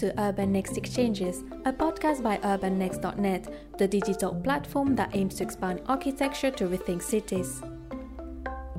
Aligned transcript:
to 0.00 0.18
Urban 0.18 0.50
Next 0.50 0.78
Exchanges, 0.78 1.44
a 1.66 1.72
podcast 1.72 2.22
by 2.22 2.38
urbannext.net, 2.38 3.76
the 3.76 3.86
digital 3.86 4.34
platform 4.34 4.96
that 4.96 5.14
aims 5.14 5.34
to 5.34 5.44
expand 5.44 5.82
architecture 5.86 6.50
to 6.52 6.64
rethink 6.64 7.02
cities. 7.02 7.60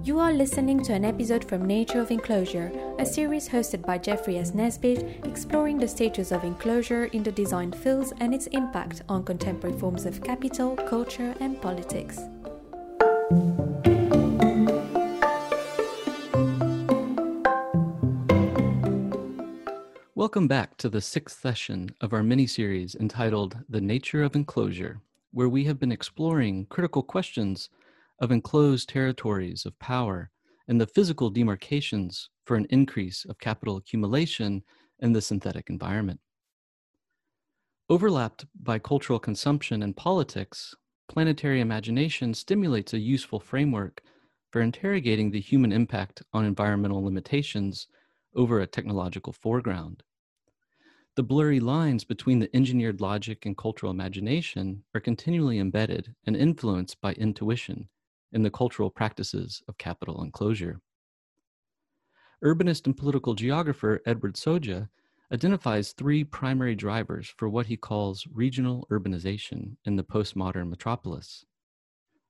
You 0.04 0.18
are 0.18 0.34
listening 0.34 0.81
to 0.84 0.94
an 0.94 1.05
episode 1.05 1.46
from 1.46 1.65
Nature 1.65 2.02
of 2.02 2.10
Enclosure, 2.10 2.71
a 2.97 3.06
series 3.06 3.47
hosted 3.47 3.85
by 3.85 3.99
Jeffrey 3.99 4.39
S. 4.39 4.56
Nesbit, 4.56 5.28
exploring 5.28 5.78
the 5.78 5.88
status 5.88 6.31
of 6.31 6.44
enclosure 6.44 7.06
in 7.06 7.22
the 7.22 7.31
design 7.31 7.72
fields 7.72 8.12
and 8.19 8.33
its 8.33 8.47
impact 8.47 9.03
on 9.08 9.24
contemporary 9.24 9.78
forms 9.78 10.08
of 10.08 10.24
capital, 10.24 10.76
culture, 10.76 11.35
and 11.40 11.62
politics. 11.62 12.19
Welcome 20.31 20.48
back 20.48 20.77
to 20.77 20.88
the 20.88 21.02
sixth 21.02 21.41
session 21.41 21.90
of 21.99 22.13
our 22.13 22.23
mini 22.23 22.48
series 22.48 22.95
entitled 22.95 23.58
The 23.67 23.81
Nature 23.81 24.23
of 24.23 24.34
Enclosure, 24.34 25.02
where 25.31 25.49
we 25.49 25.66
have 25.66 25.77
been 25.77 25.91
exploring 25.91 26.67
critical 26.67 27.03
questions 27.03 27.70
of 28.20 28.31
enclosed 28.31 28.88
territories 28.88 29.66
of 29.66 29.77
power 29.80 30.30
and 30.70 30.80
the 30.80 30.88
physical 30.88 31.30
demarcations 31.30 32.30
for 32.45 32.55
an 32.55 32.66
increase 32.70 33.25
of 33.25 33.39
capital 33.39 33.75
accumulation 33.75 34.63
in 34.99 35.12
the 35.12 35.22
synthetic 35.22 35.70
environment. 35.70 36.22
Overlapped 37.89 38.45
by 38.63 38.80
cultural 38.80 39.20
consumption 39.20 39.84
and 39.84 39.98
politics, 39.98 40.73
planetary 41.09 41.59
imagination 41.59 42.34
stimulates 42.34 42.94
a 42.94 43.00
useful 43.00 43.41
framework 43.41 44.02
for 44.50 44.61
interrogating 44.61 45.30
the 45.30 45.41
human 45.41 45.73
impact 45.73 46.23
on 46.31 46.45
environmental 46.45 47.03
limitations 47.03 47.88
over 48.34 48.61
a 48.61 48.66
technological 48.66 49.33
foreground. 49.33 50.03
The 51.17 51.23
blurry 51.23 51.59
lines 51.59 52.06
between 52.06 52.40
the 52.40 52.56
engineered 52.56 53.02
logic 53.02 53.45
and 53.45 53.58
cultural 53.58 53.92
imagination 53.92 54.86
are 54.95 55.02
continually 55.02 55.59
embedded 55.59 56.16
and 56.26 56.38
influenced 56.38 57.02
by 57.02 57.12
intuition 57.14 57.90
in 58.31 58.44
the 58.44 58.50
cultural 58.50 58.90
practices 58.90 59.62
of 59.67 59.78
capital 59.78 60.23
enclosure. 60.23 60.80
Urbanist 62.42 62.86
and 62.86 62.95
political 62.95 63.34
geographer 63.34 64.02
Edward 64.06 64.36
Soja 64.36 64.88
identifies 65.34 65.92
three 65.92 66.23
primary 66.23 66.76
drivers 66.76 67.34
for 67.38 67.50
what 67.50 67.66
he 67.66 67.76
calls 67.76 68.26
regional 68.32 68.88
urbanization 68.89 69.76
in 69.84 69.98
the 69.98 70.04
postmodern 70.04 70.70
metropolis. 70.70 71.45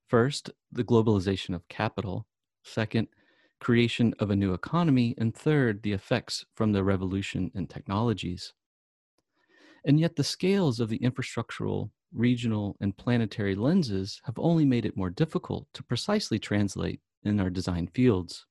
First, 0.07 0.49
the 0.71 0.83
globalization 0.83 1.53
of 1.53 1.67
capital. 1.67 2.25
Second, 2.63 3.09
creation 3.59 4.15
of 4.17 4.31
a 4.31 4.35
new 4.35 4.53
economy. 4.53 5.13
And 5.19 5.35
third, 5.35 5.83
the 5.83 5.93
effects 5.93 6.45
from 6.55 6.71
the 6.71 6.83
revolution 6.83 7.51
in 7.53 7.67
technologies. 7.67 8.53
And 9.83 9.99
yet, 9.99 10.15
the 10.15 10.23
scales 10.23 10.79
of 10.79 10.89
the 10.89 10.99
infrastructural, 10.99 11.89
regional, 12.13 12.77
and 12.81 12.95
planetary 12.95 13.55
lenses 13.55 14.21
have 14.25 14.37
only 14.37 14.65
made 14.65 14.85
it 14.85 14.97
more 14.97 15.09
difficult 15.09 15.67
to 15.73 15.83
precisely 15.83 16.37
translate 16.37 17.01
in 17.23 17.39
our 17.39 17.49
design 17.49 17.87
fields. 17.87 18.45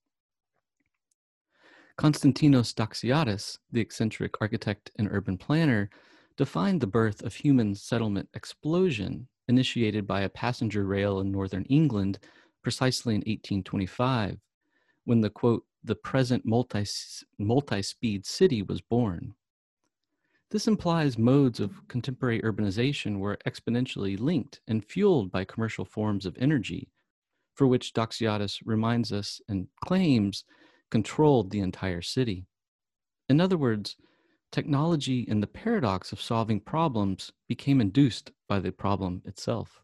Constantinos 1.98 2.74
Doxiadis, 2.74 3.58
the 3.70 3.80
eccentric 3.80 4.34
architect 4.40 4.90
and 4.96 5.08
urban 5.10 5.36
planner, 5.36 5.90
defined 6.36 6.80
the 6.80 6.86
birth 6.86 7.22
of 7.22 7.34
human 7.34 7.74
settlement 7.74 8.28
explosion 8.32 9.28
initiated 9.48 10.06
by 10.06 10.22
a 10.22 10.28
passenger 10.28 10.86
rail 10.86 11.20
in 11.20 11.30
northern 11.30 11.64
England 11.64 12.18
precisely 12.62 13.14
in 13.14 13.20
1825, 13.20 14.38
when 15.04 15.20
the 15.20 15.30
quote, 15.30 15.64
the 15.84 15.94
present 15.94 16.44
multi, 16.46 16.84
multi-speed 17.38 18.24
city 18.24 18.62
was 18.62 18.80
born. 18.80 19.34
This 20.50 20.66
implies 20.66 21.16
modes 21.16 21.60
of 21.60 21.86
contemporary 21.86 22.40
urbanization 22.42 23.18
were 23.18 23.38
exponentially 23.46 24.18
linked 24.18 24.60
and 24.66 24.84
fueled 24.84 25.30
by 25.30 25.44
commercial 25.44 25.84
forms 25.84 26.26
of 26.26 26.36
energy, 26.40 26.88
for 27.54 27.68
which 27.68 27.92
Doxiadis 27.94 28.60
reminds 28.64 29.12
us 29.12 29.40
and 29.48 29.68
claims 29.84 30.44
controlled 30.90 31.50
the 31.50 31.60
entire 31.60 32.02
city. 32.02 32.46
In 33.28 33.40
other 33.40 33.56
words, 33.56 33.94
technology 34.50 35.24
and 35.28 35.40
the 35.40 35.46
paradox 35.46 36.10
of 36.10 36.20
solving 36.20 36.58
problems 36.58 37.30
became 37.46 37.80
induced 37.80 38.32
by 38.48 38.58
the 38.58 38.72
problem 38.72 39.22
itself. 39.24 39.80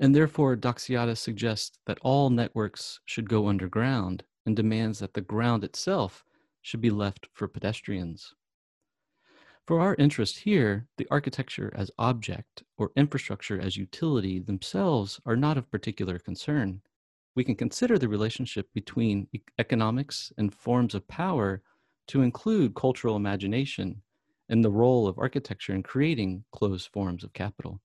And 0.00 0.12
therefore, 0.12 0.56
Doxiadis 0.56 1.18
suggests 1.18 1.78
that 1.86 2.00
all 2.02 2.30
networks 2.30 2.98
should 3.04 3.28
go 3.28 3.46
underground 3.46 4.24
and 4.44 4.56
demands 4.56 4.98
that 4.98 5.14
the 5.14 5.20
ground 5.20 5.62
itself 5.62 6.24
should 6.62 6.80
be 6.80 6.90
left 6.90 7.28
for 7.32 7.46
pedestrians. 7.46 8.34
For 9.66 9.80
our 9.80 9.94
interest 9.96 10.38
here, 10.40 10.88
the 10.96 11.06
architecture 11.10 11.72
as 11.76 11.90
object 11.98 12.64
or 12.76 12.90
infrastructure 12.96 13.60
as 13.60 13.76
utility 13.76 14.40
themselves 14.40 15.20
are 15.26 15.36
not 15.36 15.56
of 15.56 15.70
particular 15.70 16.18
concern. 16.18 16.82
We 17.36 17.44
can 17.44 17.54
consider 17.54 17.98
the 17.98 18.08
relationship 18.08 18.68
between 18.74 19.28
economics 19.58 20.32
and 20.36 20.52
forms 20.52 20.94
of 20.94 21.06
power 21.06 21.62
to 22.08 22.22
include 22.22 22.74
cultural 22.74 23.14
imagination 23.14 24.02
and 24.48 24.64
the 24.64 24.70
role 24.70 25.06
of 25.06 25.18
architecture 25.18 25.74
in 25.74 25.82
creating 25.82 26.44
closed 26.50 26.88
forms 26.92 27.22
of 27.22 27.32
capital. 27.32 27.80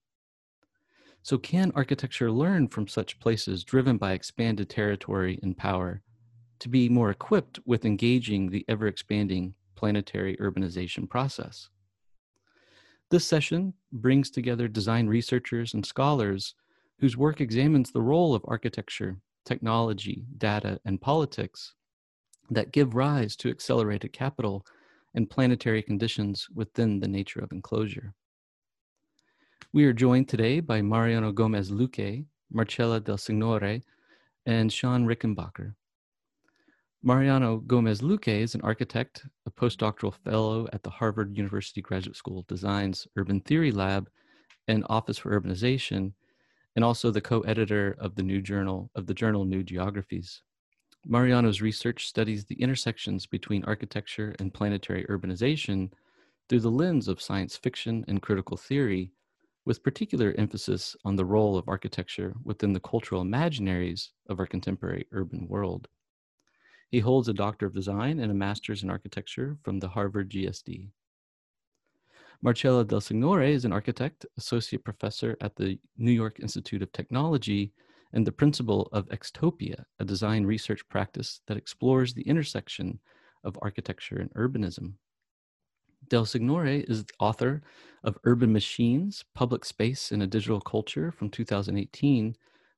So, 1.22 1.38
can 1.38 1.72
architecture 1.76 2.32
learn 2.32 2.68
from 2.68 2.88
such 2.88 3.20
places 3.20 3.64
driven 3.64 3.98
by 3.98 4.14
expanded 4.14 4.70
territory 4.70 5.40
and 5.44 5.56
power 5.56 6.02
to 6.60 6.70
be 6.70 6.90
more 6.90 7.12
equipped 7.12 7.60
with 7.66 7.86
engaging 7.86 8.50
the 8.50 8.66
ever 8.68 8.88
expanding 8.88 9.54
planetary 9.76 10.38
urbanization 10.38 11.10
process? 11.10 11.70
This 13.12 13.26
session 13.26 13.74
brings 13.92 14.30
together 14.30 14.68
design 14.68 15.08
researchers 15.08 15.74
and 15.74 15.86
scholars 15.86 16.56
whose 17.00 17.18
work 17.18 17.42
examines 17.42 17.92
the 17.92 18.02
role 18.02 18.34
of 18.34 18.44
architecture, 18.48 19.18
technology, 19.46 20.26
data, 20.38 20.80
and 20.86 21.02
politics 21.02 21.74
that 22.50 22.72
give 22.72 22.96
rise 22.96 23.36
to 23.36 23.50
accelerated 23.50 24.14
capital 24.14 24.66
and 25.14 25.30
planetary 25.30 25.82
conditions 25.82 26.48
within 26.54 27.00
the 27.00 27.08
nature 27.08 27.40
of 27.40 27.52
enclosure. 27.52 28.14
We 29.72 29.86
are 29.86 29.94
joined 29.94 30.30
today 30.30 30.60
by 30.60 30.82
Mariano 30.82 31.32
Gomez 31.32 31.72
Luque, 31.72 32.26
Marcella 32.52 33.00
Del 33.00 33.18
Signore, 33.18 33.82
and 34.46 34.72
Shawn 34.72 35.06
Rickenbacker. 35.06 35.74
Mariano 37.08 37.58
Gomez 37.58 38.02
Luque 38.02 38.42
is 38.42 38.56
an 38.56 38.62
architect, 38.62 39.28
a 39.46 39.52
postdoctoral 39.52 40.16
fellow 40.24 40.68
at 40.74 40.82
the 40.82 40.90
Harvard 40.90 41.38
University 41.38 41.80
Graduate 41.80 42.16
School 42.16 42.40
of 42.40 42.48
Design's 42.48 43.08
Urban 43.16 43.42
Theory 43.42 43.72
Lab 43.72 44.10
and 44.68 44.84
Office 44.90 45.20
for 45.20 45.40
Urbanization, 45.40 46.14
and 46.76 46.84
also 46.84 47.12
the 47.12 47.22
co-editor 47.22 47.96
of 48.00 48.16
the 48.16 48.24
new 48.24 48.42
journal 48.42 48.90
of 48.96 49.06
the 49.06 49.14
journal 49.14 49.46
New 49.46 49.62
Geographies. 49.62 50.42
Mariano's 51.06 51.62
research 51.62 52.08
studies 52.08 52.44
the 52.44 52.60
intersections 52.60 53.28
between 53.28 53.64
architecture 53.66 54.34
and 54.40 54.52
planetary 54.52 55.06
urbanization 55.06 55.92
through 56.50 56.62
the 56.62 56.72
lens 56.72 57.08
of 57.08 57.22
science 57.22 57.56
fiction 57.56 58.04
and 58.08 58.24
critical 58.24 58.58
theory, 58.58 59.12
with 59.64 59.84
particular 59.84 60.34
emphasis 60.40 60.96
on 61.06 61.16
the 61.16 61.26
role 61.26 61.56
of 61.56 61.70
architecture 61.70 62.34
within 62.44 62.74
the 62.74 62.80
cultural 62.80 63.24
imaginaries 63.24 64.10
of 64.28 64.40
our 64.40 64.48
contemporary 64.48 65.06
urban 65.12 65.48
world. 65.48 65.88
He 66.90 67.00
holds 67.00 67.28
a 67.28 67.34
Doctor 67.34 67.66
of 67.66 67.74
Design 67.74 68.20
and 68.20 68.32
a 68.32 68.36
Master's 68.36 68.84
in 68.84 68.90
Architecture 68.90 69.58
from 69.64 69.80
the 69.80 69.90
Harvard 69.90 70.30
GSD. 70.30 70.90
Marcella 72.42 72.86
Del 72.86 73.02
Signore 73.02 73.44
is 73.44 73.66
an 73.66 73.74
architect, 73.74 74.26
associate 74.38 74.84
professor 74.84 75.36
at 75.42 75.56
the 75.56 75.80
New 75.98 76.12
York 76.12 76.40
Institute 76.40 76.82
of 76.82 76.92
Technology, 76.92 77.74
and 78.14 78.26
the 78.26 78.32
principal 78.32 78.88
of 78.92 79.12
X-Topia, 79.12 79.84
a 80.00 80.06
design 80.06 80.46
research 80.46 80.88
practice 80.90 81.42
that 81.48 81.58
explores 81.58 82.14
the 82.14 82.22
intersection 82.22 83.00
of 83.44 83.58
architecture 83.62 84.20
and 84.20 84.34
urbanism. 84.34 84.94
Del 86.08 86.26
Signore 86.26 86.88
is 86.88 87.04
the 87.04 87.14
author 87.20 87.64
of 88.04 88.18
Urban 88.26 88.54
Machines, 88.54 89.26
Public 89.34 89.66
Space 89.66 90.12
in 90.12 90.22
a 90.22 90.28
Digital 90.28 90.62
Culture 90.62 91.12
from 91.12 91.30
2018, 91.30 92.36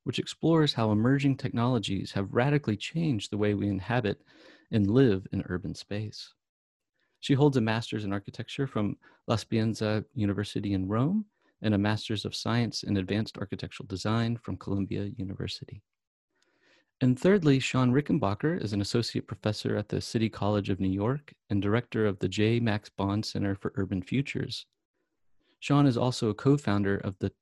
which 0.07 0.19
explores 0.19 0.73
how 0.73 0.89
emerging 0.89 1.35
technologies 1.35 2.13
have 2.13 2.33
radically 2.33 2.77
changed 2.77 3.29
the 3.29 3.37
way 3.37 3.53
we 3.53 3.67
inhabit 3.67 4.21
and 4.71 4.89
live 4.89 5.27
in 5.33 5.43
urban 5.49 5.75
space. 5.75 6.33
She 7.19 7.33
holds 7.33 7.57
a 7.57 7.61
master's 7.61 8.05
in 8.05 8.13
architecture 8.13 8.67
from 8.67 8.95
La 9.27 9.35
Sapienza 9.35 10.05
University 10.13 10.71
in 10.71 10.87
Rome 10.87 11.25
and 11.61 11.73
a 11.73 11.77
master's 11.77 12.23
of 12.23 12.33
science 12.33 12.83
in 12.83 12.95
advanced 12.95 13.37
architectural 13.37 13.85
design 13.85 14.39
from 14.41 14.55
Columbia 14.55 15.11
University. 15.17 15.83
And 17.01 17.19
thirdly, 17.19 17.59
Shawn 17.59 17.91
Rickenbacker 17.91 18.63
is 18.63 18.71
an 18.71 18.79
associate 18.79 19.27
professor 19.27 19.75
at 19.75 19.89
the 19.89 19.99
City 19.99 20.29
College 20.29 20.69
of 20.69 20.79
New 20.79 20.87
York 20.87 21.33
and 21.49 21.61
director 21.61 22.05
of 22.05 22.17
the 22.19 22.29
J. 22.29 22.61
Max 22.61 22.87
Bond 22.87 23.25
Center 23.25 23.55
for 23.55 23.73
Urban 23.75 24.01
Futures. 24.01 24.67
Shawn 25.59 25.85
is 25.85 25.97
also 25.97 26.29
a 26.29 26.33
co 26.33 26.55
founder 26.55 26.95
of 26.95 27.19
the 27.19 27.33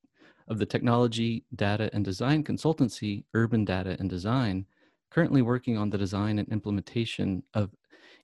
of 0.48 0.60
the 0.60 0.66
technology, 0.66 1.44
data, 1.56 1.90
and 1.94 2.06
design 2.06 2.44
consultancy, 2.44 3.24
Urban 3.34 3.66
Data 3.66 3.96
and 4.00 4.10
Design, 4.10 4.66
currently 5.10 5.42
working 5.42 5.78
on 5.78 5.90
the 5.90 5.98
design 5.98 6.40
and 6.40 6.48
implementation 6.50 7.44
of 7.54 7.72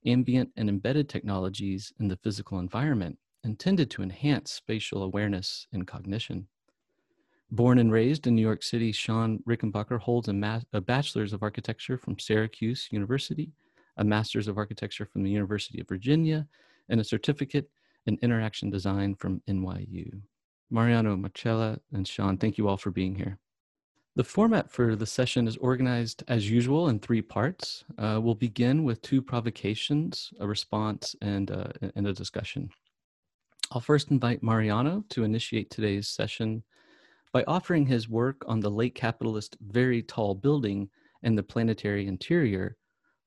ambient 0.05 0.49
and 0.57 0.69
embedded 0.69 1.09
technologies 1.09 1.93
in 1.99 2.07
the 2.07 2.17
physical 2.17 2.59
environment 2.59 3.17
intended 3.43 3.89
to 3.89 4.03
enhance 4.03 4.51
spatial 4.51 5.03
awareness 5.03 5.67
and 5.73 5.87
cognition. 5.87 6.47
Born 7.49 7.79
and 7.79 7.91
raised 7.91 8.27
in 8.27 8.35
New 8.35 8.41
York 8.41 8.63
City, 8.63 8.91
Shawn 8.91 9.39
Rickenbacker 9.47 9.99
holds 9.99 10.29
a, 10.29 10.61
a 10.73 10.81
Bachelor's 10.81 11.33
of 11.33 11.43
Architecture 11.43 11.97
from 11.97 12.17
Syracuse 12.17 12.87
University, 12.91 13.51
a 13.97 14.03
Master's 14.03 14.47
of 14.47 14.57
Architecture 14.57 15.05
from 15.05 15.23
the 15.23 15.31
University 15.31 15.81
of 15.81 15.87
Virginia, 15.87 16.47
and 16.87 17.01
a 17.01 17.03
certificate 17.03 17.69
in 18.05 18.17
Interaction 18.21 18.69
Design 18.69 19.15
from 19.15 19.41
NYU. 19.49 20.21
Mariano, 20.71 21.17
Marcella, 21.17 21.79
and 21.93 22.07
Shawn, 22.07 22.37
thank 22.37 22.57
you 22.57 22.67
all 22.67 22.77
for 22.77 22.91
being 22.91 23.15
here. 23.15 23.37
The 24.15 24.23
format 24.23 24.71
for 24.71 24.95
the 24.95 25.05
session 25.05 25.47
is 25.47 25.57
organized 25.57 26.23
as 26.27 26.49
usual 26.49 26.89
in 26.89 26.99
three 26.99 27.21
parts. 27.21 27.83
Uh, 27.97 28.19
we'll 28.21 28.35
begin 28.35 28.83
with 28.83 29.01
two 29.01 29.21
provocations, 29.21 30.33
a 30.39 30.47
response, 30.47 31.15
and, 31.21 31.51
uh, 31.51 31.67
and 31.95 32.07
a 32.07 32.13
discussion. 32.13 32.69
I'll 33.71 33.81
first 33.81 34.11
invite 34.11 34.43
Mariano 34.43 35.03
to 35.09 35.23
initiate 35.23 35.69
today's 35.69 36.07
session 36.07 36.63
by 37.31 37.43
offering 37.47 37.85
his 37.85 38.09
work 38.09 38.43
on 38.47 38.59
the 38.59 38.71
late 38.71 38.95
capitalist 38.95 39.55
very 39.61 40.01
tall 40.01 40.35
building 40.35 40.89
and 41.23 41.37
the 41.37 41.43
planetary 41.43 42.07
interior, 42.07 42.75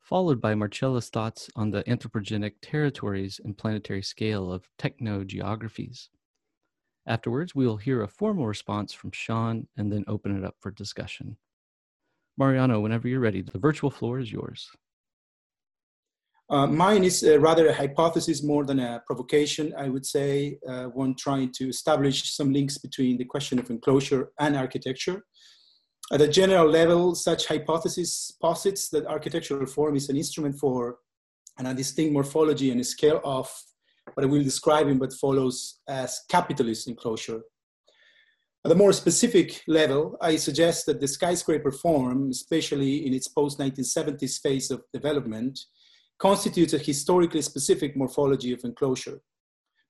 followed 0.00 0.40
by 0.40 0.54
Marcella's 0.54 1.08
thoughts 1.08 1.48
on 1.56 1.70
the 1.70 1.82
anthropogenic 1.84 2.54
territories 2.60 3.40
and 3.42 3.56
planetary 3.56 4.02
scale 4.02 4.52
of 4.52 4.68
technogeographies. 4.78 6.08
Afterwards, 7.06 7.54
we 7.54 7.66
will 7.66 7.76
hear 7.76 8.02
a 8.02 8.08
formal 8.08 8.46
response 8.46 8.92
from 8.92 9.10
Shawn 9.12 9.66
and 9.76 9.92
then 9.92 10.04
open 10.08 10.36
it 10.36 10.44
up 10.44 10.56
for 10.60 10.70
discussion. 10.70 11.36
Mariano, 12.38 12.80
whenever 12.80 13.06
you're 13.08 13.20
ready, 13.20 13.42
the 13.42 13.58
virtual 13.58 13.90
floor 13.90 14.18
is 14.18 14.32
yours. 14.32 14.70
Uh, 16.50 16.66
mine 16.66 17.04
is 17.04 17.24
uh, 17.24 17.38
rather 17.40 17.68
a 17.68 17.74
hypothesis 17.74 18.42
more 18.42 18.64
than 18.64 18.78
a 18.78 19.02
provocation, 19.06 19.72
I 19.78 19.88
would 19.88 20.04
say, 20.04 20.58
uh, 20.68 20.84
one 20.84 21.14
trying 21.14 21.52
to 21.52 21.68
establish 21.68 22.34
some 22.34 22.52
links 22.52 22.76
between 22.76 23.16
the 23.16 23.24
question 23.24 23.58
of 23.58 23.70
enclosure 23.70 24.30
and 24.38 24.56
architecture. 24.56 25.24
At 26.12 26.20
a 26.20 26.28
general 26.28 26.68
level, 26.68 27.14
such 27.14 27.46
hypothesis 27.46 28.30
posits 28.42 28.90
that 28.90 29.06
architectural 29.06 29.66
form 29.66 29.96
is 29.96 30.10
an 30.10 30.16
instrument 30.16 30.58
for 30.58 30.98
and 31.58 31.66
a 31.66 31.72
distinct 31.72 32.12
morphology 32.12 32.70
and 32.70 32.80
a 32.80 32.84
scale 32.84 33.20
of 33.24 33.50
what 34.12 34.24
I 34.24 34.28
will 34.28 34.42
describe 34.42 34.88
in 34.88 34.98
what 34.98 35.12
follows 35.12 35.80
as 35.88 36.20
capitalist 36.28 36.88
enclosure. 36.88 37.40
At 38.64 38.72
a 38.72 38.74
more 38.74 38.92
specific 38.92 39.62
level, 39.66 40.16
I 40.20 40.36
suggest 40.36 40.86
that 40.86 41.00
the 41.00 41.08
skyscraper 41.08 41.70
form, 41.70 42.30
especially 42.30 43.06
in 43.06 43.12
its 43.12 43.28
post-1970s 43.28 44.40
phase 44.40 44.70
of 44.70 44.82
development, 44.92 45.58
constitutes 46.18 46.72
a 46.72 46.78
historically 46.78 47.42
specific 47.42 47.96
morphology 47.96 48.52
of 48.52 48.64
enclosure. 48.64 49.20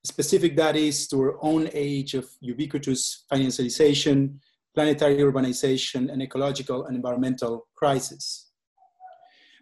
Specific 0.05 0.57
that 0.57 0.77
is 0.77 1.07
to 1.09 1.21
our 1.21 1.45
own 1.45 1.69
age 1.73 2.15
of 2.15 2.29
ubiquitous 2.41 3.25
financialization, 3.33 4.39
planetary 4.75 5.19
urbanization, 5.19 6.13
and 6.13 6.21
ecological 6.21 6.87
and 6.87 6.97
environmental 6.97 7.69
crisis. 7.77 8.51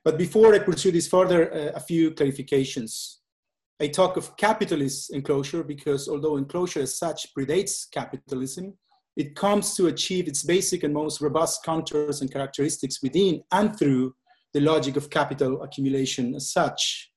But 0.05 0.19
before 0.19 0.55
I 0.55 0.59
pursue 0.59 0.91
this 0.91 1.07
further, 1.07 1.53
uh, 1.53 1.73
a 1.77 1.81
few 1.81 2.13
clarifications. 2.13 3.19
I 3.83 3.89
talk 3.89 4.17
of 4.17 4.37
capitalist 4.37 5.13
enclosure 5.13 5.65
because 5.65 6.09
although 6.09 6.37
enclosure 6.37 6.83
as 6.83 6.97
such 6.97 7.35
predates 7.37 7.91
capitalism, 7.91 8.75
it 9.17 9.35
comes 9.35 9.75
to 9.75 9.89
achieve 9.89 10.29
its 10.29 10.45
basic 10.45 10.85
and 10.85 10.95
most 10.95 11.21
robust 11.21 11.65
contours 11.65 12.21
and 12.21 12.33
characteristics 12.33 13.03
within 13.03 13.43
and 13.51 13.77
through 13.77 14.15
the 14.53 14.61
logic 14.61 14.95
of 14.95 15.11
capital 15.11 15.65
accumulation 15.65 16.33
as 16.37 16.53
such. 16.53 17.11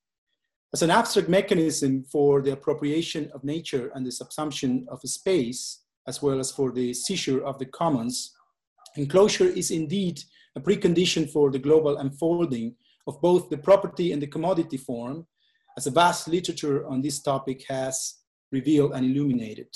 As 0.73 0.81
an 0.81 0.89
abstract 0.89 1.29
mechanism 1.29 2.03
for 2.12 2.41
the 2.41 2.53
appropriation 2.53 3.29
of 3.35 3.44
nature 3.44 3.91
and 3.94 4.03
the 4.03 4.09
subsumption 4.09 4.88
of 4.88 5.00
space, 5.01 5.83
as 6.07 6.23
well 6.23 6.39
as 6.39 6.51
for 6.51 6.71
the 6.71 6.95
seizure 6.95 7.45
of 7.45 7.59
the 7.59 7.68
commons, 7.68 8.33
enclosure 8.95 9.50
is 9.50 9.69
indeed 9.69 10.19
a 10.56 10.59
precondition 10.59 11.29
for 11.29 11.51
the 11.51 11.59
global 11.59 11.97
unfolding 11.97 12.75
of 13.06 13.21
both 13.21 13.50
the 13.50 13.57
property 13.57 14.13
and 14.13 14.21
the 14.21 14.33
commodity 14.35 14.77
form, 14.77 15.27
as 15.77 15.88
a 15.88 15.92
vast 15.92 16.27
literature 16.27 16.86
on 16.88 17.01
this 17.01 17.22
topic 17.22 17.66
has 17.68 18.16
revealed 18.51 18.94
and 18.94 19.06
illuminated. 19.06 19.68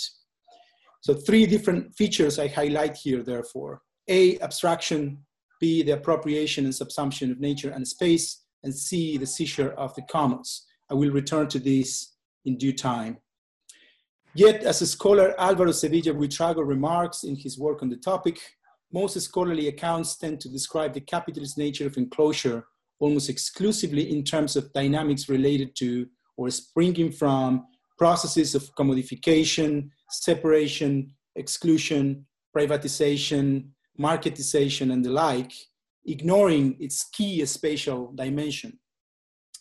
So 1.02 1.14
three 1.14 1.46
different 1.46 1.96
features 1.96 2.40
I 2.40 2.48
highlight 2.48 2.98
here, 2.98 3.24
therefore. 3.24 3.82
A, 4.08 4.40
abstraction 4.40 5.26
B, 5.60 5.84
the 5.84 5.94
appropriation 5.94 6.66
and 6.66 6.74
subsumption 6.74 7.32
of 7.32 7.40
nature 7.40 7.72
and 7.72 7.88
space, 7.88 8.44
and 8.64 8.74
C, 8.74 9.18
the 9.18 9.26
seizure 9.26 9.72
of 9.72 9.94
the 9.96 10.02
commons. 10.04 10.66
I 10.90 10.94
will 10.94 11.12
return 11.12 11.48
to 11.50 11.60
this 11.60 12.16
in 12.46 12.58
due 12.58 12.74
time. 12.74 13.18
Yet, 14.34 14.64
as 14.64 14.88
scholar 14.90 15.40
Alvaro 15.40 15.72
Sevilla 15.72 16.14
Buitrago 16.14 16.66
remarks 16.66 17.24
in 17.24 17.36
his 17.36 17.58
work 17.58 17.82
on 17.82 17.90
the 17.90 17.98
topic, 17.98 18.40
most 18.92 19.20
scholarly 19.20 19.68
accounts 19.68 20.18
tend 20.18 20.40
to 20.42 20.50
describe 20.50 20.94
the 20.94 21.02
capitalist 21.02 21.58
nature 21.58 21.88
of 21.88 21.98
enclosure 21.98 22.66
almost 23.00 23.30
exclusively 23.30 24.12
in 24.12 24.24
terms 24.24 24.56
of 24.56 24.72
dynamics 24.74 25.30
related 25.30 25.76
to 25.78 26.08
or 26.38 26.50
springing 26.50 27.12
from 27.12 27.66
processes 27.98 28.56
of 28.56 28.74
commodification, 28.76 29.90
separation, 30.10 31.14
exclusion, 31.36 32.26
privatization, 32.56 33.70
marketization, 34.00 34.94
and 34.94 35.04
the 35.04 35.10
like, 35.10 35.52
ignoring 36.06 36.78
its 36.80 37.10
key 37.10 37.46
spatial 37.46 38.12
dimension. 38.14 38.80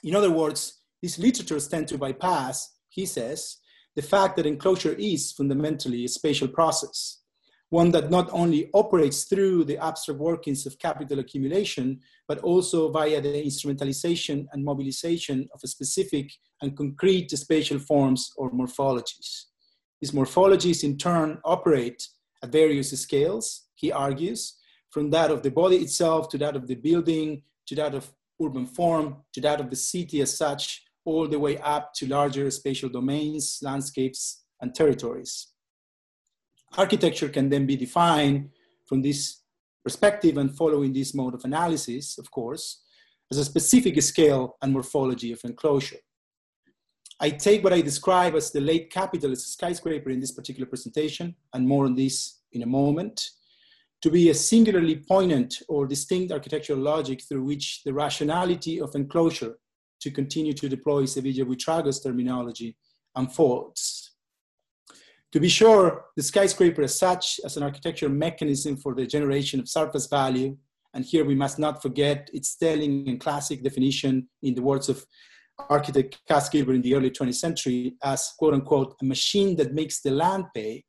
In 0.04 0.14
other 0.14 0.30
words, 0.30 0.82
these 1.02 1.18
literatures 1.18 1.68
tend 1.68 1.88
to 1.88 1.98
bypass, 1.98 2.76
he 2.88 3.06
says, 3.06 3.58
the 3.96 4.02
fact 4.02 4.36
that 4.36 4.46
enclosure 4.46 4.94
is 4.94 5.32
fundamentally 5.32 6.04
a 6.04 6.08
spatial 6.08 6.48
process, 6.48 7.22
one 7.70 7.90
that 7.90 8.10
not 8.10 8.28
only 8.32 8.70
operates 8.72 9.24
through 9.24 9.64
the 9.64 9.76
abstract 9.78 10.20
workings 10.20 10.64
of 10.64 10.78
capital 10.78 11.18
accumulation, 11.18 12.00
but 12.26 12.38
also 12.38 12.90
via 12.90 13.20
the 13.20 13.42
instrumentalization 13.44 14.46
and 14.52 14.64
mobilization 14.64 15.46
of 15.52 15.60
specific 15.68 16.32
and 16.62 16.76
concrete 16.76 17.30
spatial 17.30 17.78
forms 17.78 18.32
or 18.36 18.50
morphologies. 18.50 19.44
These 20.00 20.12
morphologies 20.12 20.82
in 20.82 20.96
turn 20.96 21.38
operate 21.44 22.08
at 22.42 22.52
various 22.52 22.90
scales, 22.98 23.66
he 23.74 23.92
argues, 23.92 24.54
from 24.90 25.10
that 25.10 25.30
of 25.30 25.42
the 25.42 25.50
body 25.50 25.76
itself 25.76 26.28
to 26.30 26.38
that 26.38 26.56
of 26.56 26.66
the 26.66 26.74
building, 26.74 27.42
to 27.66 27.74
that 27.74 27.94
of 27.94 28.10
urban 28.42 28.66
form, 28.66 29.16
to 29.34 29.40
that 29.42 29.60
of 29.60 29.68
the 29.68 29.76
city 29.76 30.22
as 30.22 30.36
such, 30.36 30.84
all 31.04 31.28
the 31.28 31.38
way 31.38 31.58
up 31.58 31.92
to 31.94 32.06
larger 32.06 32.50
spatial 32.50 32.88
domains, 32.88 33.58
landscapes, 33.62 34.44
and 34.60 34.74
territories. 34.74 35.48
Architecture 36.76 37.28
can 37.28 37.48
then 37.48 37.66
be 37.66 37.76
defined 37.76 38.50
from 38.86 39.02
this 39.02 39.42
perspective 39.82 40.36
and 40.36 40.56
following 40.56 40.92
this 40.92 41.14
mode 41.14 41.34
of 41.34 41.44
analysis, 41.44 42.18
of 42.18 42.30
course, 42.30 42.82
as 43.30 43.38
a 43.38 43.44
specific 43.44 44.00
scale 44.02 44.56
and 44.62 44.72
morphology 44.72 45.32
of 45.32 45.40
enclosure. 45.44 45.98
I 47.20 47.30
take 47.30 47.64
what 47.64 47.72
I 47.72 47.80
describe 47.80 48.34
as 48.34 48.52
the 48.52 48.60
late 48.60 48.92
capitalist 48.92 49.52
skyscraper 49.52 50.10
in 50.10 50.20
this 50.20 50.32
particular 50.32 50.66
presentation, 50.66 51.34
and 51.52 51.66
more 51.66 51.84
on 51.84 51.94
this 51.94 52.40
in 52.52 52.62
a 52.62 52.66
moment, 52.66 53.30
to 54.02 54.10
be 54.10 54.30
a 54.30 54.34
singularly 54.34 55.02
poignant 55.08 55.60
or 55.68 55.86
distinct 55.86 56.32
architectural 56.32 56.78
logic 56.78 57.22
through 57.28 57.42
which 57.42 57.82
the 57.84 57.92
rationality 57.92 58.80
of 58.80 58.94
enclosure, 58.94 59.58
to 60.00 60.10
continue 60.12 60.52
to 60.52 60.68
deploy 60.68 61.04
Sevilla 61.04 61.44
Buitrago's 61.44 62.00
terminology, 62.00 62.76
unfolds. 63.16 64.07
To 65.32 65.40
be 65.40 65.48
sure, 65.48 66.06
the 66.16 66.22
skyscraper 66.22 66.82
as 66.82 66.98
such 66.98 67.38
as 67.44 67.56
an 67.56 67.62
architectural 67.62 68.12
mechanism 68.12 68.76
for 68.78 68.94
the 68.94 69.06
generation 69.06 69.60
of 69.60 69.68
surface 69.68 70.06
value, 70.06 70.56
and 70.94 71.04
here 71.04 71.24
we 71.24 71.34
must 71.34 71.58
not 71.58 71.82
forget 71.82 72.30
its 72.32 72.56
telling 72.56 73.06
and 73.08 73.20
classic 73.20 73.62
definition 73.62 74.28
in 74.42 74.54
the 74.54 74.62
words 74.62 74.88
of 74.88 75.04
architect 75.68 76.18
Cass 76.26 76.48
Gilbert 76.48 76.74
in 76.74 76.82
the 76.82 76.94
early 76.94 77.10
20th 77.10 77.34
century 77.34 77.94
as 78.02 78.32
quote 78.38 78.54
unquote, 78.54 78.96
a 79.02 79.04
machine 79.04 79.54
that 79.56 79.74
makes 79.74 80.00
the 80.00 80.10
land 80.10 80.44
pay. 80.54 80.84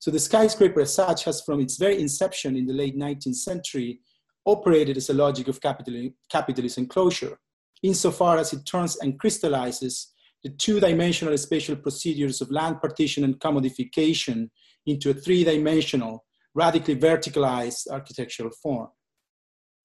So 0.00 0.10
the 0.10 0.18
skyscraper 0.18 0.80
as 0.80 0.94
such 0.94 1.24
has 1.24 1.42
from 1.42 1.60
its 1.60 1.76
very 1.76 2.00
inception 2.00 2.56
in 2.56 2.66
the 2.66 2.72
late 2.72 2.96
19th 2.98 3.36
century 3.36 4.00
operated 4.44 4.96
as 4.96 5.10
a 5.10 5.14
logic 5.14 5.46
of 5.46 5.60
capital, 5.60 6.10
capitalist 6.30 6.78
enclosure, 6.78 7.38
insofar 7.82 8.38
as 8.38 8.52
it 8.52 8.64
turns 8.64 8.96
and 8.96 9.18
crystallizes 9.20 10.14
the 10.44 10.50
two-dimensional 10.50 11.36
spatial 11.38 11.76
procedures 11.76 12.40
of 12.40 12.50
land 12.50 12.80
partition 12.80 13.24
and 13.24 13.40
commodification 13.40 14.48
into 14.86 15.10
a 15.10 15.14
three-dimensional, 15.14 16.24
radically 16.54 16.96
verticalized 16.96 17.88
architectural 17.90 18.50
form. 18.62 18.88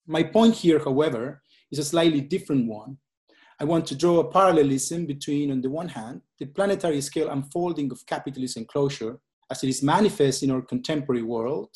My 0.06 0.22
point 0.22 0.54
here, 0.54 0.78
however, 0.78 1.42
is 1.70 1.78
a 1.78 1.84
slightly 1.84 2.20
different 2.20 2.68
one, 2.68 2.98
I 3.60 3.64
want 3.64 3.86
to 3.86 3.94
draw 3.94 4.18
a 4.18 4.30
parallelism 4.30 5.06
between, 5.06 5.52
on 5.52 5.60
the 5.60 5.70
one 5.70 5.88
hand, 5.88 6.22
the 6.40 6.46
planetary 6.46 7.00
scale 7.00 7.30
unfolding 7.30 7.92
of 7.92 8.04
capitalist 8.06 8.56
enclosure 8.56 9.20
as 9.50 9.62
it 9.62 9.68
is 9.68 9.82
manifest 9.82 10.42
in 10.42 10.50
our 10.50 10.62
contemporary 10.62 11.22
world, 11.22 11.70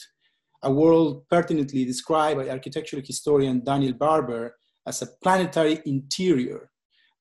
a 0.63 0.73
world 0.73 1.29
pertinently 1.29 1.85
described 1.85 2.41
by 2.41 2.49
architectural 2.49 3.03
historian 3.05 3.63
Daniel 3.65 3.93
Barber 3.93 4.57
as 4.87 5.03
a 5.03 5.09
planetary 5.23 5.81
interior, 5.87 6.71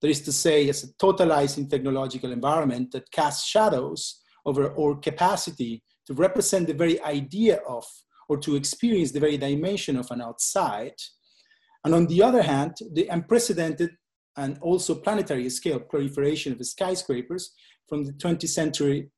That 0.01 0.09
is 0.09 0.21
to 0.21 0.31
say, 0.31 0.69
as 0.69 0.83
a 0.83 0.93
totalizing 0.93 1.69
technological 1.69 2.31
environment 2.31 2.91
that 2.91 3.11
casts 3.11 3.47
shadows 3.47 4.21
over 4.45 4.77
our 4.79 4.95
capacity 4.95 5.83
to 6.05 6.13
represent 6.13 6.67
the 6.67 6.73
very 6.73 7.01
idea 7.03 7.57
of 7.67 7.85
or 8.29 8.37
to 8.37 8.55
experience 8.55 9.11
the 9.11 9.19
very 9.19 9.37
dimension 9.37 9.97
of 9.97 10.11
an 10.11 10.21
outside. 10.21 10.93
And 11.83 11.95
on 11.95 12.07
the 12.07 12.21
other 12.21 12.41
hand, 12.41 12.75
the 12.93 13.07
unprecedented 13.07 13.91
and 14.35 14.57
also 14.61 14.95
planetary 14.95 15.49
scale 15.49 15.79
proliferation 15.79 16.53
of 16.53 16.65
skyscrapers 16.65 17.53
from 17.87 18.03
the 18.03 18.13
20th 18.13 18.49
century 18.49 19.09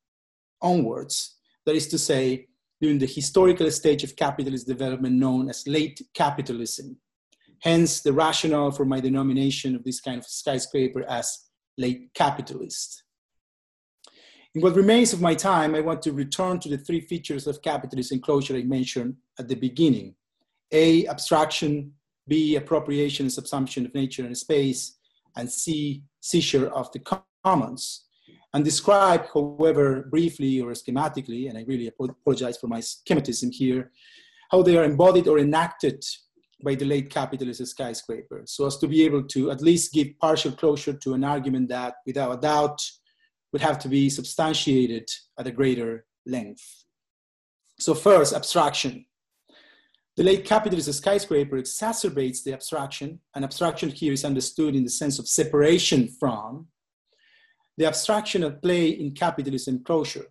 onwards. 0.61 1.37
That 1.65 1.75
is 1.75 1.87
to 1.87 1.97
say, 1.97 2.47
during 2.81 2.99
the 2.99 3.05
historical 3.05 3.69
stage 3.71 4.03
of 4.03 4.15
capitalist 4.15 4.65
development 4.65 5.15
known 5.15 5.49
as 5.49 5.67
late 5.67 6.01
capitalism. 6.13 6.97
Hence, 7.61 8.01
the 8.01 8.13
rationale 8.13 8.71
for 8.71 8.85
my 8.85 8.99
denomination 8.99 9.75
of 9.75 9.83
this 9.83 9.99
kind 9.99 10.19
of 10.19 10.25
skyscraper 10.25 11.03
as 11.03 11.49
late 11.77 12.13
capitalist. 12.13 13.03
In 14.55 14.61
what 14.61 14.75
remains 14.75 15.13
of 15.13 15.21
my 15.21 15.35
time, 15.35 15.75
I 15.75 15.81
want 15.81 16.01
to 16.03 16.11
return 16.11 16.59
to 16.61 16.69
the 16.69 16.77
three 16.77 17.01
features 17.01 17.45
of 17.47 17.61
capitalist 17.61 18.11
enclosure 18.11 18.55
I 18.55 18.63
mentioned 18.63 19.15
at 19.37 19.47
the 19.47 19.55
beginning. 19.55 20.15
A, 20.71 21.05
abstraction, 21.07 21.93
B, 22.27 22.55
appropriation 22.55 23.25
and 23.25 23.33
subsumption 23.33 23.85
of 23.85 23.93
nature 23.93 24.25
and 24.25 24.37
space, 24.37 24.97
and 25.35 25.51
C, 25.51 26.03
seizure 26.21 26.67
of 26.69 26.91
the 26.91 27.01
commons. 27.43 28.05
And 28.53 28.65
describe, 28.65 29.27
however, 29.31 30.07
briefly 30.09 30.59
or 30.59 30.71
schematically, 30.71 31.49
and 31.49 31.57
I 31.57 31.63
really 31.67 31.87
apologize 31.87 32.57
for 32.57 32.67
my 32.67 32.79
schematism 32.79 33.53
here, 33.53 33.91
how 34.49 34.63
they 34.63 34.75
are 34.77 34.83
embodied 34.83 35.27
or 35.27 35.37
enacted 35.37 36.03
by 36.63 36.75
the 36.75 36.85
late 36.85 37.09
capitalist 37.09 37.65
skyscraper, 37.65 38.43
so 38.45 38.65
as 38.65 38.77
to 38.77 38.87
be 38.87 39.03
able 39.03 39.23
to 39.23 39.51
at 39.51 39.61
least 39.61 39.93
give 39.93 40.17
partial 40.19 40.51
closure 40.51 40.93
to 40.93 41.13
an 41.13 41.23
argument 41.23 41.69
that, 41.69 41.95
without 42.05 42.37
a 42.37 42.41
doubt, 42.41 42.81
would 43.51 43.61
have 43.61 43.79
to 43.79 43.87
be 43.87 44.09
substantiated 44.09 45.07
at 45.37 45.47
a 45.47 45.51
greater 45.51 46.05
length. 46.25 46.85
So 47.79 47.93
first, 47.93 48.33
abstraction. 48.33 49.05
The 50.17 50.23
late 50.23 50.43
capitalist 50.43 50.93
skyscraper 50.93 51.57
exacerbates 51.57 52.43
the 52.43 52.53
abstraction, 52.53 53.21
and 53.33 53.45
abstraction 53.45 53.89
here 53.89 54.11
is 54.11 54.25
understood 54.25 54.75
in 54.75 54.83
the 54.83 54.89
sense 54.89 55.17
of 55.17 55.29
separation 55.29 56.09
from 56.19 56.67
the 57.77 57.85
abstraction 57.85 58.43
at 58.43 58.61
play 58.61 58.89
in 58.89 59.11
capitalist 59.11 59.69
enclosure 59.69 60.25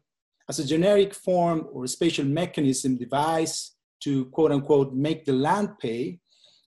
as 0.51 0.59
a 0.59 0.67
generic 0.67 1.15
form 1.15 1.67
or 1.73 1.87
spatial 1.87 2.27
mechanism 2.27 2.99
devised 2.99 3.77
to 4.01 4.27
quote 4.27 4.53
unquote 4.53 4.95
make 4.95 5.25
the 5.25 5.33
land 5.33 5.71
pay, 5.79 6.21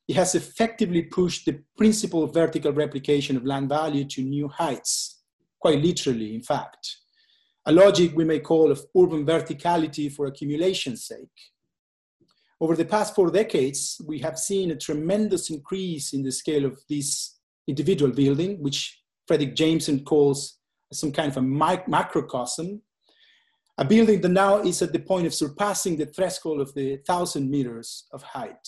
it 0.08 0.16
has 0.16 0.36
effectively 0.36 1.04
pushed 1.04 1.46
the 1.46 1.60
principle 1.78 2.24
of 2.24 2.34
vertical 2.34 2.72
replication 2.72 3.38
of 3.38 3.46
land 3.46 3.70
value 3.70 4.06
to 4.06 4.22
new 4.22 4.48
heights 4.48 5.22
quite 5.62 5.80
literally, 5.80 6.36
in 6.36 6.42
fact. 6.42 6.98
A 7.68 7.72
logic 7.72 8.14
we 8.16 8.26
may 8.26 8.40
call 8.40 8.72
of 8.72 8.84
urban 8.98 9.26
verticality 9.26 10.12
for 10.12 10.26
accumulation's 10.26 11.06
sake. 11.06 11.38
Over 12.60 12.76
the 12.76 12.86
past 12.86 13.16
four 13.16 13.32
decades, 13.32 14.02
we 14.06 14.20
have 14.20 14.38
seen 14.38 14.72
a 14.72 14.76
tremendous 14.76 15.50
increase 15.50 16.14
in 16.14 16.24
the 16.24 16.32
scale 16.32 16.66
of 16.66 16.80
this 16.90 17.40
individual 17.68 18.12
building, 18.12 18.62
which 18.62 19.02
Fredric 19.30 19.56
Jameson 19.56 20.04
calls 20.04 20.58
some 20.92 21.12
kind 21.12 21.32
of 21.32 21.38
a 21.38 21.42
macrocosm. 21.42 22.82
A 23.78 23.86
building 23.86 24.22
that 24.22 24.30
now 24.30 24.58
is 24.62 24.82
at 24.82 24.92
the 24.92 25.00
point 25.00 25.26
of 25.26 25.34
surpassing 25.34 25.98
the 25.98 26.06
threshold 26.06 26.60
of 26.60 26.74
the 26.74 26.98
thousand 26.98 27.50
meters 27.50 28.06
of 28.12 28.22
height. 28.22 28.68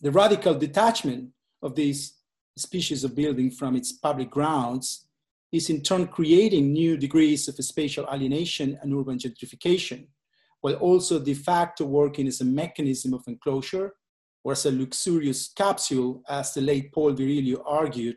The 0.00 0.10
radical 0.10 0.54
detachment 0.54 1.30
of 1.62 1.74
this 1.74 2.14
species 2.56 3.04
of 3.04 3.14
building 3.14 3.50
from 3.50 3.76
its 3.76 3.92
public 3.92 4.30
grounds 4.30 5.06
is 5.52 5.68
in 5.68 5.82
turn 5.82 6.06
creating 6.06 6.72
new 6.72 6.96
degrees 6.96 7.48
of 7.48 7.56
spatial 7.56 8.06
alienation 8.12 8.78
and 8.80 8.94
urban 8.94 9.18
gentrification, 9.18 10.06
while 10.60 10.74
also 10.74 11.18
de 11.18 11.34
facto 11.34 11.84
working 11.84 12.26
as 12.26 12.40
a 12.40 12.44
mechanism 12.44 13.12
of 13.12 13.22
enclosure 13.26 13.92
or 14.44 14.52
as 14.52 14.64
a 14.64 14.70
luxurious 14.70 15.52
capsule, 15.52 16.22
as 16.28 16.54
the 16.54 16.60
late 16.60 16.92
Paul 16.92 17.12
Virilio 17.12 17.62
argued, 17.66 18.16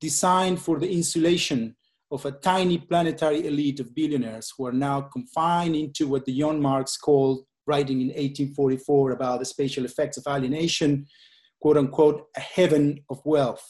designed 0.00 0.60
for 0.60 0.78
the 0.78 0.90
insulation 0.90 1.76
of 2.10 2.24
a 2.24 2.32
tiny 2.32 2.78
planetary 2.78 3.46
elite 3.46 3.80
of 3.80 3.94
billionaires 3.94 4.52
who 4.56 4.66
are 4.66 4.72
now 4.72 5.00
confined 5.00 5.76
into 5.76 6.06
what 6.06 6.24
the 6.24 6.32
young 6.32 6.60
Marx 6.60 6.96
called, 6.96 7.44
writing 7.66 8.00
in 8.00 8.08
1844 8.08 9.12
about 9.12 9.40
the 9.40 9.44
spatial 9.44 9.84
effects 9.84 10.16
of 10.16 10.24
alienation, 10.26 11.06
quote 11.60 11.76
unquote, 11.76 12.26
a 12.36 12.40
heaven 12.40 12.98
of 13.10 13.20
wealth. 13.24 13.66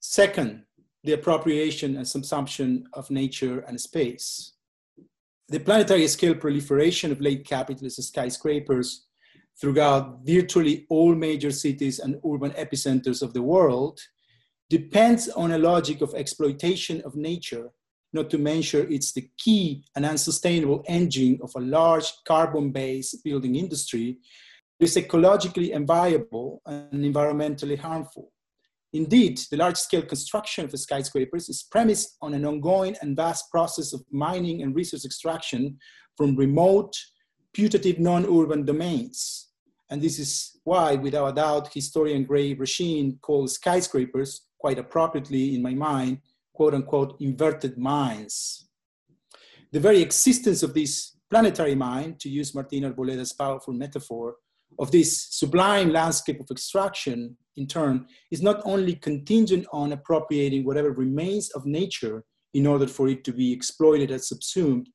Second, 0.00 0.64
the 1.02 1.12
appropriation 1.12 1.96
and 1.96 2.06
subsumption 2.06 2.82
of 2.92 3.10
nature 3.10 3.60
and 3.60 3.80
space. 3.80 4.52
The 5.48 5.58
planetary 5.58 6.06
scale 6.08 6.34
proliferation 6.34 7.10
of 7.10 7.20
late 7.20 7.46
capitalist 7.46 8.02
skyscrapers 8.02 9.06
throughout 9.60 10.20
virtually 10.24 10.86
all 10.88 11.14
major 11.14 11.50
cities 11.50 11.98
and 11.98 12.20
urban 12.24 12.52
epicenters 12.52 13.22
of 13.22 13.32
the 13.32 13.42
world 13.42 13.98
depends 14.70 15.28
on 15.30 15.52
a 15.52 15.58
logic 15.58 16.00
of 16.00 16.14
exploitation 16.14 17.00
of 17.02 17.16
nature, 17.16 17.70
not 18.12 18.30
to 18.30 18.38
mention 18.38 18.92
it's 18.92 19.12
the 19.12 19.28
key 19.38 19.84
and 19.96 20.04
unsustainable 20.04 20.84
engine 20.86 21.38
of 21.42 21.50
a 21.56 21.60
large 21.60 22.12
carbon-based 22.26 23.22
building 23.24 23.56
industry, 23.56 24.18
is 24.80 24.96
ecologically 24.96 25.74
unviable 25.74 26.58
and 26.66 27.04
environmentally 27.04 27.78
harmful. 27.78 28.30
Indeed, 28.92 29.40
the 29.50 29.56
large-scale 29.56 30.02
construction 30.02 30.64
of 30.64 30.78
skyscrapers 30.78 31.48
is 31.48 31.62
premised 31.62 32.16
on 32.22 32.32
an 32.32 32.46
ongoing 32.46 32.96
and 33.02 33.16
vast 33.16 33.50
process 33.50 33.92
of 33.92 34.02
mining 34.10 34.62
and 34.62 34.74
resource 34.74 35.04
extraction 35.04 35.78
from 36.16 36.36
remote, 36.36 36.96
putative 37.52 37.98
non-urban 37.98 38.64
domains. 38.64 39.48
And 39.90 40.00
this 40.00 40.18
is 40.18 40.58
why, 40.64 40.94
without 40.94 41.26
a 41.26 41.34
doubt, 41.34 41.72
historian 41.72 42.24
Gray 42.24 42.54
Brechin 42.54 43.20
calls 43.20 43.54
skyscrapers, 43.54 44.47
quite 44.58 44.78
appropriately 44.78 45.54
in 45.54 45.62
my 45.62 45.74
mind, 45.74 46.18
quote 46.52 46.74
unquote, 46.74 47.16
inverted 47.20 47.78
mines. 47.78 48.68
The 49.72 49.80
very 49.80 50.00
existence 50.00 50.62
of 50.62 50.74
this 50.74 51.16
planetary 51.30 51.74
mine, 51.74 52.16
to 52.20 52.28
use 52.28 52.54
Martin 52.54 52.84
Arboleda's 52.84 53.32
powerful 53.32 53.74
metaphor, 53.74 54.36
of 54.78 54.90
this 54.90 55.28
sublime 55.30 55.90
landscape 55.90 56.40
of 56.40 56.50
extraction, 56.50 57.36
in 57.56 57.66
turn, 57.66 58.06
is 58.30 58.42
not 58.42 58.60
only 58.64 58.94
contingent 58.94 59.66
on 59.72 59.92
appropriating 59.92 60.64
whatever 60.64 60.92
remains 60.92 61.50
of 61.50 61.66
nature 61.66 62.24
in 62.54 62.66
order 62.66 62.86
for 62.86 63.08
it 63.08 63.24
to 63.24 63.32
be 63.32 63.52
exploited 63.52 64.10
and 64.10 64.22
subsumed, 64.22 64.88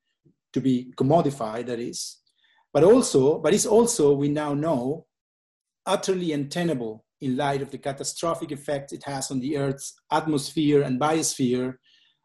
to 0.54 0.62
be 0.62 0.92
commodified, 0.98 1.66
that 1.66 1.80
is, 1.80 2.20
but 2.74 2.84
also, 2.84 3.40
but 3.40 3.54
is 3.54 3.66
also, 3.66 4.14
we 4.14 4.30
now 4.30 4.54
know, 4.54 5.06
utterly 5.86 6.32
untenable 6.32 7.06
in 7.24 7.38
light 7.38 7.62
of 7.62 7.72
the 7.72 7.78
catastrophic 7.78 8.52
effect 8.52 8.94
it 8.94 9.04
has 9.06 9.32
on 9.32 9.40
the 9.40 9.58
Earth's 9.58 9.94
atmosphere 10.12 10.82
and 10.82 11.00
biosphere, 11.00 11.76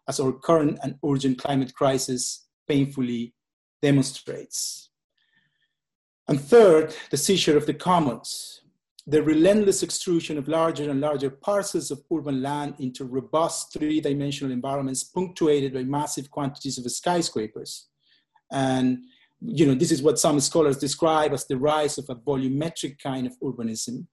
as 0.09 0.21
our 0.21 0.33
current 0.33 0.79
and 0.83 0.97
urgent 1.05 1.39
climate 1.39 1.75
crisis 1.75 2.47
painfully 2.67 3.35
demonstrates. 3.83 4.91
And 6.27 6.41
third, 6.41 6.95
the 7.11 7.17
seizure 7.17 7.57
of 7.57 7.67
the 7.67 7.75
commons, 7.75 8.63
the 9.07 9.23
relentless 9.23 9.83
extrusion 9.83 10.37
of 10.37 10.49
larger 10.49 10.91
and 10.91 11.01
larger 11.01 11.31
parcels 11.31 11.91
of 11.91 12.03
urban 12.13 12.43
land 12.43 12.75
into 12.79 13.05
robust 13.05 13.73
three-dimensional 13.73 14.53
environments 14.53 15.05
punctuated 15.05 15.73
by 15.73 15.85
massive 15.85 16.31
quantities 16.31 16.77
of 16.77 16.91
skyscrapers. 16.91 17.89
And 18.51 18.99
you 19.41 19.67
know, 19.67 19.75
this 19.75 19.93
is 19.93 20.03
what 20.03 20.19
some 20.19 20.41
scholars 20.41 20.79
describe 20.79 21.33
as 21.33 21.47
the 21.47 21.57
rise 21.57 21.97
of 21.97 22.07
a 22.09 22.17
volumetric 22.17 22.99
kind 22.99 23.27
of 23.27 23.39
urbanism. 23.41 24.07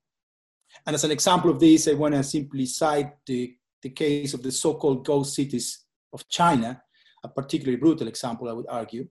And 0.85 0.93
as 0.93 1.03
an 1.03 1.11
example 1.11 1.49
of 1.49 1.59
this, 1.59 1.87
I 1.87 1.93
want 1.93 2.13
to 2.13 2.23
simply 2.23 2.65
cite 2.65 3.11
the, 3.25 3.55
the 3.81 3.89
case 3.89 4.33
of 4.33 4.43
the 4.43 4.51
so-called 4.51 5.05
ghost 5.05 5.35
cities 5.35 5.85
of 6.13 6.27
China, 6.29 6.81
a 7.23 7.29
particularly 7.29 7.77
brutal 7.77 8.07
example, 8.07 8.49
I 8.49 8.53
would 8.53 8.67
argue. 8.69 9.07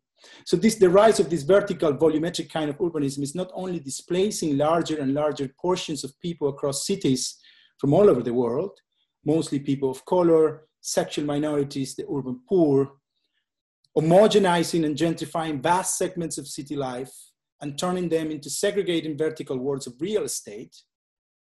So 0.47 0.57
this, 0.57 0.77
the 0.77 0.89
rise 0.89 1.21
of 1.21 1.29
this 1.29 1.43
vertical 1.43 1.93
volumetric 1.95 2.51
kind 2.51 2.71
of 2.71 2.79
urbanism 2.79 3.23
is 3.23 3.35
not 3.35 3.51
only 3.55 3.79
displacing 3.79 4.57
larger 4.57 4.99
and 4.99 5.15
larger 5.15 5.51
portions 5.61 6.05
of 6.05 6.19
people 6.21 6.49
across 6.49 6.87
cities 6.87 7.37
from 7.79 7.93
all 7.93 8.09
over 8.09 8.23
the 8.23 8.33
world, 8.33 8.79
mostly 9.25 9.59
people 9.59 9.91
of 9.91 10.05
color, 10.07 10.67
sexual 10.81 11.25
minorities, 11.25 11.95
the 11.95 12.07
urban 12.09 12.41
poor, 12.49 12.93
homogenizing 13.97 14.85
and 14.85 14.97
gentrifying 14.97 15.63
vast 15.63 15.97
segments 15.97 16.39
of 16.39 16.49
city 16.49 16.77
life 16.77 17.13
and 17.61 17.79
turning 17.79 18.09
them 18.09 18.31
into 18.31 18.51
segregating 18.51 19.17
vertical 19.17 19.59
worlds 19.59 19.87
of 19.87 19.95
real 20.01 20.25
estate. 20.25 20.77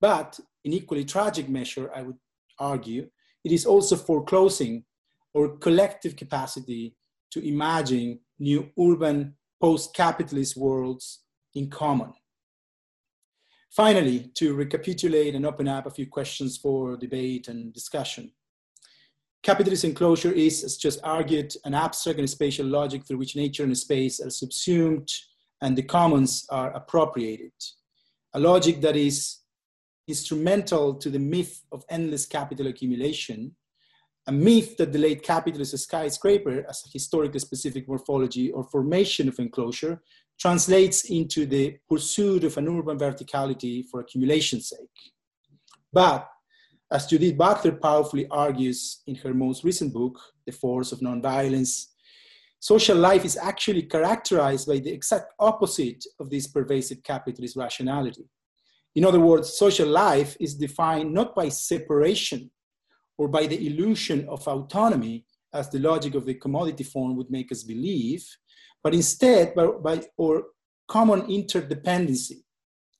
But 0.02 0.40
in 0.64 0.72
equally 0.72 1.04
tragic 1.04 1.48
measure, 1.48 1.90
I 1.94 2.02
would 2.02 2.18
argue, 2.58 3.08
it 3.44 3.52
is 3.52 3.64
also 3.64 3.96
foreclosing 3.96 4.84
our 5.36 5.48
collective 5.56 6.16
capacity 6.16 6.96
to 7.30 7.40
imagine 7.40 8.18
new 8.40 8.68
urban 8.78 9.36
post-capitalist 9.60 10.56
worlds 10.56 11.20
in 11.54 11.70
common. 11.70 12.12
Finally, 13.70 14.32
to 14.34 14.54
recapitulate 14.54 15.36
and 15.36 15.46
open 15.46 15.68
up 15.68 15.86
a 15.86 15.90
few 15.90 16.06
questions 16.06 16.58
for 16.58 16.96
debate 16.96 17.46
and 17.46 17.72
discussion. 17.72 18.32
Capitalist 19.44 19.84
enclosure 19.84 20.32
is, 20.32 20.64
as 20.64 20.76
just 20.76 20.98
argued, 21.04 21.54
an 21.64 21.74
abstract 21.74 22.18
and 22.18 22.28
spatial 22.28 22.66
logic 22.66 23.04
through 23.04 23.18
which 23.18 23.36
nature 23.36 23.62
and 23.62 23.78
space 23.78 24.20
are 24.20 24.30
subsumed 24.30 25.08
and 25.60 25.78
the 25.78 25.82
commons 25.82 26.44
are 26.50 26.72
appropriated. 26.72 27.52
A 28.34 28.40
logic 28.40 28.80
that 28.80 28.96
is 28.96 29.41
instrumental 30.08 30.94
to 30.94 31.10
the 31.10 31.18
myth 31.18 31.64
of 31.72 31.84
endless 31.88 32.26
capital 32.26 32.66
accumulation, 32.66 33.54
a 34.26 34.32
myth 34.32 34.76
that 34.76 34.92
the 34.92 34.98
late 34.98 35.22
capitalist 35.22 35.76
skyscraper 35.78 36.64
as 36.68 36.82
a 36.86 36.90
historically 36.92 37.40
specific 37.40 37.88
morphology 37.88 38.50
or 38.52 38.64
formation 38.64 39.28
of 39.28 39.38
enclosure 39.38 40.00
translates 40.40 41.04
into 41.10 41.46
the 41.46 41.76
pursuit 41.88 42.44
of 42.44 42.56
an 42.56 42.68
urban 42.68 42.98
verticality 42.98 43.84
for 43.90 44.00
accumulation's 44.00 44.68
sake. 44.68 45.12
But 45.92 46.28
as 46.90 47.06
Judith 47.06 47.36
Butler 47.36 47.72
powerfully 47.72 48.26
argues 48.30 49.02
in 49.06 49.14
her 49.16 49.32
most 49.32 49.64
recent 49.64 49.92
book, 49.92 50.18
The 50.46 50.52
Force 50.52 50.92
of 50.92 51.00
Nonviolence, 51.00 51.86
social 52.60 52.96
life 52.96 53.24
is 53.24 53.36
actually 53.36 53.82
characterized 53.82 54.68
by 54.68 54.78
the 54.78 54.90
exact 54.90 55.32
opposite 55.38 56.04
of 56.20 56.30
this 56.30 56.46
pervasive 56.46 57.02
capitalist 57.02 57.56
rationality. 57.56 58.24
In 58.94 59.04
other 59.04 59.20
words, 59.20 59.56
social 59.56 59.88
life 59.88 60.36
is 60.38 60.54
defined 60.54 61.12
not 61.12 61.34
by 61.34 61.48
separation 61.48 62.50
or 63.18 63.28
by 63.28 63.46
the 63.46 63.66
illusion 63.66 64.26
of 64.28 64.46
autonomy, 64.46 65.24
as 65.54 65.68
the 65.70 65.78
logic 65.78 66.14
of 66.14 66.24
the 66.24 66.34
commodity 66.34 66.84
form 66.84 67.16
would 67.16 67.30
make 67.30 67.52
us 67.52 67.62
believe, 67.62 68.26
but 68.82 68.94
instead 68.94 69.54
by, 69.54 69.66
by 69.66 70.02
or 70.16 70.44
common 70.88 71.22
interdependency, 71.22 72.42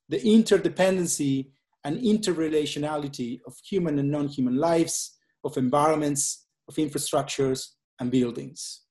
the 0.09 0.19
interdependency 0.19 1.49
and 1.83 1.99
interrelationality 1.99 3.39
of 3.45 3.55
human 3.67 3.99
and 3.99 4.09
non-human 4.09 4.57
lives, 4.57 5.17
of 5.43 5.57
environments, 5.57 6.45
of 6.67 6.75
infrastructures 6.75 7.69
and 7.99 8.09
buildings. 8.09 8.81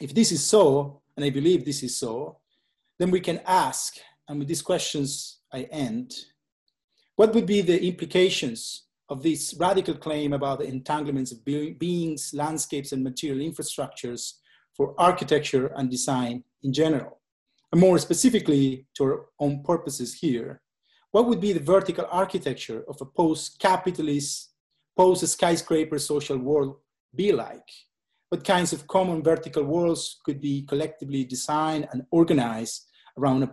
If 0.00 0.14
this 0.14 0.32
is 0.32 0.42
so, 0.42 1.02
and 1.16 1.24
I 1.24 1.30
believe 1.30 1.64
this 1.64 1.82
is 1.82 1.98
so, 1.98 2.38
then 2.98 3.10
we 3.10 3.20
can 3.20 3.40
ask, 3.46 3.96
and 4.28 4.38
with 4.38 4.48
these 4.48 4.62
questions 4.62 5.40
I 5.54 5.62
end, 5.70 6.12
what 7.14 7.32
would 7.32 7.46
be 7.46 7.60
the 7.60 7.80
implications 7.80 8.86
of 9.08 9.22
this 9.22 9.54
radical 9.58 9.94
claim 9.94 10.32
about 10.32 10.58
the 10.58 10.66
entanglements 10.66 11.30
of 11.30 11.44
beings, 11.44 12.32
landscapes, 12.34 12.90
and 12.90 13.04
material 13.04 13.48
infrastructures 13.48 14.32
for 14.76 14.94
architecture 14.98 15.66
and 15.76 15.88
design 15.88 16.42
in 16.64 16.72
general. 16.72 17.20
And 17.70 17.80
more 17.80 17.98
specifically, 17.98 18.86
to 18.94 19.04
our 19.04 19.26
own 19.38 19.62
purposes 19.62 20.14
here, 20.14 20.60
what 21.12 21.26
would 21.26 21.40
be 21.40 21.52
the 21.52 21.60
vertical 21.60 22.06
architecture 22.10 22.82
of 22.88 23.00
a 23.00 23.06
post-capitalist, 23.06 24.50
post-skyscraper 24.96 25.98
social 26.00 26.38
world 26.38 26.76
be 27.14 27.30
like? 27.30 27.68
What 28.30 28.42
kinds 28.42 28.72
of 28.72 28.88
common 28.88 29.22
vertical 29.22 29.62
worlds 29.62 30.18
could 30.24 30.40
be 30.40 30.62
collectively 30.62 31.24
designed 31.24 31.86
and 31.92 32.02
organized 32.10 32.86
around 33.16 33.44
a 33.44 33.46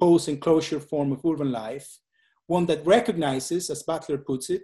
post-carbon, 0.00 0.40
post-enclosure 0.40 0.80
form 0.80 1.12
of 1.12 1.24
urban 1.24 1.52
life, 1.52 1.98
one 2.46 2.66
that 2.66 2.84
recognizes, 2.86 3.70
as 3.70 3.82
Butler 3.82 4.18
puts 4.18 4.50
it, 4.50 4.62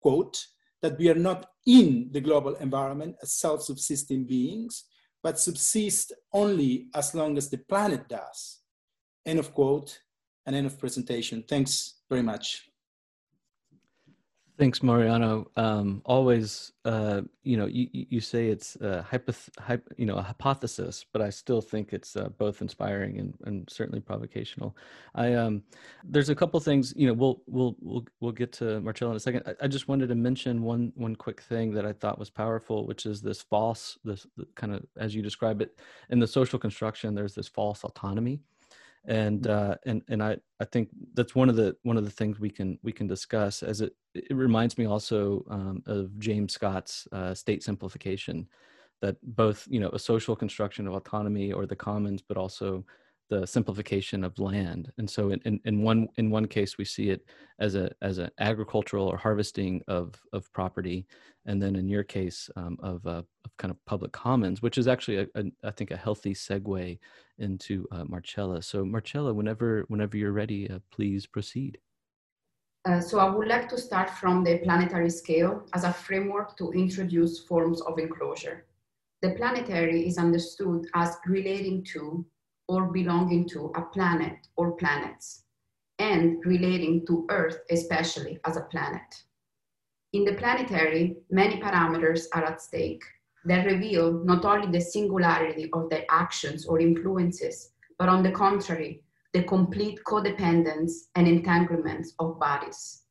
quote, 0.00 0.46
that 0.82 0.98
we 0.98 1.08
are 1.08 1.14
not 1.14 1.46
in 1.66 2.08
the 2.12 2.20
global 2.20 2.54
environment 2.56 3.16
as 3.22 3.34
self 3.34 3.62
subsisting 3.62 4.24
beings, 4.24 4.84
but 5.22 5.38
subsist 5.38 6.12
only 6.32 6.88
as 6.94 7.14
long 7.14 7.36
as 7.36 7.48
the 7.48 7.58
planet 7.58 8.08
does. 8.08 8.60
End 9.26 9.38
of 9.38 9.52
quote 9.52 10.00
and 10.46 10.56
end 10.56 10.66
of 10.66 10.78
presentation. 10.78 11.44
Thanks 11.48 12.00
very 12.08 12.22
much. 12.22 12.67
Thanks, 14.58 14.82
Mariano. 14.82 15.48
Um, 15.56 16.02
always, 16.04 16.72
uh, 16.84 17.20
you 17.44 17.56
know, 17.56 17.66
you, 17.66 17.88
you 17.92 18.20
say 18.20 18.48
it's 18.48 18.74
a 18.76 19.06
hypoth- 19.08 19.50
hyp- 19.60 19.86
you 19.96 20.04
know, 20.04 20.16
a 20.16 20.22
hypothesis, 20.22 21.04
but 21.12 21.22
I 21.22 21.30
still 21.30 21.60
think 21.60 21.92
it's 21.92 22.16
uh, 22.16 22.30
both 22.38 22.60
inspiring 22.60 23.20
and, 23.20 23.34
and 23.44 23.70
certainly 23.70 24.00
provocational. 24.00 24.76
I 25.14 25.34
um, 25.34 25.62
there's 26.02 26.28
a 26.28 26.34
couple 26.34 26.58
things, 26.58 26.92
you 26.96 27.06
know, 27.06 27.12
we'll 27.12 27.40
we'll 27.46 27.76
we'll 27.80 28.04
we'll 28.18 28.32
get 28.32 28.52
to 28.54 28.80
Marcello 28.80 29.12
in 29.12 29.16
a 29.16 29.20
second. 29.20 29.44
I, 29.46 29.54
I, 29.62 29.68
just 29.68 29.86
wanted 29.86 30.08
to 30.08 30.16
mention 30.16 30.62
one 30.62 30.92
one 30.96 31.14
quick 31.14 31.40
thing 31.40 31.72
that 31.74 31.86
I 31.86 31.92
thought 31.92 32.18
was 32.18 32.28
powerful, 32.30 32.84
which 32.84 33.06
is 33.06 33.22
this 33.22 33.40
false, 33.40 33.96
this 34.02 34.26
kind 34.56 34.74
of 34.74 34.84
as 34.96 35.14
you 35.14 35.22
describe 35.22 35.62
it 35.62 35.78
in 36.10 36.18
the 36.18 36.26
social 36.26 36.58
construction. 36.58 37.14
There's 37.14 37.34
this 37.34 37.48
false 37.48 37.84
autonomy 37.84 38.40
and 39.06 39.46
uh, 39.46 39.76
and 39.86 40.02
and 40.08 40.22
I 40.22 40.36
I 40.60 40.64
think 40.64 40.90
that's 41.14 41.34
one 41.34 41.48
of 41.48 41.56
the 41.56 41.76
one 41.82 41.96
of 41.96 42.04
the 42.04 42.10
things 42.10 42.40
we 42.40 42.50
can 42.50 42.78
we 42.82 42.92
can 42.92 43.06
discuss 43.06 43.62
as 43.62 43.80
it 43.80 43.94
it 44.14 44.34
reminds 44.34 44.78
me 44.78 44.86
also 44.86 45.44
um, 45.50 45.82
of 45.86 46.18
James 46.18 46.52
Scott's 46.52 47.06
uh, 47.12 47.34
state 47.34 47.62
simplification 47.62 48.46
that 49.00 49.16
both 49.22 49.66
you 49.70 49.80
know 49.80 49.90
a 49.90 49.98
social 49.98 50.34
construction 50.34 50.86
of 50.86 50.94
autonomy 50.94 51.52
or 51.52 51.66
the 51.66 51.76
commons 51.76 52.22
but 52.26 52.36
also 52.36 52.84
the 53.28 53.46
simplification 53.46 54.24
of 54.24 54.38
land 54.38 54.90
and 54.98 55.08
so 55.08 55.30
in, 55.30 55.40
in, 55.44 55.60
in 55.64 55.82
one 55.82 56.08
in 56.16 56.30
one 56.30 56.46
case 56.46 56.78
we 56.78 56.84
see 56.84 57.10
it 57.10 57.24
as 57.58 57.74
a 57.74 57.90
as 58.02 58.18
an 58.18 58.30
agricultural 58.40 59.06
or 59.06 59.16
harvesting 59.16 59.82
of 59.88 60.14
of 60.32 60.50
property 60.52 61.06
and 61.46 61.62
then 61.62 61.76
in 61.76 61.88
your 61.88 62.04
case 62.04 62.50
um, 62.56 62.76
of, 62.82 63.06
uh, 63.06 63.22
of 63.44 63.56
kind 63.58 63.70
of 63.70 63.84
public 63.84 64.12
commons 64.12 64.62
which 64.62 64.78
is 64.78 64.88
actually 64.88 65.18
a, 65.18 65.26
a, 65.34 65.44
I 65.64 65.70
think 65.70 65.90
a 65.90 65.96
healthy 65.96 66.34
segue 66.34 66.98
into 67.38 67.86
uh, 67.92 68.04
marcella 68.04 68.62
so 68.62 68.84
marcella 68.84 69.32
whenever 69.34 69.84
whenever 69.88 70.16
you're 70.16 70.32
ready 70.32 70.70
uh, 70.70 70.78
please 70.90 71.26
proceed 71.26 71.78
uh, 72.84 73.00
so 73.00 73.18
I 73.18 73.28
would 73.28 73.48
like 73.48 73.68
to 73.68 73.78
start 73.78 74.08
from 74.08 74.44
the 74.44 74.58
planetary 74.58 75.10
scale 75.10 75.64
as 75.74 75.84
a 75.84 75.92
framework 75.92 76.56
to 76.56 76.70
introduce 76.72 77.40
forms 77.40 77.82
of 77.82 77.98
enclosure. 77.98 78.64
The 79.20 79.32
planetary 79.32 80.06
is 80.06 80.16
understood 80.16 80.86
as 80.94 81.18
relating 81.26 81.84
to 81.92 82.24
or 82.68 82.92
belonging 82.92 83.48
to 83.48 83.72
a 83.76 83.82
planet 83.82 84.36
or 84.56 84.72
planets, 84.72 85.44
and 85.98 86.44
relating 86.44 87.04
to 87.06 87.26
Earth 87.30 87.58
especially 87.70 88.38
as 88.44 88.56
a 88.56 88.68
planet. 88.70 89.24
In 90.12 90.24
the 90.24 90.34
planetary, 90.34 91.16
many 91.30 91.60
parameters 91.60 92.26
are 92.32 92.44
at 92.44 92.60
stake 92.62 93.02
that 93.44 93.66
reveal 93.66 94.24
not 94.24 94.44
only 94.44 94.70
the 94.70 94.80
singularity 94.80 95.68
of 95.72 95.90
their 95.90 96.04
actions 96.10 96.66
or 96.66 96.80
influences, 96.80 97.72
but 97.98 98.08
on 98.08 98.22
the 98.22 98.30
contrary, 98.30 99.02
the 99.32 99.42
complete 99.42 100.00
codependence 100.04 100.92
and 101.14 101.28
entanglements 101.28 102.14
of 102.18 102.38
bodies. 102.38 103.02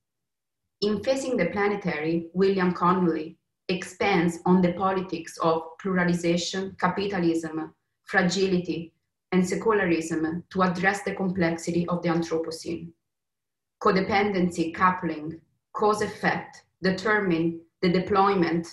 In 0.81 1.03
Facing 1.03 1.37
the 1.37 1.47
Planetary, 1.47 2.29
William 2.33 2.73
Connolly 2.73 3.37
expands 3.67 4.39
on 4.45 4.61
the 4.61 4.73
politics 4.73 5.37
of 5.39 5.63
pluralization, 5.83 6.77
capitalism, 6.79 7.73
fragility, 8.05 8.93
and 9.31 9.47
secularism 9.47 10.43
to 10.49 10.61
address 10.61 11.03
the 11.03 11.13
complexity 11.13 11.87
of 11.87 12.01
the 12.01 12.09
Anthropocene. 12.09 12.91
Codependency, 13.81 14.73
coupling, 14.73 15.39
cause 15.73 16.01
effect 16.01 16.63
determine 16.81 17.59
the 17.81 17.89
deployment 17.89 18.67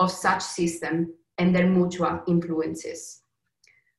of 0.00 0.10
such 0.10 0.42
systems 0.42 1.08
and 1.38 1.54
their 1.54 1.68
mutual 1.68 2.22
influences. 2.26 3.22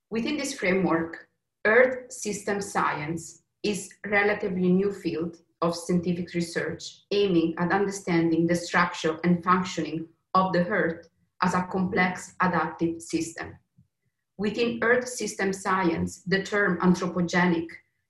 Within 0.09 0.37
this 0.37 0.53
framework, 0.53 1.27
Earth 1.65 2.11
system 2.11 2.59
science 2.59 3.43
is 3.63 3.89
relatively 4.05 4.69
new 4.69 4.91
field 4.91 5.37
of 5.61 5.75
scientific 5.75 6.33
research 6.33 7.03
aiming 7.11 7.55
at 7.57 7.71
understanding 7.71 8.45
the 8.45 8.55
structure 8.55 9.17
and 9.23 9.41
functioning 9.43 10.05
of 10.33 10.51
the 10.51 10.67
Earth 10.67 11.07
as 11.41 11.53
a 11.53 11.67
complex 11.71 12.35
adaptive 12.41 13.01
system. 13.01 13.55
Within 14.37 14.79
Earth 14.81 15.07
system 15.07 15.53
science, 15.53 16.23
the 16.23 16.41
term 16.41 16.79
anthropogenic 16.79 17.67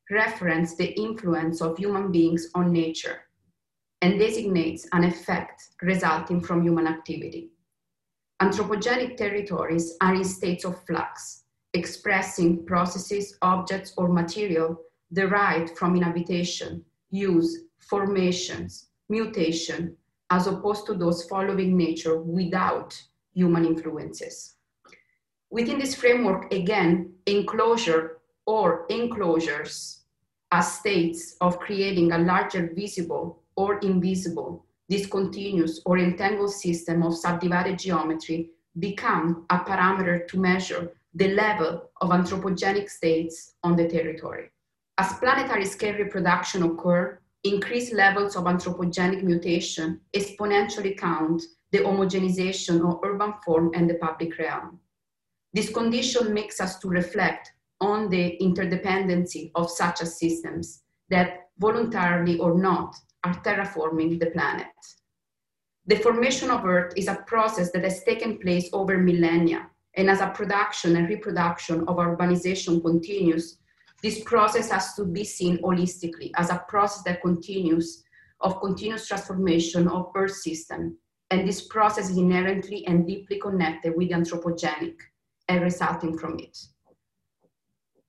references 0.10 0.78
the 0.78 0.98
influence 1.00 1.62
of 1.62 1.78
human 1.78 2.12
beings 2.12 2.50
on 2.56 2.72
nature 2.72 3.22
and 4.02 4.20
designates 4.20 4.88
an 4.94 5.04
effect 5.04 5.64
resulting 5.82 6.42
from 6.42 6.64
human 6.64 6.88
activity. 6.88 7.52
Anthropogenic 8.42 9.18
territories 9.18 9.96
are 10.02 10.16
in 10.16 10.24
states 10.24 10.66
of 10.66 10.82
flux, 10.86 11.44
expressing 11.74 12.66
processes, 12.66 13.38
objects, 13.42 13.94
or 13.98 14.08
material 14.08 14.78
derived 15.12 15.78
from 15.78 15.96
inhabitation, 15.96 16.84
use, 17.10 17.64
formations, 17.80 18.88
mutation, 19.10 19.96
as 20.30 20.48
opposed 20.48 20.86
to 20.86 20.94
those 20.94 21.26
following 21.26 21.78
nature 21.78 22.22
without 22.22 23.00
human 23.34 23.66
influences. 23.66 24.56
Within 25.54 25.78
this 25.78 25.94
framework, 25.94 26.52
again, 26.52 27.14
enclosure 27.28 28.22
or 28.48 28.88
enclosures 28.90 30.02
as 30.52 30.80
states 30.80 31.38
of 31.42 31.60
creating 31.60 32.12
a 32.12 32.18
larger 32.18 32.72
visible 32.76 33.44
or 33.56 33.78
invisible, 33.82 34.66
discontinuous 34.90 35.80
or 35.86 36.00
entangled 36.00 36.54
system 36.54 37.04
of 37.04 37.16
subdivided 37.16 37.78
geometry 37.78 38.50
become 38.80 39.46
a 39.52 39.60
parameter 39.60 40.28
to 40.28 40.40
measure 40.40 40.92
the 41.14 41.36
level 41.36 41.92
of 42.02 42.10
anthropogenic 42.10 42.90
states 42.90 43.54
on 43.62 43.76
the 43.76 43.88
territory. 43.88 44.50
As 44.98 45.14
planetary 45.20 45.66
scale 45.66 46.00
reproduction 46.00 46.64
occur, 46.64 47.20
increased 47.44 47.94
levels 47.94 48.36
of 48.36 48.46
anthropogenic 48.46 49.22
mutation 49.22 50.02
exponentially 50.16 50.98
count 50.98 51.44
the 51.72 51.78
homogenization 51.78 52.84
of 52.90 53.02
urban 53.04 53.36
form 53.46 53.70
and 53.76 53.88
the 53.88 54.00
public 54.02 54.40
realm. 54.40 54.80
This 55.54 55.70
condition 55.70 56.34
makes 56.34 56.60
us 56.60 56.80
to 56.80 56.88
reflect 56.88 57.52
on 57.80 58.10
the 58.10 58.38
interdependency 58.42 59.52
of 59.54 59.70
such 59.70 60.02
as 60.02 60.18
systems 60.18 60.82
that 61.10 61.50
voluntarily 61.60 62.40
or 62.40 62.58
not 62.58 62.96
are 63.24 63.36
terraforming 63.36 64.20
the 64.20 64.32
planet. 64.32 64.68
The 65.86 65.98
formation 65.98 66.50
of 66.50 66.66
Earth 66.66 66.94
is 66.96 67.08
a 67.08 67.24
process 67.28 67.72
that 67.72 67.84
has 67.84 68.04
taken 68.04 68.40
place 68.40 68.70
over 68.74 68.98
millennia, 68.98 69.70
and 69.96 70.10
as 70.10 70.22
a 70.22 70.30
production 70.30 70.96
and 70.96 71.08
reproduction 71.08 71.82
of 71.88 71.98
urbanization 71.98 72.82
continues, 72.82 73.60
this 74.02 74.24
process 74.24 74.72
has 74.72 74.96
to 74.96 75.06
be 75.06 75.24
seen 75.24 75.60
holistically 75.60 76.32
as 76.36 76.50
a 76.50 76.64
process 76.68 77.04
that 77.04 77.22
continues 77.22 78.04
of 78.42 78.60
continuous 78.60 79.08
transformation 79.08 79.88
of 79.88 80.12
Earth 80.16 80.36
system. 80.36 80.98
And 81.30 81.48
this 81.48 81.68
process 81.68 82.10
is 82.10 82.18
inherently 82.18 82.86
and 82.88 83.06
deeply 83.06 83.40
connected 83.40 83.94
with 83.96 84.10
the 84.10 84.16
anthropogenic 84.16 84.96
and 85.54 85.64
resulting 85.64 86.18
from 86.18 86.40
it. 86.40 86.58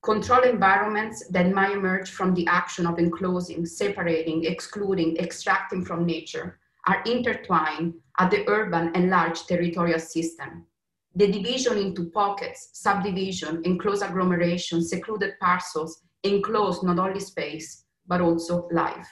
Control 0.02 0.42
environments 0.42 1.26
that 1.28 1.52
might 1.52 1.72
emerge 1.72 2.10
from 2.10 2.34
the 2.34 2.46
action 2.46 2.86
of 2.86 2.98
enclosing, 2.98 3.64
separating, 3.64 4.44
excluding, 4.44 5.16
extracting 5.18 5.84
from 5.84 6.04
nature 6.04 6.58
are 6.86 7.02
intertwined 7.04 7.94
at 8.18 8.30
the 8.30 8.48
urban 8.48 8.90
and 8.94 9.10
large 9.10 9.46
territorial 9.46 9.98
system. 9.98 10.66
The 11.14 11.30
division 11.30 11.78
into 11.78 12.10
pockets, 12.10 12.70
subdivision, 12.72 13.62
enclosed 13.64 14.02
agglomeration, 14.02 14.82
secluded 14.82 15.34
parcels, 15.40 16.02
enclose 16.22 16.82
not 16.82 16.98
only 16.98 17.20
space, 17.20 17.84
but 18.06 18.20
also 18.20 18.68
life. 18.72 19.08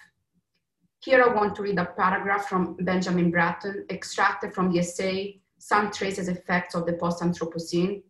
Here 1.01 1.23
I 1.23 1.35
want 1.35 1.55
to 1.57 1.62
read 1.62 1.79
a 1.79 1.87
paragraph 1.87 2.49
from 2.49 2.77
Benjamin 2.81 3.31
Bratton, 3.31 3.87
extracted 3.90 4.53
from 4.53 4.71
the 4.71 4.81
essay, 4.81 5.40
Some 5.59 5.90
Traces 5.90 6.29
Effects 6.29 6.75
of 6.75 6.87
the 6.87 6.95
Post-Anthropocene, 6.95 8.03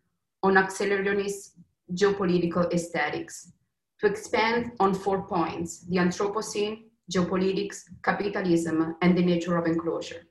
on 0.42 0.54
accelerationist 0.54 1.50
geopolitical 1.94 2.72
aesthetics, 2.72 3.52
to 4.00 4.06
expand 4.06 4.72
on 4.80 4.94
four 4.94 5.22
points, 5.26 5.86
the 5.88 5.96
Anthropocene, 5.96 6.84
geopolitics, 7.12 7.82
capitalism, 8.02 8.96
and 9.02 9.16
the 9.16 9.22
nature 9.22 9.56
of 9.56 9.66
enclosure. 9.66 10.22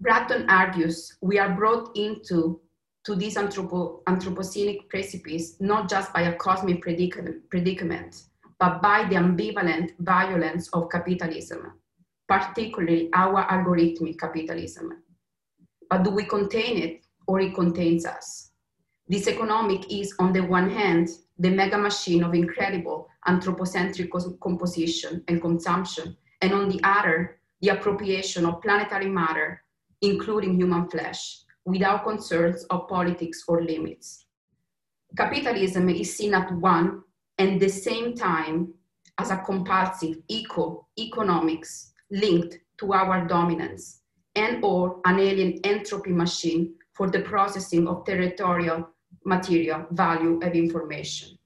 Bratton 0.00 0.48
argues 0.48 1.16
we 1.22 1.38
are 1.38 1.54
brought 1.54 1.96
into 1.96 2.60
to 3.04 3.14
this 3.14 3.36
anthropo, 3.36 4.02
anthropocenic 4.04 4.88
precipice 4.88 5.56
not 5.60 5.88
just 5.88 6.12
by 6.12 6.22
a 6.22 6.36
cosmic 6.36 6.82
predicament, 6.82 7.48
predicament, 7.50 8.24
but 8.58 8.82
by 8.82 9.04
the 9.04 9.14
ambivalent 9.14 9.92
violence 10.00 10.68
of 10.72 10.90
capitalism, 10.90 11.72
particularly 12.28 13.08
our 13.14 13.44
algorithmic 13.46 14.18
capitalism. 14.18 15.02
But 15.88 16.02
do 16.02 16.10
we 16.10 16.24
contain 16.24 16.78
it 16.78 17.06
or 17.28 17.40
it 17.40 17.54
contains 17.54 18.04
us? 18.04 18.50
This 19.08 19.28
economic 19.28 19.92
is, 19.92 20.14
on 20.18 20.32
the 20.32 20.40
one 20.40 20.68
hand, 20.68 21.08
the 21.38 21.50
mega 21.50 21.78
machine 21.78 22.24
of 22.24 22.34
incredible 22.34 23.08
anthropocentric 23.26 24.10
composition 24.40 25.22
and 25.28 25.40
consumption, 25.40 26.16
and 26.42 26.52
on 26.52 26.68
the 26.68 26.80
other, 26.82 27.38
the 27.60 27.68
appropriation 27.68 28.44
of 28.44 28.60
planetary 28.62 29.08
matter, 29.08 29.62
including 30.02 30.54
human 30.54 30.88
flesh, 30.88 31.38
without 31.64 32.04
concerns 32.04 32.64
of 32.64 32.88
politics 32.88 33.44
or 33.46 33.62
limits. 33.62 34.26
Capitalism 35.16 35.88
is 35.88 36.16
seen 36.16 36.34
at 36.34 36.52
one 36.52 37.02
and 37.38 37.60
the 37.60 37.68
same 37.68 38.14
time 38.14 38.74
as 39.18 39.30
a 39.30 39.38
compulsive 39.38 40.16
eco 40.28 40.86
economics 40.98 41.92
linked 42.10 42.58
to 42.78 42.92
our 42.92 43.26
dominance 43.26 44.00
and 44.34 44.62
or 44.62 45.00
an 45.06 45.18
alien 45.18 45.60
entropy 45.64 46.10
machine 46.10 46.74
for 46.92 47.08
the 47.08 47.20
processing 47.20 47.86
of 47.88 48.04
territorial 48.04 48.88
material 49.26 49.86
value 49.90 50.40
of 50.42 50.54
information. 50.54 51.36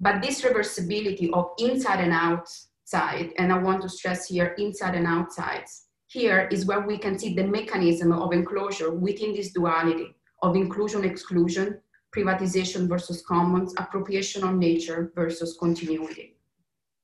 But 0.00 0.22
this 0.22 0.42
reversibility 0.42 1.32
of 1.32 1.50
inside 1.58 2.00
and 2.00 2.12
outside, 2.12 3.32
and 3.38 3.52
I 3.52 3.58
want 3.58 3.82
to 3.82 3.88
stress 3.88 4.28
here 4.28 4.54
inside 4.58 4.94
and 4.94 5.06
outside, 5.06 5.64
here 6.06 6.48
is 6.52 6.66
where 6.66 6.86
we 6.86 6.96
can 6.98 7.18
see 7.18 7.34
the 7.34 7.44
mechanism 7.44 8.12
of 8.12 8.32
enclosure 8.32 8.94
within 8.94 9.34
this 9.34 9.52
duality 9.52 10.14
of 10.42 10.56
inclusion 10.56 11.04
exclusion, 11.04 11.80
privatization 12.16 12.88
versus 12.88 13.22
commons, 13.26 13.74
appropriation 13.76 14.44
of 14.44 14.54
nature 14.54 15.12
versus 15.14 15.56
continuity. 15.58 16.36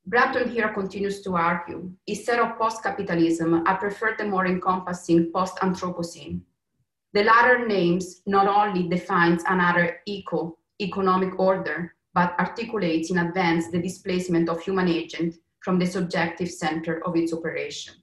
Bratton 0.06 0.50
here 0.50 0.68
continues 0.68 1.22
to 1.22 1.34
argue, 1.34 1.90
instead 2.06 2.38
of 2.38 2.58
post-capitalism, 2.58 3.66
I 3.66 3.74
prefer 3.74 4.14
the 4.16 4.24
more 4.24 4.46
encompassing 4.46 5.32
post-anthropocene. 5.32 6.42
The 7.14 7.22
latter 7.22 7.64
names 7.64 8.22
not 8.26 8.48
only 8.48 8.88
defines 8.88 9.44
another 9.46 10.00
eco, 10.04 10.58
economic 10.82 11.38
order, 11.38 11.94
but 12.12 12.34
articulates 12.40 13.08
in 13.12 13.18
advance 13.18 13.70
the 13.70 13.80
displacement 13.80 14.48
of 14.48 14.60
human 14.60 14.88
agent 14.88 15.36
from 15.60 15.78
the 15.78 15.86
subjective 15.86 16.50
center 16.50 17.06
of 17.06 17.14
its 17.14 17.32
operation. 17.32 17.94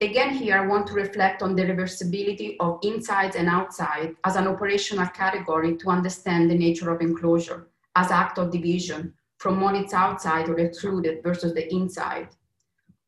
Again, 0.00 0.34
here 0.34 0.58
I 0.58 0.66
want 0.66 0.88
to 0.88 0.94
reflect 0.94 1.42
on 1.42 1.54
the 1.54 1.62
reversibility 1.62 2.56
of 2.58 2.80
inside 2.82 3.36
and 3.36 3.48
outside 3.48 4.16
as 4.24 4.34
an 4.34 4.48
operational 4.48 5.06
category 5.06 5.76
to 5.76 5.90
understand 5.90 6.50
the 6.50 6.58
nature 6.58 6.90
of 6.90 7.00
enclosure 7.00 7.68
as 7.94 8.10
act 8.10 8.36
of 8.38 8.50
division 8.50 9.14
from 9.38 9.60
one 9.60 9.76
it's 9.76 9.94
outside 9.94 10.48
or 10.48 10.58
excluded 10.58 11.22
versus 11.22 11.54
the 11.54 11.72
inside. 11.72 12.28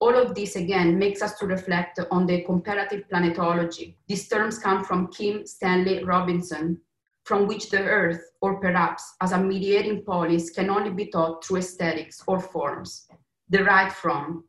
All 0.03 0.17
of 0.17 0.35
this 0.35 0.57
again 0.57 0.99
makes 0.99 1.23
us 1.23 1.39
to 1.39 1.47
reflect 1.47 2.01
on 2.11 2.27
the 2.27 2.43
comparative 2.43 3.05
planetology. 3.09 3.95
These 4.09 4.27
terms 4.27 4.59
come 4.59 4.83
from 4.83 5.13
Kim 5.13 5.47
Stanley 5.47 6.03
Robinson, 6.03 6.81
from 7.23 7.47
which 7.47 7.71
the 7.71 7.83
earth, 7.83 8.33
or 8.41 8.59
perhaps 8.59 9.15
as 9.21 9.31
a 9.31 9.39
mediating 9.39 10.03
polis, 10.05 10.51
can 10.51 10.71
only 10.71 10.91
be 10.91 11.07
taught 11.07 11.45
through 11.45 11.59
aesthetics 11.59 12.21
or 12.27 12.41
forms, 12.41 13.07
derived 13.49 13.95
from 13.95 14.43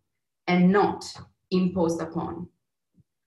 and 0.48 0.72
not 0.72 1.06
imposed 1.52 2.02
upon, 2.02 2.48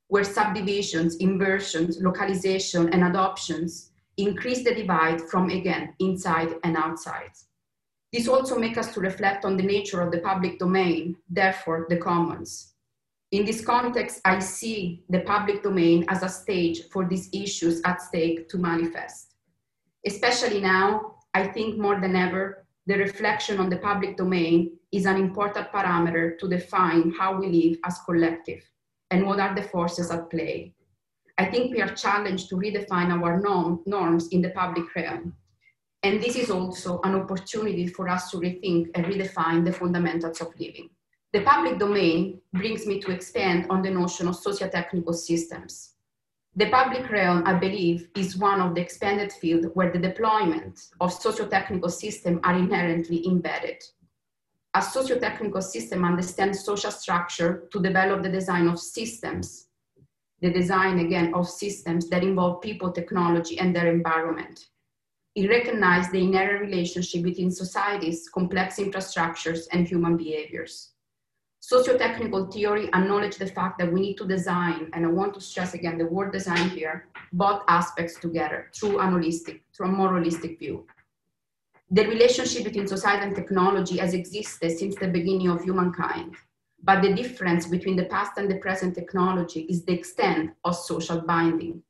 where 0.08 0.24
subdivisions, 0.24 1.14
inversions, 1.18 2.02
localization, 2.02 2.92
and 2.92 3.04
adoptions 3.04 3.92
increase 4.16 4.64
the 4.64 4.74
divide 4.74 5.20
from, 5.20 5.48
again, 5.50 5.94
inside 6.00 6.56
and 6.64 6.76
outside. 6.76 7.30
This 8.12 8.28
also 8.28 8.58
makes 8.58 8.78
us 8.78 8.94
to 8.94 9.00
reflect 9.00 9.44
on 9.44 9.56
the 9.56 9.62
nature 9.62 10.00
of 10.00 10.12
the 10.12 10.20
public 10.20 10.58
domain, 10.58 11.16
therefore 11.28 11.86
the 11.88 11.96
commons. 11.96 12.74
In 13.32 13.44
this 13.44 13.64
context, 13.64 14.20
I 14.24 14.38
see 14.38 15.04
the 15.10 15.20
public 15.20 15.62
domain 15.62 16.04
as 16.08 16.22
a 16.22 16.28
stage 16.28 16.88
for 16.92 17.04
these 17.04 17.28
issues 17.32 17.82
at 17.84 18.00
stake 18.00 18.48
to 18.50 18.58
manifest. 18.58 19.34
Especially 20.06 20.60
now, 20.60 21.16
I 21.34 21.48
think 21.48 21.78
more 21.78 22.00
than 22.00 22.14
ever, 22.14 22.64
the 22.86 22.96
reflection 22.96 23.58
on 23.58 23.68
the 23.68 23.78
public 23.78 24.16
domain 24.16 24.78
is 24.92 25.06
an 25.06 25.16
important 25.16 25.72
parameter 25.72 26.38
to 26.38 26.48
define 26.48 27.12
how 27.18 27.38
we 27.38 27.48
live 27.48 27.78
as 27.84 27.98
collective 28.06 28.62
and 29.10 29.26
what 29.26 29.40
are 29.40 29.54
the 29.54 29.62
forces 29.62 30.10
at 30.12 30.30
play. 30.30 30.72
I 31.36 31.46
think 31.46 31.74
we 31.74 31.82
are 31.82 31.94
challenged 31.94 32.48
to 32.48 32.56
redefine 32.56 33.10
our 33.10 33.40
norm, 33.40 33.82
norms 33.84 34.28
in 34.28 34.40
the 34.40 34.50
public 34.50 34.94
realm. 34.94 35.34
And 36.02 36.22
this 36.22 36.36
is 36.36 36.50
also 36.50 37.00
an 37.02 37.14
opportunity 37.14 37.86
for 37.86 38.08
us 38.08 38.30
to 38.30 38.36
rethink 38.36 38.90
and 38.94 39.06
redefine 39.06 39.64
the 39.64 39.72
fundamentals 39.72 40.40
of 40.40 40.48
living. 40.58 40.90
The 41.32 41.42
public 41.42 41.78
domain 41.78 42.40
brings 42.52 42.86
me 42.86 43.00
to 43.00 43.10
expand 43.10 43.66
on 43.70 43.82
the 43.82 43.90
notion 43.90 44.28
of 44.28 44.36
socio-technical 44.36 45.12
systems. 45.12 45.94
The 46.54 46.70
public 46.70 47.10
realm, 47.10 47.42
I 47.44 47.54
believe, 47.54 48.08
is 48.16 48.38
one 48.38 48.62
of 48.62 48.74
the 48.74 48.80
expanded 48.80 49.32
field 49.32 49.66
where 49.74 49.92
the 49.92 49.98
deployment 49.98 50.80
of 51.00 51.12
socio-technical 51.12 51.90
systems 51.90 52.40
are 52.44 52.56
inherently 52.56 53.26
embedded. 53.26 53.82
A 54.72 54.80
socio-technical 54.80 55.60
system 55.60 56.04
understands 56.04 56.64
social 56.64 56.90
structure 56.90 57.68
to 57.72 57.82
develop 57.82 58.22
the 58.22 58.30
design 58.30 58.68
of 58.68 58.78
systems, 58.78 59.66
the 60.40 60.50
design 60.50 61.00
again 61.00 61.34
of 61.34 61.48
systems 61.48 62.08
that 62.08 62.22
involve 62.22 62.62
people, 62.62 62.92
technology, 62.92 63.58
and 63.58 63.74
their 63.74 63.92
environment. 63.92 64.66
It 65.36 65.50
recognizes 65.50 66.10
the 66.10 66.24
inherent 66.24 66.62
relationship 66.62 67.22
between 67.22 67.50
societies, 67.50 68.26
complex 68.26 68.78
infrastructures, 68.78 69.66
and 69.70 69.86
human 69.86 70.16
behaviors. 70.16 70.92
Socio-technical 71.60 72.46
theory 72.46 72.88
acknowledge 72.94 73.36
the 73.36 73.46
fact 73.46 73.78
that 73.78 73.92
we 73.92 74.00
need 74.00 74.16
to 74.16 74.26
design, 74.26 74.88
and 74.94 75.04
I 75.04 75.08
want 75.08 75.34
to 75.34 75.42
stress 75.42 75.74
again 75.74 75.98
the 75.98 76.06
word 76.06 76.32
design 76.32 76.70
here, 76.70 77.08
both 77.34 77.62
aspects 77.68 78.18
together 78.18 78.70
through 78.74 78.98
an 78.98 79.12
holistic, 79.12 79.60
through 79.76 79.88
a 79.88 79.92
more 79.92 80.12
holistic 80.12 80.58
view. 80.58 80.86
The 81.90 82.06
relationship 82.06 82.64
between 82.64 82.86
society 82.86 83.26
and 83.26 83.36
technology 83.36 83.98
has 83.98 84.14
existed 84.14 84.78
since 84.78 84.96
the 84.96 85.08
beginning 85.08 85.50
of 85.50 85.62
humankind, 85.62 86.34
but 86.82 87.02
the 87.02 87.12
difference 87.12 87.66
between 87.66 87.96
the 87.96 88.06
past 88.06 88.38
and 88.38 88.50
the 88.50 88.56
present 88.56 88.94
technology 88.94 89.66
is 89.68 89.84
the 89.84 89.92
extent 89.92 90.52
of 90.64 90.74
social 90.76 91.20
binding. 91.20 91.82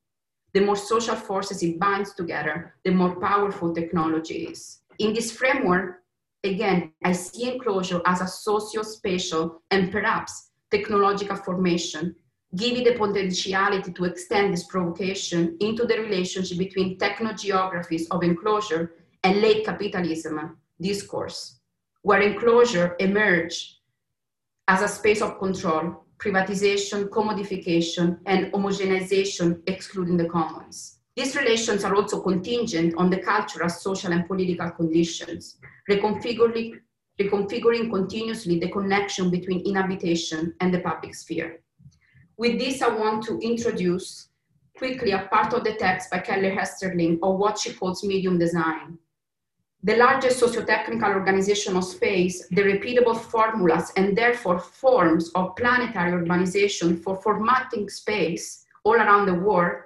The 0.56 0.64
more 0.64 0.74
social 0.74 1.16
forces 1.16 1.62
it 1.62 1.78
binds 1.78 2.14
together, 2.14 2.76
the 2.82 2.90
more 2.90 3.20
powerful 3.20 3.74
technology 3.74 4.46
is. 4.46 4.78
In 4.98 5.12
this 5.12 5.30
framework, 5.30 6.02
again, 6.42 6.94
I 7.04 7.12
see 7.12 7.52
enclosure 7.52 8.00
as 8.06 8.22
a 8.22 8.26
socio-spatial 8.26 9.60
and 9.70 9.92
perhaps 9.92 10.52
technological 10.70 11.36
formation, 11.36 12.16
giving 12.56 12.84
the 12.84 12.94
potentiality 12.94 13.92
to 13.92 14.04
extend 14.04 14.54
this 14.54 14.64
provocation 14.64 15.58
into 15.60 15.84
the 15.84 15.98
relationship 15.98 16.56
between 16.56 16.96
technogeographies 16.96 18.06
of 18.10 18.22
enclosure 18.22 18.94
and 19.24 19.42
late 19.42 19.66
capitalism 19.66 20.56
discourse, 20.80 21.60
where 22.00 22.22
enclosure 22.22 22.96
emerge 22.98 23.76
as 24.68 24.80
a 24.80 24.88
space 24.88 25.20
of 25.20 25.38
control, 25.38 26.05
privatization, 26.18 27.08
commodification, 27.08 28.18
and 28.26 28.52
homogenization, 28.52 29.62
excluding 29.66 30.16
the 30.16 30.28
commons. 30.28 30.98
These 31.16 31.36
relations 31.36 31.84
are 31.84 31.94
also 31.94 32.20
contingent 32.20 32.94
on 32.96 33.10
the 33.10 33.18
cultural, 33.18 33.68
social, 33.68 34.12
and 34.12 34.26
political 34.26 34.70
conditions, 34.70 35.58
reconfiguring, 35.90 36.80
reconfiguring 37.18 37.90
continuously 37.90 38.58
the 38.58 38.70
connection 38.70 39.30
between 39.30 39.66
inhabitation 39.66 40.54
and 40.60 40.72
the 40.72 40.80
public 40.80 41.14
sphere. 41.14 41.60
With 42.36 42.58
this, 42.58 42.82
I 42.82 42.88
want 42.88 43.24
to 43.24 43.38
introduce 43.38 44.28
quickly 44.76 45.12
a 45.12 45.26
part 45.32 45.54
of 45.54 45.64
the 45.64 45.74
text 45.74 46.10
by 46.10 46.18
Keller 46.18 46.52
Easterling 46.52 47.18
of 47.22 47.38
what 47.38 47.58
she 47.58 47.72
calls 47.72 48.04
medium 48.04 48.38
design, 48.38 48.98
the 49.82 49.96
largest 49.96 50.38
socio-technical 50.38 51.10
organization 51.10 51.76
of 51.76 51.84
space, 51.84 52.48
the 52.48 52.62
repeatable 52.62 53.18
formulas 53.18 53.92
and 53.96 54.16
therefore 54.16 54.58
forms 54.58 55.30
of 55.34 55.54
planetary 55.56 56.12
urbanization 56.12 57.02
for 57.02 57.20
formatting 57.22 57.88
space 57.88 58.64
all 58.84 58.94
around 58.94 59.26
the 59.26 59.34
world 59.34 59.84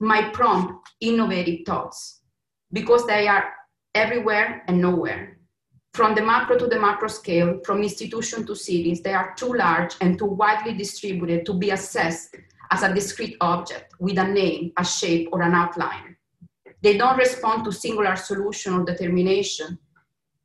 might 0.00 0.32
prompt 0.32 0.88
innovative 1.00 1.60
thoughts 1.64 2.22
because 2.72 3.06
they 3.06 3.28
are 3.28 3.44
everywhere 3.94 4.62
and 4.68 4.80
nowhere. 4.80 5.38
From 5.94 6.14
the 6.14 6.22
macro 6.22 6.58
to 6.58 6.66
the 6.66 6.78
macro 6.78 7.08
scale, 7.08 7.60
from 7.64 7.82
institution 7.82 8.44
to 8.46 8.54
cities, 8.54 9.00
they 9.00 9.14
are 9.14 9.34
too 9.34 9.54
large 9.54 9.94
and 10.00 10.18
too 10.18 10.26
widely 10.26 10.74
distributed 10.74 11.46
to 11.46 11.54
be 11.54 11.70
assessed 11.70 12.36
as 12.70 12.82
a 12.82 12.92
discrete 12.92 13.36
object 13.40 13.94
with 13.98 14.18
a 14.18 14.28
name, 14.28 14.72
a 14.76 14.84
shape, 14.84 15.28
or 15.32 15.42
an 15.42 15.54
outline. 15.54 16.15
They 16.82 16.96
don't 16.96 17.16
respond 17.18 17.64
to 17.64 17.72
singular 17.72 18.16
solution 18.16 18.74
or 18.74 18.84
determination, 18.84 19.78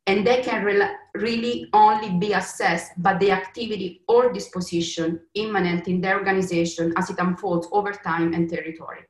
and 0.06 0.26
they 0.26 0.42
can 0.42 0.64
re- 0.64 0.96
really 1.14 1.68
only 1.72 2.18
be 2.18 2.32
assessed 2.32 2.92
by 3.02 3.18
the 3.18 3.30
activity 3.30 4.02
or 4.08 4.32
disposition 4.32 5.20
immanent 5.34 5.88
in 5.88 6.00
their 6.00 6.18
organization 6.18 6.92
as 6.96 7.10
it 7.10 7.18
unfolds 7.18 7.68
over 7.70 7.92
time 7.92 8.32
and 8.32 8.48
territory. 8.48 9.04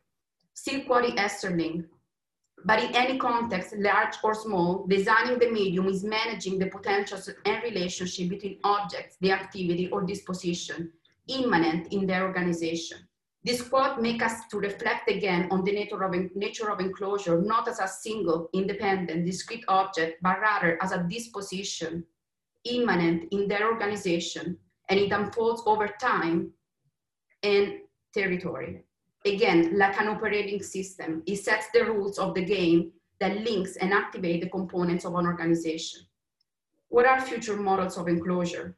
Still 0.55 0.83
quoting 0.83 1.19
Easterling, 1.19 1.87
but 2.65 2.83
in 2.83 2.95
any 2.95 3.19
context, 3.19 3.75
large 3.77 4.17
or 4.23 4.35
small, 4.35 4.87
designing 4.87 5.39
the 5.39 5.51
medium 5.51 5.89
is 5.89 6.05
managing 6.05 6.59
the 6.59 6.67
potentials 6.67 7.29
and 7.45 7.63
relationship 7.63 8.29
between 8.29 8.59
objects, 8.63 9.17
the 9.21 9.33
activity 9.33 9.89
or 9.89 10.03
disposition 10.03 10.93
immanent 11.29 11.93
in 11.93 12.07
their 12.07 12.23
organization. 12.25 12.99
This 13.45 13.61
quote 13.61 14.01
makes 14.01 14.25
us 14.25 14.47
to 14.51 14.59
reflect 14.59 15.11
again 15.11 15.49
on 15.51 15.65
the 15.65 15.73
nature 15.73 16.03
of, 16.05 16.15
nature 16.37 16.71
of 16.71 16.79
enclosure, 16.79 17.43
not 17.43 17.67
as 17.67 17.81
a 17.81 17.89
single, 17.89 18.49
independent, 18.53 19.27
discrete 19.27 19.65
object, 19.67 20.23
but 20.23 20.41
rather 20.41 20.81
as 20.81 20.93
a 20.93 21.05
disposition 21.11 22.05
immanent 22.65 23.33
in 23.33 23.49
their 23.49 23.67
organization, 23.69 24.57
and 24.89 25.01
it 25.01 25.11
unfolds 25.11 25.63
over 25.67 25.89
time 25.89 26.53
and 27.43 27.81
territory. 28.15 28.85
Again, 29.25 29.77
like 29.77 30.01
an 30.01 30.09
operating 30.09 30.63
system, 30.63 31.23
it 31.27 31.37
sets 31.37 31.67
the 31.73 31.85
rules 31.85 32.19
of 32.19 32.35
the 32.35 32.45
game 32.45 32.93
that 33.19 33.39
links 33.39 33.77
and 33.77 33.93
activate 33.93 34.43
the 34.43 34.51
components 34.51 35.05
of 35.05 35.15
an 35.15 35.27
organization. 35.27 36.03
What 36.89 37.07
are 37.07 37.21
future 37.21 37.57
models 37.57 37.97
of 37.97 38.07
enclosure? 38.07 38.77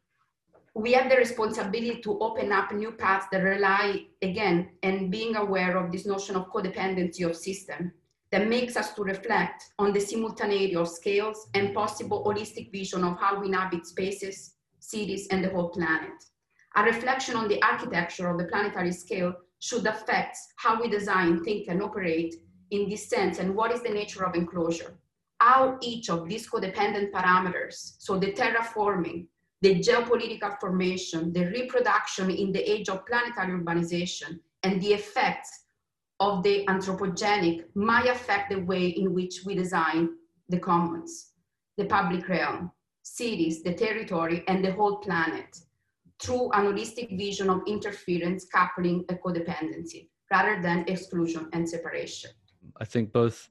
We 0.74 0.92
have 0.92 1.08
the 1.08 1.16
responsibility 1.16 2.00
to 2.02 2.18
open 2.18 2.50
up 2.50 2.72
new 2.72 2.90
paths 2.90 3.26
that 3.30 3.42
rely 3.42 4.06
again 4.22 4.70
and 4.82 5.10
being 5.10 5.37
aware 5.37 5.76
of 5.76 5.92
this 5.92 6.04
notion 6.04 6.34
of 6.34 6.50
codependency 6.50 7.24
of 7.24 7.37
system 7.37 7.92
that 8.32 8.48
makes 8.48 8.76
us 8.76 8.92
to 8.94 9.04
reflect 9.04 9.70
on 9.78 9.92
the 9.92 10.00
simultaneity 10.00 10.74
of 10.74 10.88
scales 10.88 11.48
and 11.54 11.72
possible 11.72 12.24
holistic 12.24 12.72
vision 12.72 13.04
of 13.04 13.16
how 13.20 13.38
we 13.38 13.46
inhabit 13.46 13.87
spaces, 13.87 14.54
cities, 14.80 15.28
and 15.30 15.44
the 15.44 15.50
whole 15.50 15.68
planet. 15.68 16.24
A 16.74 16.82
reflection 16.82 17.37
on 17.37 17.46
the 17.46 17.62
architecture 17.62 18.28
of 18.28 18.38
the 18.38 18.46
planetary 18.46 18.90
scale 18.90 19.32
should 19.60 19.87
affect 19.87 20.37
how 20.56 20.80
we 20.80 20.88
design, 20.88 21.44
think, 21.44 21.68
and 21.68 21.80
operate 21.80 22.34
in 22.72 22.88
this 22.88 23.08
sense, 23.08 23.38
and 23.38 23.54
what 23.54 23.70
is 23.70 23.82
the 23.82 23.88
nature 23.88 24.26
of 24.26 24.34
enclosure. 24.34 24.98
How 25.38 25.78
each 25.80 26.10
of 26.10 26.28
these 26.28 26.50
codependent 26.50 27.12
parameters, 27.12 27.94
so 27.98 28.18
the 28.18 28.32
terraforming, 28.32 29.26
the 29.64 29.81
geopolitical 29.81 30.61
formation, 30.61 31.33
the 31.33 31.46
reproduction 31.46 32.29
in 32.29 32.53
the 32.53 32.70
age 32.70 32.90
of 32.90 33.07
planetary 33.07 33.59
urbanization, 33.59 34.38
and 34.62 34.79
the 34.83 34.92
effects 34.92 35.50
of 36.20 36.42
the 36.42 36.66
anthropogenic 36.66 37.64
might 37.74 38.07
affect 38.07 38.50
the 38.50 38.61
way 38.61 38.88
in 38.88 39.14
which 39.14 39.40
we 39.46 39.55
design 39.55 40.11
the 40.50 40.59
commons, 40.59 41.31
the 41.79 41.87
public 41.87 42.29
realm, 42.29 42.70
cities, 43.03 43.62
the 43.62 43.72
territory, 43.72 44.44
and 44.48 44.62
the 44.62 44.72
whole 44.72 44.96
planet 44.98 45.57
through 46.20 46.50
an 46.53 46.66
holistic 46.66 47.16
vision 47.16 47.48
of 47.48 47.62
interference, 47.66 48.44
coupling, 48.44 49.03
and 49.09 49.18
codependency, 49.22 50.11
rather 50.31 50.61
than 50.61 50.85
exclusion 50.88 51.48
and 51.55 51.66
separation. 51.66 52.31
I 52.79 52.85
think 52.85 53.14
both 53.14 53.48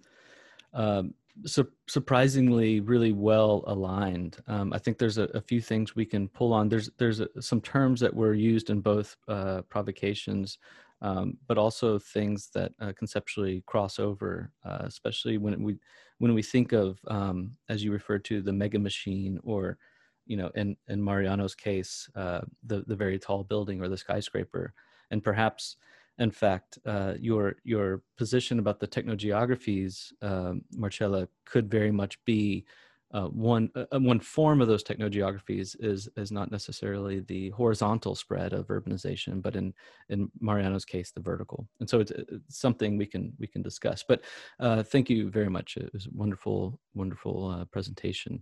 um, 0.75 1.15
su- 1.45 1.71
surprisingly 1.87 2.79
really 2.79 3.11
well 3.11 3.63
aligned. 3.67 4.37
Um, 4.47 4.73
I 4.73 4.77
think 4.77 4.97
there's 4.97 5.17
a, 5.17 5.23
a, 5.33 5.41
few 5.41 5.61
things 5.61 5.95
we 5.95 6.05
can 6.05 6.27
pull 6.27 6.53
on. 6.53 6.69
There's 6.69 6.89
there's 6.97 7.19
a, 7.19 7.27
some 7.41 7.61
terms 7.61 7.99
that 8.01 8.13
were 8.13 8.33
used 8.33 8.69
in 8.69 8.81
both 8.81 9.15
uh, 9.27 9.61
provocations, 9.63 10.57
um, 11.01 11.37
but 11.47 11.57
also 11.57 11.99
things 11.99 12.49
that 12.53 12.71
uh, 12.79 12.93
conceptually 12.97 13.63
cross 13.65 13.99
over, 13.99 14.51
uh, 14.65 14.79
especially 14.81 15.37
when 15.37 15.61
we 15.63 15.77
when 16.19 16.33
we 16.33 16.43
think 16.43 16.71
of 16.71 16.99
um, 17.07 17.51
as 17.69 17.83
you 17.83 17.91
referred 17.91 18.23
to 18.25 18.41
the 18.41 18.53
mega 18.53 18.79
machine 18.79 19.39
or 19.43 19.77
you 20.25 20.37
know 20.37 20.49
in 20.55 20.75
in 20.87 21.01
Mariano's 21.01 21.55
case 21.55 22.09
uh, 22.15 22.41
the 22.65 22.83
the 22.87 22.95
very 22.95 23.19
tall 23.19 23.43
building 23.43 23.81
or 23.81 23.89
the 23.89 23.97
skyscraper, 23.97 24.73
and 25.11 25.23
perhaps 25.23 25.77
in 26.19 26.31
fact, 26.31 26.77
uh, 26.85 27.13
your 27.19 27.55
your 27.63 28.03
position 28.17 28.59
about 28.59 28.79
the 28.79 28.87
technogeographies, 28.87 30.11
uh, 30.21 30.53
Marcella, 30.71 31.27
could 31.45 31.69
very 31.69 31.91
much 31.91 32.23
be 32.25 32.65
uh, 33.13 33.27
one 33.27 33.69
uh, 33.75 33.99
one 33.99 34.19
form 34.19 34.61
of 34.61 34.67
those 34.67 34.83
technogeographies 34.83 35.75
is 35.79 36.09
is 36.17 36.31
not 36.31 36.51
necessarily 36.51 37.19
the 37.21 37.49
horizontal 37.51 38.15
spread 38.15 38.53
of 38.53 38.67
urbanization, 38.67 39.41
but 39.41 39.55
in 39.55 39.73
in 40.09 40.29
Mariano's 40.39 40.85
case, 40.85 41.11
the 41.11 41.21
vertical. 41.21 41.67
And 41.79 41.89
so 41.89 41.99
it's, 41.99 42.11
it's 42.11 42.59
something 42.59 42.97
we 42.97 43.05
can 43.05 43.33
we 43.39 43.47
can 43.47 43.61
discuss. 43.61 44.03
But 44.07 44.21
uh, 44.59 44.83
thank 44.83 45.09
you 45.09 45.29
very 45.29 45.49
much. 45.49 45.77
It 45.77 45.91
was 45.93 46.07
a 46.07 46.09
wonderful 46.13 46.79
wonderful 46.95 47.49
uh, 47.49 47.65
presentation. 47.65 48.41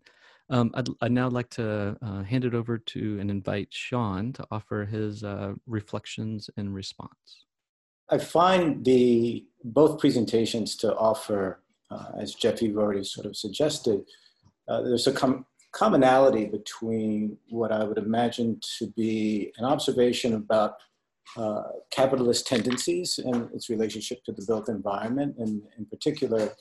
Um, 0.49 0.71
I'd, 0.73 0.89
I'd, 1.01 1.11
now 1.13 1.29
like 1.29 1.49
to 1.51 1.97
uh, 2.01 2.23
hand 2.23 2.43
it 2.43 2.53
over 2.53 2.77
to 2.77 3.19
and 3.21 3.31
invite 3.31 3.69
Shawn 3.71 4.33
to 4.33 4.45
offer 4.51 4.83
his 4.83 5.23
uh, 5.23 5.53
reflections 5.65 6.49
and 6.57 6.73
response. 6.73 7.45
I 8.11 8.17
find 8.17 8.83
the 8.83 9.45
both 9.63 9.99
presentations 9.99 10.75
to 10.77 10.93
offer, 10.95 11.61
uh, 11.89 12.07
as 12.19 12.35
Jeff 12.35 12.61
you've 12.61 12.77
already 12.77 13.05
sort 13.05 13.25
of 13.25 13.37
suggested, 13.37 14.01
uh, 14.67 14.81
there's 14.81 15.07
a 15.07 15.13
com 15.13 15.45
commonality 15.73 16.45
between 16.45 17.37
what 17.49 17.71
I 17.71 17.85
would 17.85 17.97
imagine 17.97 18.59
to 18.77 18.87
be 18.87 19.53
an 19.57 19.63
observation 19.63 20.33
about 20.33 20.73
uh, 21.37 21.63
capitalist 21.91 22.45
tendencies 22.45 23.19
and 23.19 23.49
its 23.53 23.69
relationship 23.69 24.21
to 24.25 24.33
the 24.33 24.43
built 24.45 24.67
environment, 24.67 25.37
and 25.37 25.61
in 25.77 25.85
particular, 25.85 26.51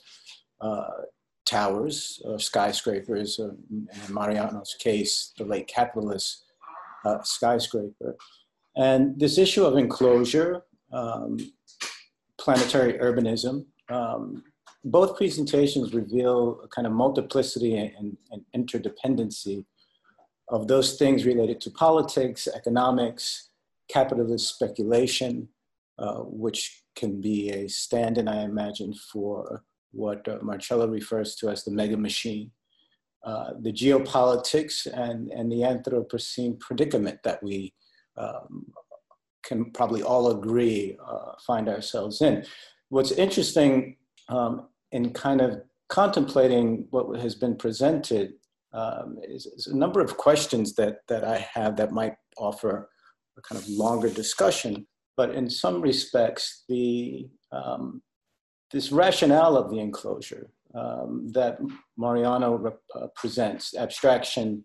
uh, 0.61 0.91
towers 1.45 2.23
or 2.25 2.39
skyscrapers, 2.39 3.41
uh, 3.41 3.49
in 3.71 3.89
Mariano's 4.15 4.77
case, 4.79 5.33
the 5.37 5.45
late 5.45 5.67
capitalist 5.67 6.45
uh, 7.05 7.21
skyscraper. 7.25 8.15
And 8.77 9.19
this 9.19 9.39
issue 9.39 9.65
of 9.65 9.77
enclosure 9.77 10.63
um, 10.93 11.39
planetary 12.39 12.95
urbanism. 12.95 13.67
Um, 13.91 14.43
both 14.85 15.17
presentations 15.17 15.93
reveal 15.93 16.61
a 16.65 16.69
kind 16.69 16.87
of 16.87 16.93
multiplicity 16.93 17.77
and, 17.77 18.17
and, 18.31 18.43
interdependency 18.57 19.65
of 20.49 20.69
those 20.69 20.97
things 20.97 21.27
related 21.27 21.61
to 21.61 21.71
politics, 21.71 22.49
economics, 22.49 23.51
capitalist 23.89 24.55
speculation, 24.55 25.49
uh, 25.99 26.21
which 26.21 26.83
can 26.97 27.21
be 27.21 27.51
a 27.51 27.69
stand-in, 27.69 28.27
I 28.27 28.43
imagine, 28.43 28.95
for 29.13 29.63
what 29.93 30.27
uh, 30.27 30.39
Marcella 30.43 30.89
refers 30.89 31.35
to 31.37 31.51
as 31.51 31.65
the 31.65 31.71
mega 31.71 31.97
machine. 31.97 32.51
Uh, 33.23 33.53
the 33.61 33.73
geopolitics 33.73 34.87
and, 34.87 35.31
and 35.31 35.53
the 35.53 35.57
Anthropocene 35.61 36.59
predicament 36.59 37.23
that 37.23 37.43
we 37.43 37.75
um, 38.17 38.67
can 39.43 39.71
probably 39.71 40.03
all 40.03 40.31
agree 40.31 40.97
uh, 41.05 41.33
find 41.47 41.69
ourselves 41.69 42.23
in. 42.23 42.45
What's 42.89 43.13
interesting 43.13 43.97
um, 44.29 44.69
in 44.93 45.13
kind 45.13 45.41
of 45.41 45.63
contemplating 45.89 46.87
what 46.91 47.19
has 47.21 47.35
been 47.35 47.57
presented 47.57 48.35
um, 48.73 49.19
is, 49.23 49.47
is, 49.47 49.67
a 49.67 49.77
number 49.77 50.01
of 50.01 50.17
questions 50.17 50.75
that, 50.77 50.99
that 51.09 51.25
I 51.25 51.39
have 51.55 51.77
that 51.77 51.91
might 51.91 52.15
offer 52.39 52.89
a 53.37 53.43
kind 53.43 53.61
of 53.61 53.69
longer 53.69 54.09
discussion. 54.09 54.87
But 55.17 55.35
in 55.35 55.51
some 55.51 55.81
respects, 55.81 56.65
the, 56.69 57.29
um, 57.51 58.03
this 58.73 58.93
rationale 58.93 59.57
of 59.57 59.71
the 59.71 59.81
enclosure 59.81 60.51
um, 60.75 61.29
that 61.33 61.59
Mariano 61.97 62.57
rep- 62.57 62.81
uh, 62.95 63.09
presents, 63.17 63.75
abstraction, 63.77 64.65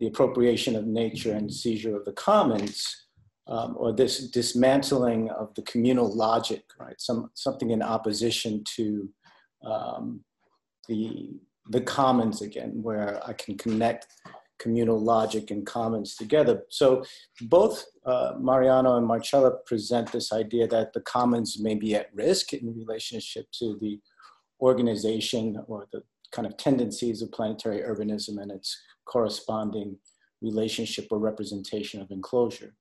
the 0.00 0.06
appropriation 0.06 0.74
of 0.74 0.86
nature 0.86 1.32
and 1.32 1.52
seizure 1.52 1.96
of 1.96 2.04
the 2.04 2.12
commons, 2.12 3.06
um, 3.46 3.74
or 3.78 3.92
this 3.92 4.30
dismantling 4.30 5.30
of 5.30 5.54
the 5.54 5.62
communal 5.62 6.14
logic, 6.14 6.64
right? 6.78 6.98
Some, 6.98 7.30
something 7.34 7.70
in 7.70 7.82
opposition 7.82 8.64
to 8.76 9.08
um, 9.64 10.20
the, 10.88 11.30
the 11.68 11.80
commons 11.80 12.42
again, 12.42 12.82
where 12.82 13.20
I 13.26 13.32
can 13.34 13.56
connect 13.56 14.06
communal 14.58 14.98
logic 14.98 15.50
and 15.50 15.66
commons 15.66 16.14
together. 16.14 16.62
So 16.70 17.04
both 17.42 17.84
uh, 18.06 18.32
Mariano 18.38 18.96
and 18.96 19.06
Marcella 19.06 19.50
present 19.66 20.12
this 20.12 20.32
idea 20.32 20.66
that 20.68 20.92
the 20.92 21.00
commons 21.00 21.58
may 21.58 21.74
be 21.74 21.94
at 21.94 22.14
risk 22.14 22.52
in 22.52 22.74
relationship 22.74 23.46
to 23.58 23.76
the 23.80 24.00
organization 24.60 25.62
or 25.66 25.86
the 25.92 26.02
kind 26.32 26.46
of 26.46 26.56
tendencies 26.56 27.20
of 27.20 27.32
planetary 27.32 27.80
urbanism 27.80 28.40
and 28.40 28.50
its 28.50 28.80
corresponding 29.04 29.96
relationship 30.40 31.06
or 31.10 31.18
representation 31.18 32.00
of 32.00 32.10
enclosure. 32.10 32.74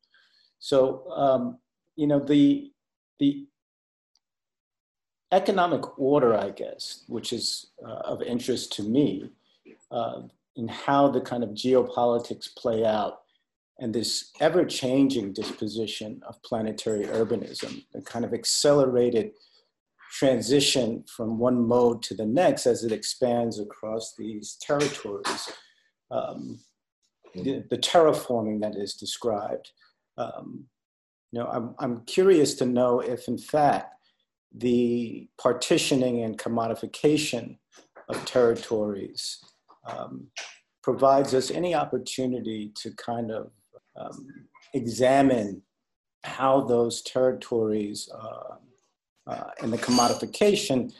So, 0.63 1.11
um, 1.11 1.57
you 1.97 2.07
know, 2.07 2.21
the, 2.21 2.71
the 3.19 3.45
economic 5.33 5.99
order, 5.99 6.33
I 6.33 6.51
guess, 6.51 7.03
which 7.07 7.33
is 7.33 7.71
uh, 7.85 7.99
of 8.05 8.21
interest 8.21 8.71
to 8.77 8.83
me 8.83 9.29
uh, 9.91 10.21
in 10.55 10.69
how 10.69 11.09
the 11.09 11.19
kind 11.19 11.43
of 11.43 11.49
geopolitics 11.49 12.47
play 12.55 12.85
out 12.85 13.23
and 13.79 13.93
this 13.93 14.31
ever 14.39 14.63
changing 14.63 15.33
disposition 15.33 16.21
of 16.25 16.41
planetary 16.43 17.07
urbanism, 17.07 17.83
the 17.91 18.01
kind 18.01 18.23
of 18.23 18.33
accelerated 18.33 19.31
transition 20.17 21.03
from 21.13 21.39
one 21.39 21.67
mode 21.67 22.01
to 22.03 22.13
the 22.13 22.25
next 22.25 22.67
as 22.67 22.85
it 22.85 22.93
expands 22.93 23.59
across 23.59 24.13
these 24.17 24.57
territories. 24.61 25.49
Um, 26.09 26.61
the, 27.33 27.65
the, 27.69 27.79
terraforming 27.79 28.61
that 28.61 28.77
is 28.77 28.93
described. 28.93 29.71
Um, 30.17 30.65
you 31.31 31.39
know, 31.39 31.47
I'm, 31.47 31.75
I'm 31.79 32.05
curious 32.05 32.53
to 32.55 32.65
know 32.65 32.99
if, 32.99 33.27
in 33.27 33.37
fact, 33.37 33.95
the 34.55 35.27
partitioning 35.41 36.23
and 36.23 36.37
commodification 36.37 37.57
of 38.09 38.23
territories 38.25 39.39
um, 39.89 40.27
provides 40.83 41.33
us 41.33 41.49
any 41.49 41.73
opportunity 41.73 42.71
to 42.75 42.91
kind 42.97 43.31
of 43.31 43.51
um, 43.95 44.27
examine 44.73 45.61
how 46.23 46.61
those 46.61 47.01
territories 47.01 48.09
uh, 48.13 48.55
uh, 49.27 49.49
and 49.61 49.73
the 49.73 49.77
commodification 49.77 50.93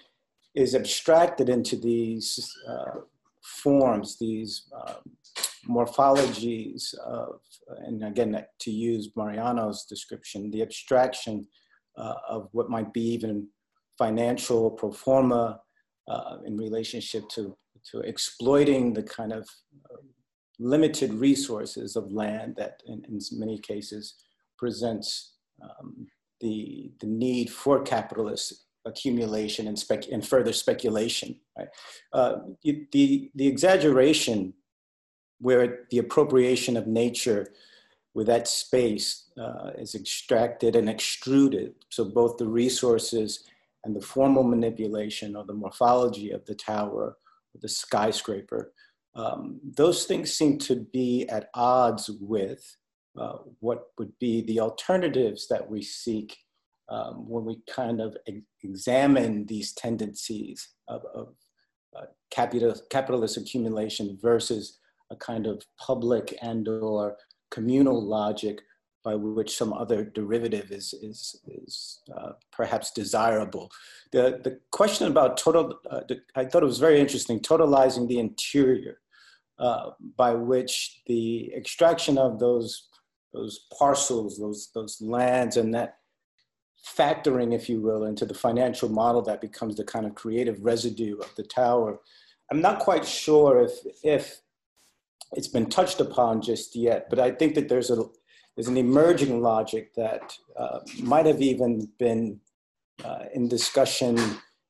is 0.56 0.76
abstracted 0.76 1.50
into 1.50 1.76
these 1.76 2.52
uh, 2.68 3.00
forms, 3.42 4.18
these 4.20 4.70
um, 4.88 5.12
morphologies 5.68 6.94
of, 7.06 7.40
and 7.86 8.04
again, 8.04 8.46
to 8.60 8.72
use 8.72 9.12
Mariano's 9.16 9.86
description, 9.86 10.52
the 10.52 10.62
abstraction 10.62 11.48
uh, 11.98 12.16
of 12.28 12.50
what 12.52 12.70
might 12.70 12.94
be 12.94 13.02
even 13.02 13.48
financial 13.98 14.72
pro 14.72 14.92
forma 14.92 15.60
uh, 16.08 16.38
in 16.46 16.58
relationship 16.58 17.28
to, 17.30 17.56
to 17.92 18.00
exploiting 18.00 18.94
the 18.94 19.04
kind 19.04 19.32
of 19.32 19.48
uh, 19.92 19.98
limited 20.60 21.14
resources 21.14 21.96
of 21.96 22.12
land 22.12 22.56
that 22.58 22.82
in, 22.88 23.04
in 23.08 23.20
many 23.34 23.58
cases 23.60 24.16
presents 24.58 25.36
um, 25.62 26.08
the, 26.42 26.92
the 27.00 27.08
need 27.08 27.50
for 27.50 27.82
capitalist 27.82 28.66
accumulation 28.86 29.68
and, 29.68 29.80
spec, 29.80 30.04
and 30.12 30.28
further 30.28 30.52
speculation. 30.52 31.40
Right? 31.58 31.70
Uh, 32.12 32.36
the, 32.64 33.32
the 33.34 33.48
exaggeration 33.48 34.54
where 35.40 35.86
the 35.92 35.98
appropriation 35.98 36.78
of 36.78 36.88
nature 36.88 37.54
with 38.14 38.28
that 38.28 38.48
space 38.48 39.32
uh, 39.38 39.72
is 39.78 39.96
extracted 39.96 40.76
and 40.76 40.90
extruded. 40.90 41.74
So 41.90 42.06
both 42.06 42.38
the 42.38 42.48
resources 42.48 43.44
and 43.84 43.96
the 43.96 44.02
formal 44.02 44.44
manipulation 44.44 45.36
or 45.36 45.44
the 45.44 45.54
morphology 45.54 46.32
of 46.32 46.46
the 46.46 46.56
tower, 46.56 47.18
the 47.60 47.70
skyscraper, 47.70 48.72
um, 49.16 49.60
those 49.64 50.06
things 50.06 50.34
seem 50.34 50.58
to 50.60 50.76
be 50.76 51.28
at 51.30 51.50
odds 51.54 52.10
with 52.20 52.78
uh, 53.18 53.38
what 53.60 53.88
would 54.00 54.12
be 54.20 54.42
the 54.42 54.60
alternatives 54.60 55.48
that 55.48 55.70
we 55.70 55.82
seek 55.84 56.38
um, 56.90 57.30
when 57.30 57.46
we 57.46 57.60
kind 57.70 58.02
of 58.02 58.18
examine 58.64 59.46
these 59.46 59.72
tendencies 59.74 60.70
of, 60.88 61.04
of 61.14 61.30
uh, 61.96 62.06
capital, 62.32 62.76
capitalist 62.90 63.38
accumulation 63.38 64.18
versus 64.22 64.80
a 65.12 65.16
kind 65.16 65.48
of 65.48 65.64
public 65.78 66.38
and 66.42 66.68
or 66.68 67.18
communal 67.52 68.02
logic 68.02 68.62
by 69.04 69.16
which 69.16 69.58
some 69.58 69.74
other 69.74 70.06
derivative 70.06 70.72
is, 70.72 70.94
is, 71.02 71.42
is 71.48 72.02
uh, 72.18 72.32
perhaps 72.52 72.92
desirable. 72.92 73.70
The, 74.12 74.40
the 74.44 74.60
question 74.72 75.08
about 75.08 75.38
total, 75.38 75.78
uh, 75.90 76.02
the, 76.08 76.22
I 76.36 76.46
thought 76.46 76.64
it 76.64 76.68
was 76.68 76.80
very 76.80 77.00
interesting, 77.00 77.42
totalizing 77.42 78.08
the 78.08 78.20
interior, 78.20 79.00
uh, 79.60 79.92
by 80.18 80.34
which 80.34 81.02
the 81.06 81.54
extraction 81.54 82.18
of 82.18 82.40
those, 82.40 82.88
those 83.34 83.68
parcels, 83.78 84.40
those, 84.40 84.70
those 84.74 85.02
lands, 85.02 85.58
and 85.58 85.74
that 85.74 85.98
factoring, 86.98 87.54
if 87.54 87.70
you 87.70 87.82
will, 87.82 88.06
into 88.06 88.26
the 88.26 88.34
financial 88.34 88.90
model 88.90 89.22
that 89.22 89.42
becomes 89.42 89.76
the 89.76 89.84
kind 89.84 90.06
of 90.06 90.16
creative 90.16 90.64
residue 90.64 91.18
of 91.20 91.34
the 91.36 91.44
tower. 91.44 92.00
I'm 92.52 92.62
not 92.62 92.80
quite 92.80 93.06
sure 93.06 93.62
if, 93.62 93.72
if 94.04 94.42
it's 95.32 95.48
been 95.48 95.70
touched 95.70 96.00
upon 96.00 96.42
just 96.42 96.76
yet, 96.76 97.10
but 97.10 97.20
I 97.20 97.32
think 97.32 97.56
that 97.56 97.70
there's 97.70 97.90
a 97.90 98.04
there's 98.56 98.68
an 98.68 98.78
emerging 98.78 99.42
logic 99.42 99.96
that 99.96 100.34
uh, 100.56 100.80
might 101.02 101.26
have 101.26 101.42
even 101.42 101.88
been 101.98 102.40
uh, 103.04 103.26
in 103.34 103.48
discussion 103.48 104.20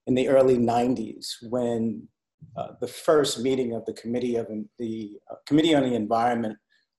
in 0.08 0.16
the 0.16 0.30
early 0.30 0.58
90s 0.58 1.36
when 1.50 2.08
uh, 2.56 2.70
the 2.80 2.88
first 2.88 3.40
meeting 3.40 3.74
of 3.74 3.86
the 3.86 3.94
committee 3.94 4.38
of 4.38 4.48
the 4.80 5.20
uh, 5.30 5.36
committee 5.46 5.76
on 5.76 5.84
the 5.84 5.96
environment 5.96 6.58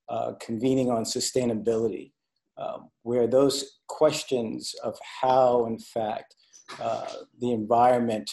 uh, 0.09 0.33
convening 0.39 0.91
on 0.91 1.03
sustainability 1.03 2.11
um, 2.57 2.89
where 3.01 3.25
those 3.25 3.79
questions 3.87 4.75
of 4.83 4.95
how 5.21 5.65
in 5.65 5.79
fact 5.79 6.35
uh, 6.79 7.07
the 7.41 7.51
environment 7.51 8.29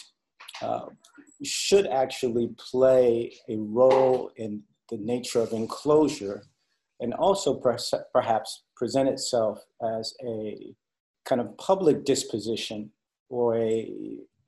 should 1.43 1.87
actually 1.87 2.49
play 2.57 3.33
a 3.49 3.57
role 3.57 4.31
in 4.37 4.61
the 4.93 5.03
nature 5.03 5.41
of 5.41 5.51
enclosure 5.53 6.43
and 6.99 7.13
also 7.15 7.61
perhaps 8.13 8.63
present 8.75 9.09
itself 9.09 9.59
as 9.99 10.13
a 10.25 10.73
kind 11.25 11.41
of 11.41 11.57
public 11.57 12.05
disposition 12.05 12.91
or 13.29 13.57
a 13.57 13.91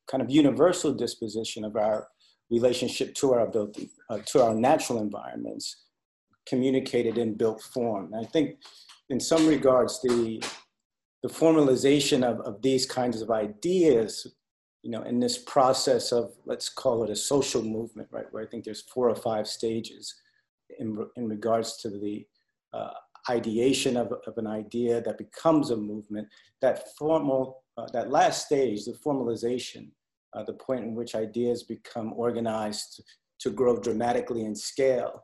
kind 0.09 0.21
of 0.21 0.29
universal 0.29 0.93
disposition 0.93 1.65
of 1.65 1.75
our 1.75 2.07
relationship 2.51 3.15
to 3.15 3.33
our 3.33 3.47
ability, 3.47 3.89
uh, 4.09 4.19
to 4.25 4.43
our 4.43 4.53
natural 4.53 5.01
environments, 5.01 5.85
communicated 6.47 7.17
in 7.17 7.33
built 7.33 7.61
form. 7.61 8.13
And 8.13 8.23
I 8.23 8.29
think 8.29 8.57
in 9.09 9.19
some 9.19 9.47
regards, 9.47 9.99
the, 10.01 10.43
the 11.23 11.29
formalization 11.29 12.23
of, 12.23 12.39
of 12.41 12.61
these 12.61 12.85
kinds 12.85 13.21
of 13.21 13.31
ideas, 13.31 14.27
you 14.83 14.91
know, 14.91 15.01
in 15.01 15.19
this 15.19 15.39
process 15.39 16.11
of, 16.11 16.33
let's 16.45 16.69
call 16.69 17.03
it 17.03 17.09
a 17.09 17.15
social 17.15 17.63
movement, 17.63 18.07
right, 18.11 18.31
where 18.31 18.43
I 18.43 18.47
think 18.47 18.63
there's 18.63 18.83
four 18.83 19.09
or 19.09 19.15
five 19.15 19.47
stages 19.47 20.13
in, 20.79 20.97
in 21.15 21.27
regards 21.27 21.77
to 21.77 21.89
the 21.89 22.25
uh, 22.73 22.91
ideation 23.29 23.97
of, 23.97 24.13
of 24.27 24.37
an 24.37 24.47
idea 24.47 25.01
that 25.01 25.17
becomes 25.17 25.71
a 25.71 25.77
movement, 25.77 26.27
that 26.61 26.95
formal, 26.97 27.63
uh, 27.77 27.87
that 27.93 28.11
last 28.11 28.45
stage, 28.45 28.85
the 28.85 28.97
formalization, 29.05 29.89
uh, 30.33 30.43
the 30.43 30.53
point 30.53 30.83
in 30.83 30.95
which 30.95 31.15
ideas 31.15 31.63
become 31.63 32.13
organized 32.13 33.01
to 33.39 33.49
grow 33.49 33.79
dramatically 33.79 34.45
in 34.45 34.55
scale, 34.55 35.23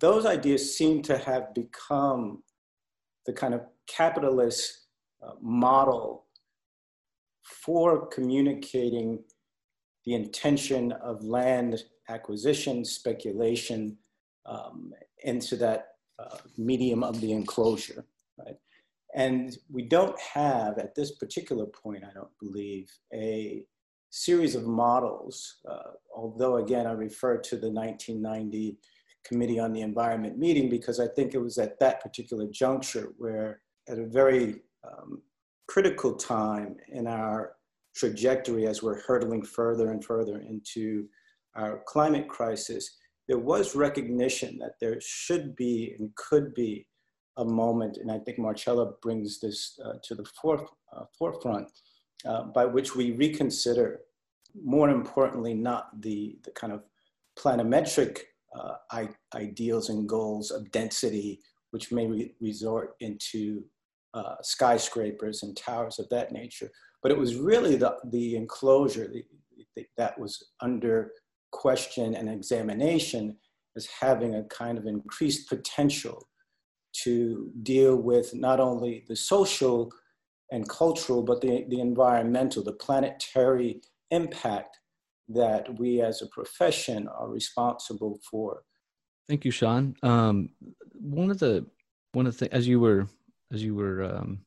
those 0.00 0.26
ideas 0.26 0.76
seem 0.76 1.00
to 1.02 1.16
have 1.16 1.54
become 1.54 2.42
the 3.26 3.32
kind 3.32 3.54
of 3.54 3.62
capitalist 3.86 4.86
uh, 5.22 5.32
model 5.40 6.26
for 7.42 8.06
communicating 8.08 9.18
the 10.04 10.14
intention 10.14 10.92
of 10.92 11.24
land 11.24 11.84
acquisition, 12.08 12.84
speculation, 12.84 13.96
um, 14.48 14.92
into 15.24 15.56
that 15.56 15.88
uh, 16.18 16.36
medium 16.56 17.04
of 17.04 17.20
the 17.20 17.32
enclosure, 17.32 18.04
right? 18.38 18.56
And 19.14 19.56
we 19.70 19.82
don't 19.82 20.18
have, 20.20 20.78
at 20.78 20.94
this 20.94 21.12
particular 21.12 21.66
point, 21.66 22.04
I 22.04 22.12
don't 22.12 22.36
believe, 22.40 22.90
a 23.12 23.64
series 24.10 24.54
of 24.54 24.66
models, 24.66 25.58
uh, 25.68 25.92
although 26.14 26.56
again, 26.56 26.86
I 26.86 26.92
refer 26.92 27.38
to 27.38 27.56
the 27.56 27.70
1990 27.70 28.78
Committee 29.24 29.58
on 29.58 29.72
the 29.72 29.82
Environment 29.82 30.38
meeting 30.38 30.68
because 30.68 31.00
I 31.00 31.06
think 31.08 31.34
it 31.34 31.38
was 31.38 31.58
at 31.58 31.78
that 31.80 32.00
particular 32.00 32.46
juncture 32.50 33.12
where, 33.18 33.60
at 33.88 33.98
a 33.98 34.06
very 34.06 34.60
um, 34.84 35.22
critical 35.66 36.14
time 36.14 36.76
in 36.88 37.06
our 37.06 37.52
trajectory 37.94 38.66
as 38.66 38.82
we're 38.82 39.00
hurtling 39.00 39.42
further 39.42 39.90
and 39.90 40.04
further 40.04 40.40
into 40.40 41.06
our 41.56 41.82
climate 41.86 42.28
crisis, 42.28 42.97
there 43.28 43.38
was 43.38 43.76
recognition 43.76 44.58
that 44.58 44.74
there 44.80 44.98
should 45.00 45.54
be 45.54 45.94
and 45.98 46.14
could 46.16 46.54
be 46.54 46.86
a 47.36 47.44
moment, 47.44 47.98
and 47.98 48.10
I 48.10 48.18
think 48.18 48.38
Marcella 48.38 48.92
brings 49.02 49.38
this 49.38 49.78
uh, 49.84 49.94
to 50.02 50.14
the 50.14 50.24
fore, 50.40 50.66
uh, 50.92 51.04
forefront, 51.16 51.70
uh, 52.24 52.44
by 52.44 52.64
which 52.64 52.96
we 52.96 53.12
reconsider, 53.12 54.00
more 54.60 54.90
importantly, 54.90 55.54
not 55.54 56.00
the, 56.00 56.38
the 56.44 56.50
kind 56.52 56.72
of 56.72 56.82
planimetric 57.38 58.22
uh, 58.58 59.06
ideals 59.34 59.90
and 59.90 60.08
goals 60.08 60.50
of 60.50 60.70
density, 60.72 61.40
which 61.70 61.92
may 61.92 62.06
re 62.06 62.34
resort 62.40 62.96
into 63.00 63.62
uh, 64.14 64.36
skyscrapers 64.42 65.42
and 65.42 65.56
towers 65.56 65.98
of 65.98 66.08
that 66.08 66.32
nature, 66.32 66.70
but 67.02 67.12
it 67.12 67.18
was 67.18 67.36
really 67.36 67.76
the, 67.76 67.94
the 68.06 68.36
enclosure 68.36 69.06
the, 69.06 69.22
the, 69.76 69.86
that 69.96 70.18
was 70.18 70.48
under 70.60 71.12
question 71.50 72.14
and 72.14 72.28
examination 72.28 73.36
as 73.76 73.86
having 74.00 74.34
a 74.34 74.44
kind 74.44 74.78
of 74.78 74.86
increased 74.86 75.48
potential 75.48 76.28
to 77.04 77.50
deal 77.62 77.96
with 77.96 78.34
not 78.34 78.60
only 78.60 79.04
the 79.08 79.16
social 79.16 79.90
and 80.50 80.68
cultural, 80.68 81.22
but 81.22 81.40
the, 81.40 81.64
the 81.68 81.80
environmental, 81.80 82.62
the 82.62 82.72
planetary 82.72 83.80
impact 84.10 84.78
that 85.28 85.78
we 85.78 86.00
as 86.00 86.22
a 86.22 86.26
profession 86.28 87.06
are 87.08 87.28
responsible 87.28 88.18
for. 88.28 88.62
Thank 89.28 89.44
you, 89.44 89.50
Shawn. 89.50 89.94
Um, 90.02 90.50
one 90.94 91.30
of 91.30 91.38
the 91.38 91.66
one 92.12 92.26
of 92.26 92.38
the 92.38 92.52
as 92.52 92.66
you 92.66 92.80
were 92.80 93.06
as 93.52 93.62
you 93.62 93.74
were 93.74 94.02
um, 94.02 94.40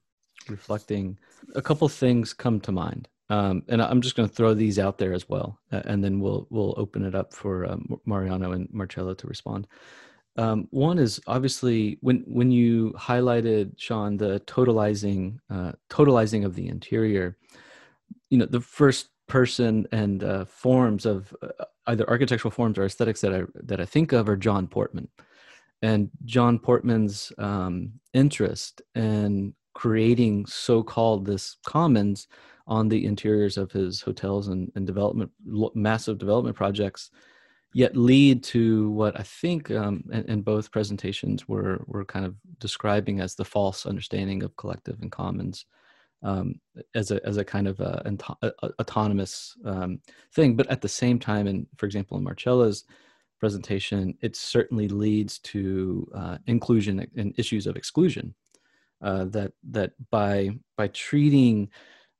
reflecting, 0.49 1.17
a 1.53 1.61
couple 1.61 1.87
things 1.87 2.33
come 2.33 2.59
to 2.61 2.71
mind, 2.71 3.07
um, 3.31 3.63
and 3.69 3.81
I'm 3.81 4.01
just 4.01 4.17
going 4.17 4.27
to 4.27 4.35
throw 4.35 4.53
these 4.53 4.77
out 4.77 4.97
there 4.97 5.13
as 5.13 5.29
well, 5.29 5.57
and 5.71 6.03
then 6.03 6.19
we'll 6.19 6.47
we'll 6.49 6.73
open 6.75 7.05
it 7.05 7.15
up 7.15 7.33
for 7.33 7.65
um, 7.65 7.97
Mariano 8.05 8.51
and 8.51 8.67
Marcella 8.73 9.15
to 9.15 9.25
respond. 9.25 9.67
Um, 10.35 10.67
one 10.71 10.99
is 10.99 11.21
obviously 11.27 11.97
when 12.01 12.25
when 12.27 12.51
you 12.51 12.91
highlighted 12.97 13.79
Shawn 13.79 14.17
the 14.17 14.41
totalizing 14.47 15.37
uh, 15.49 15.71
totalizing 15.89 16.43
of 16.43 16.55
the 16.55 16.67
interior. 16.67 17.37
You 18.29 18.39
know, 18.39 18.45
the 18.45 18.59
first 18.59 19.07
person 19.27 19.87
and 19.93 20.25
uh, 20.25 20.43
forms 20.43 21.05
of 21.05 21.33
uh, 21.41 21.63
either 21.87 22.09
architectural 22.09 22.51
forms 22.51 22.77
or 22.77 22.83
aesthetics 22.83 23.21
that 23.21 23.33
I 23.33 23.43
that 23.63 23.79
I 23.79 23.85
think 23.85 24.11
of 24.11 24.27
are 24.27 24.35
John 24.35 24.67
Portman, 24.67 25.07
and 25.81 26.09
John 26.25 26.59
Portman's 26.59 27.31
um, 27.37 27.93
interest 28.13 28.81
in 28.93 29.53
creating 29.73 30.47
so-called 30.47 31.25
this 31.25 31.55
commons 31.65 32.27
on 32.71 32.87
the 32.87 33.05
interiors 33.05 33.57
of 33.57 33.69
his 33.69 33.99
hotels 33.99 34.47
and, 34.47 34.71
and 34.75 34.87
development 34.87 35.29
massive 35.75 36.17
development 36.17 36.55
projects 36.55 37.11
yet 37.73 37.97
lead 37.97 38.43
to 38.43 38.89
what 38.91 39.19
I 39.19 39.23
think 39.23 39.69
um, 39.71 40.05
in, 40.11 40.23
in, 40.25 40.41
both 40.41 40.71
presentations 40.71 41.49
were 41.49 41.83
were 41.85 42.05
kind 42.05 42.25
of 42.25 42.35
describing 42.59 43.19
as 43.19 43.35
the 43.35 43.45
false 43.45 43.85
understanding 43.85 44.41
of 44.41 44.55
collective 44.55 45.01
and 45.01 45.11
commons 45.11 45.65
um, 46.23 46.61
as 46.95 47.11
a 47.11 47.25
as 47.25 47.35
a 47.35 47.43
kind 47.43 47.67
of 47.67 47.79
a, 47.81 48.17
a, 48.41 48.51
a 48.63 48.71
autonomous 48.79 49.55
um, 49.65 49.99
thing. 50.33 50.55
But 50.55 50.67
at 50.67 50.81
the 50.81 50.89
same 50.89 51.19
time, 51.19 51.47
and 51.47 51.67
for 51.75 51.85
example, 51.85 52.17
in 52.17 52.23
Marcella's 52.23 52.85
presentation, 53.39 54.17
it 54.21 54.37
certainly 54.37 54.87
leads 54.87 55.39
to 55.39 56.09
uh, 56.15 56.37
inclusion 56.47 57.05
and 57.17 57.33
issues 57.37 57.67
of 57.67 57.75
exclusion. 57.75 58.33
Uh, 59.01 59.25
that 59.25 59.51
that 59.71 59.91
by 60.09 60.51
by 60.77 60.87
treating 60.89 61.69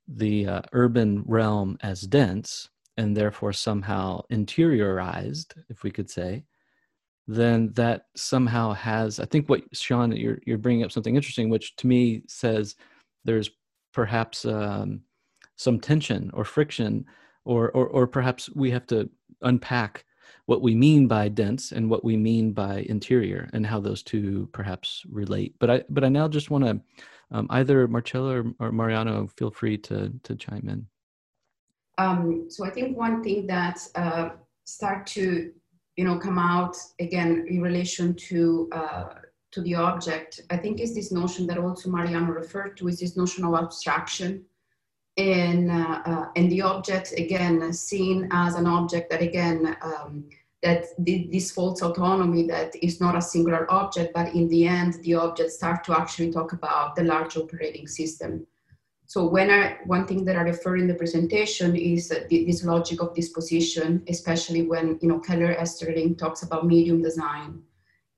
the 0.08 0.46
uh, 0.46 0.62
urban 0.72 1.22
realm 1.26 1.78
as 1.82 2.02
dense 2.02 2.68
and 2.96 3.16
therefore 3.16 3.52
somehow 3.52 4.20
interiorized, 4.30 5.54
if 5.68 5.82
we 5.82 5.90
could 5.90 6.10
say, 6.10 6.44
then 7.26 7.72
that 7.74 8.06
somehow 8.16 8.72
has. 8.72 9.20
I 9.20 9.24
think 9.24 9.48
what 9.48 9.62
Shawn, 9.72 10.12
you're 10.12 10.38
you're 10.46 10.58
bringing 10.58 10.84
up 10.84 10.92
something 10.92 11.16
interesting, 11.16 11.48
which 11.48 11.76
to 11.76 11.86
me 11.86 12.22
says 12.26 12.76
there's 13.24 13.50
perhaps 13.92 14.44
um, 14.44 15.00
some 15.56 15.78
tension 15.78 16.30
or 16.34 16.44
friction, 16.44 17.04
or, 17.44 17.70
or 17.70 17.86
or 17.86 18.06
perhaps 18.06 18.50
we 18.54 18.70
have 18.70 18.86
to 18.88 19.08
unpack 19.42 20.04
what 20.46 20.62
we 20.62 20.74
mean 20.74 21.06
by 21.06 21.28
dense 21.28 21.72
and 21.72 21.88
what 21.88 22.04
we 22.04 22.16
mean 22.16 22.52
by 22.52 22.80
interior 22.88 23.48
and 23.52 23.64
how 23.64 23.80
those 23.80 24.02
two 24.02 24.48
perhaps 24.52 25.02
relate. 25.08 25.54
But 25.58 25.70
I 25.70 25.84
but 25.88 26.04
I 26.04 26.08
now 26.08 26.28
just 26.28 26.50
want 26.50 26.64
to 26.64 26.80
um, 27.32 27.46
either 27.50 27.88
Marcella 27.88 28.42
or, 28.42 28.54
or 28.60 28.72
Mariano 28.72 29.26
feel 29.26 29.50
free 29.50 29.78
to 29.78 30.12
to 30.22 30.36
chime 30.36 30.68
in. 30.68 30.86
Um, 31.98 32.46
so 32.48 32.64
I 32.64 32.70
think 32.70 32.96
one 32.96 33.22
thing 33.22 33.46
that 33.48 33.78
uh, 33.94 34.30
start 34.64 35.06
to 35.08 35.52
you 35.96 36.04
know 36.04 36.18
come 36.18 36.38
out 36.38 36.76
again 37.00 37.46
in 37.48 37.60
relation 37.60 38.14
to 38.14 38.68
uh, 38.72 39.08
to 39.52 39.60
the 39.60 39.74
object, 39.74 40.40
I 40.50 40.56
think 40.56 40.80
is 40.80 40.94
this 40.94 41.12
notion 41.12 41.46
that 41.46 41.58
also 41.58 41.90
Mariano 41.90 42.32
referred 42.32 42.76
to 42.78 42.88
is 42.88 42.98
this 42.98 43.16
notion 43.16 43.44
of 43.44 43.54
abstraction. 43.54 44.44
And, 45.18 45.70
uh, 45.70 46.00
uh 46.06 46.26
and 46.36 46.50
the 46.50 46.62
object 46.62 47.12
again 47.18 47.70
seen 47.74 48.28
as 48.32 48.54
an 48.54 48.66
object 48.66 49.10
that 49.10 49.20
again 49.20 49.76
um, 49.82 50.24
that 50.62 50.84
this 50.98 51.50
false 51.50 51.82
autonomy 51.82 52.46
that 52.46 52.74
is 52.82 53.00
not 53.00 53.16
a 53.16 53.22
singular 53.22 53.70
object, 53.70 54.14
but 54.14 54.32
in 54.32 54.48
the 54.48 54.66
end, 54.66 54.94
the 55.02 55.14
objects 55.14 55.56
start 55.56 55.82
to 55.84 55.98
actually 55.98 56.30
talk 56.30 56.52
about 56.52 56.94
the 56.94 57.02
large 57.02 57.36
operating 57.36 57.88
system. 57.88 58.46
So 59.06 59.26
when 59.26 59.50
I, 59.50 59.78
one 59.84 60.06
thing 60.06 60.24
that 60.24 60.36
I 60.36 60.42
refer 60.42 60.76
in 60.76 60.86
the 60.86 60.94
presentation 60.94 61.76
is 61.76 62.08
the, 62.08 62.44
this 62.46 62.64
logic 62.64 63.02
of 63.02 63.14
disposition, 63.14 64.02
especially 64.08 64.62
when 64.62 64.98
you 65.02 65.08
know 65.08 65.18
Keller 65.18 65.54
Easterling 65.60 66.14
talks 66.16 66.42
about 66.42 66.66
medium 66.66 67.02
design. 67.02 67.60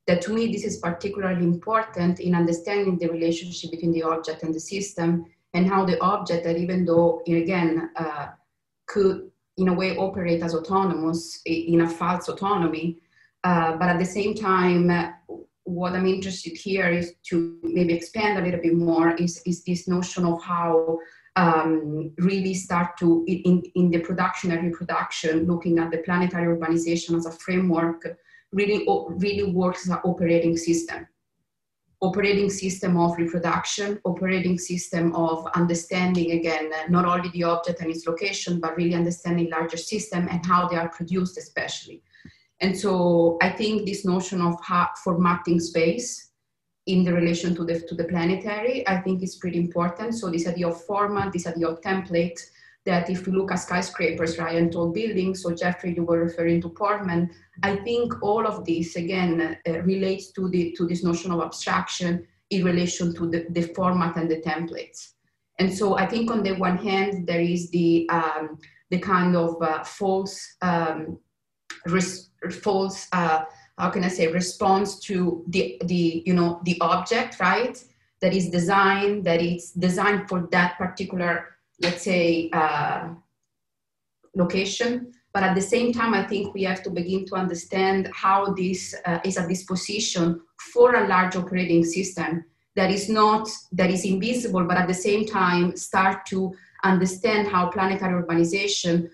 That 0.07 0.20
to 0.22 0.32
me, 0.32 0.53
this 0.53 0.64
is 0.64 0.76
particularly 0.76 1.42
important 1.42 2.20
in 2.20 2.34
understanding 2.34 2.99
the 2.99 3.09
relationship 3.09 3.70
between 3.70 3.92
the 3.92 4.03
object 4.03 4.42
and 4.42 4.55
the 4.55 4.61
system, 4.61 5.24
and 5.55 5.66
how 5.66 5.84
the 5.84 5.99
object, 6.01 6.45
that 6.45 6.59
even 6.59 6.84
though 6.84 7.22
again 7.26 7.90
uh, 7.97 8.28
could 8.86 9.30
in 9.57 9.68
a 9.68 9.74
way 9.74 9.96
operate 9.96 10.42
as 10.42 10.55
autonomous 10.55 11.40
in 11.46 11.82
a 11.82 11.88
false 11.88 12.28
autonomy, 12.28 12.98
uh, 13.44 13.76
but 13.76 13.88
at 13.88 13.98
the 13.98 14.05
same 14.05 14.34
time 14.34 14.90
what 15.64 15.94
I'm 15.94 16.07
interested 16.07 16.57
here 16.57 16.90
is 16.90 17.14
to 17.30 17.59
maybe 17.62 17.94
expand 17.94 18.38
a 18.38 18.42
little 18.42 18.61
bit 18.61 18.74
more 18.74 19.14
is, 19.14 19.42
is 19.46 19.64
this 19.64 19.88
notion 19.88 20.24
of 20.24 20.42
how 20.42 20.98
um, 21.36 22.12
really 22.18 22.55
start 22.55 22.96
to, 22.98 23.24
in, 23.26 23.62
in 23.74 23.90
the 23.90 24.00
production 24.00 24.52
and 24.52 24.62
reproduction, 24.64 25.46
looking 25.46 25.78
at 25.78 25.90
the 25.90 25.98
planetary 25.98 26.55
urbanization 26.55 27.16
as 27.16 27.26
a 27.26 27.32
framework, 27.32 28.18
really, 28.52 28.86
really 29.09 29.50
works 29.50 29.86
as 29.86 29.92
an 29.92 30.00
operating 30.05 30.57
system. 30.57 31.07
Operating 32.11 32.50
system 32.50 32.92
of 33.05 33.16
reproduction, 33.16 33.88
operating 34.05 34.59
system 34.59 35.05
of 35.14 35.36
understanding, 35.61 36.28
again, 36.32 36.66
uh, 36.78 36.84
not 36.96 37.05
only 37.12 37.30
the 37.30 37.44
object 37.55 37.80
and 37.80 37.90
its 37.90 38.07
location, 38.07 38.61
but 38.61 38.76
really 38.76 38.94
understanding 39.02 39.48
larger 39.57 39.80
system 39.92 40.28
and 40.30 40.44
how 40.44 40.68
they 40.68 40.76
are 40.82 40.90
produced 40.98 41.38
especially. 41.38 41.98
And 42.61 42.72
so 42.82 43.38
I 43.46 43.50
think 43.59 43.74
this 43.86 44.05
notion 44.05 44.40
of 44.48 44.55
formatting 45.05 45.61
space 45.61 46.09
in 46.92 47.05
the 47.05 47.12
relation 47.20 47.55
to 47.57 47.64
the, 47.64 47.80
to 47.88 47.94
the 47.94 48.09
planetary, 48.12 48.86
I 48.86 48.96
think 49.05 49.22
is 49.22 49.36
pretty 49.36 49.59
important. 49.59 50.14
So 50.14 50.30
this 50.30 50.46
idea 50.46 50.68
of 50.68 50.84
format, 50.84 51.32
this 51.32 51.46
idea 51.46 51.68
of 51.68 51.80
template, 51.80 52.38
that 52.85 53.09
if 53.09 53.26
you 53.26 53.32
look 53.32 53.51
at 53.51 53.57
skyscrapers, 53.57 54.39
right, 54.39 54.57
and 54.57 54.70
tall 54.70 54.91
buildings, 54.91 55.43
so 55.43 55.55
Jeffrey, 55.55 55.95
you 55.95 56.05
were 56.05 56.20
referring 56.20 56.61
to 56.62 56.68
Portman, 56.68 57.30
I 57.62 57.76
think 57.76 58.22
all 58.22 58.47
of 58.47 58.64
this, 58.64 58.97
again, 58.97 59.59
uh, 59.66 59.80
relates 59.82 60.32
to, 60.32 60.49
the, 60.49 60.72
to 60.76 60.87
this 60.87 61.03
notion 61.03 61.32
of 61.32 61.41
abstraction 61.41 62.26
in 62.51 62.64
relation 62.64 63.14
to 63.14 63.30
the, 63.30 63.47
the 63.51 63.62
format 63.74 64.16
and 64.16 64.30
the 64.30 64.41
templates. 64.41 65.12
And 65.59 65.72
so 65.72 65.97
I 65.97 66.07
think 66.07 66.30
on 66.30 66.43
the 66.43 66.53
one 66.57 66.76
hand, 66.76 67.26
there 67.26 67.41
is 67.41 67.70
the, 67.70 68.09
um, 68.11 68.59
the 68.91 68.99
kind 68.99 69.35
of 69.37 69.61
uh, 69.62 69.82
false 69.85 70.57
um, 70.61 71.18
res- 71.87 72.30
false 72.62 73.09
uh, 73.12 73.45
how 73.78 73.91
can 73.91 74.05
I 74.05 74.09
say 74.09 74.28
response 74.28 74.99
to 75.01 75.45
the 75.49 75.80
the 75.85 76.22
you 76.26 76.35
know 76.35 76.61
the 76.64 76.78
object 76.80 77.41
right 77.41 77.82
that 78.20 78.32
is 78.32 78.49
designed 78.49 79.24
that 79.24 79.43
it's 79.43 79.72
designed 79.72 80.28
for 80.28 80.49
that 80.53 80.78
particular 80.78 81.53
let's 81.85 82.03
say 82.03 82.51
uh, 82.53 83.09
location 84.35 85.12
but 85.32 85.43
at 85.43 85.55
the 85.55 85.61
same 85.61 85.93
time 85.93 86.14
i 86.14 86.22
think 86.22 86.55
we 86.55 86.62
have 86.62 86.82
to 86.82 86.91
begin 86.91 87.24
to 87.26 87.35
understand 87.35 88.11
how 88.14 88.53
this 88.55 88.95
uh, 89.05 89.18
is 89.24 89.37
a 89.37 89.49
disposition 89.49 90.41
for 90.72 90.97
a 90.97 91.09
large 91.09 91.37
operating 91.37 91.85
system 91.85 92.45
that 92.76 92.91
is 92.91 93.09
not 93.09 93.49
that 93.72 93.91
is 93.91 94.05
invisible 94.05 94.64
but 94.64 94.76
at 94.76 94.89
the 94.89 95.01
same 95.09 95.24
time 95.26 95.76
start 95.76 96.26
to 96.26 96.53
understand 96.82 97.49
how 97.49 97.68
planetary 97.68 98.22
urbanization 98.22 99.09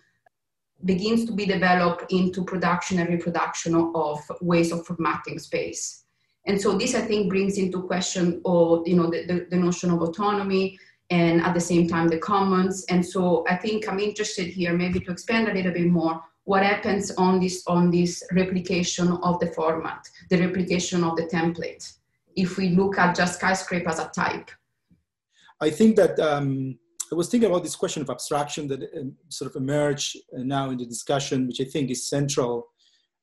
begins 0.84 1.24
to 1.26 1.32
be 1.32 1.46
developed 1.46 2.10
into 2.12 2.44
production 2.44 2.98
and 2.98 3.10
reproduction 3.10 3.74
of 3.94 4.18
ways 4.40 4.72
of 4.72 4.86
formatting 4.86 5.38
space. 5.38 6.04
And 6.46 6.60
so 6.60 6.76
this, 6.76 6.94
I 6.94 7.02
think, 7.02 7.28
brings 7.28 7.58
into 7.58 7.82
question, 7.82 8.40
all, 8.44 8.82
you 8.86 8.96
know, 8.96 9.10
the, 9.10 9.26
the, 9.26 9.46
the 9.50 9.56
notion 9.56 9.90
of 9.90 10.00
autonomy, 10.00 10.78
and 11.10 11.40
at 11.42 11.54
the 11.54 11.60
same 11.60 11.88
time 11.88 12.08
the 12.08 12.18
commons. 12.18 12.84
And 12.86 13.04
so 13.04 13.44
I 13.48 13.56
think 13.56 13.88
I'm 13.88 13.98
interested 13.98 14.46
here, 14.46 14.76
maybe 14.76 15.00
to 15.00 15.10
expand 15.10 15.48
a 15.48 15.54
little 15.54 15.72
bit 15.72 15.86
more, 15.86 16.22
what 16.44 16.62
happens 16.62 17.10
on 17.12 17.40
this 17.40 17.62
on 17.66 17.90
this 17.90 18.24
replication 18.32 19.08
of 19.22 19.38
the 19.40 19.48
format, 19.48 20.08
the 20.30 20.38
replication 20.38 21.04
of 21.04 21.16
the 21.16 21.24
template. 21.24 21.92
If 22.36 22.56
we 22.56 22.70
look 22.70 22.98
at 22.98 23.16
just 23.16 23.34
skyscraper 23.34 23.90
as 23.90 23.98
a 23.98 24.10
type. 24.14 24.50
I 25.60 25.70
think 25.70 25.96
that 25.96 26.18
um, 26.18 26.78
I 27.12 27.14
was 27.14 27.28
thinking 27.28 27.50
about 27.50 27.64
this 27.64 27.76
question 27.76 28.02
of 28.02 28.10
abstraction 28.10 28.68
that 28.68 28.82
um, 28.96 29.14
sort 29.28 29.50
of 29.50 29.56
emerged 29.56 30.16
now 30.32 30.70
in 30.70 30.78
the 30.78 30.86
discussion, 30.86 31.46
which 31.46 31.60
I 31.60 31.64
think 31.64 31.90
is 31.90 32.08
central 32.08 32.68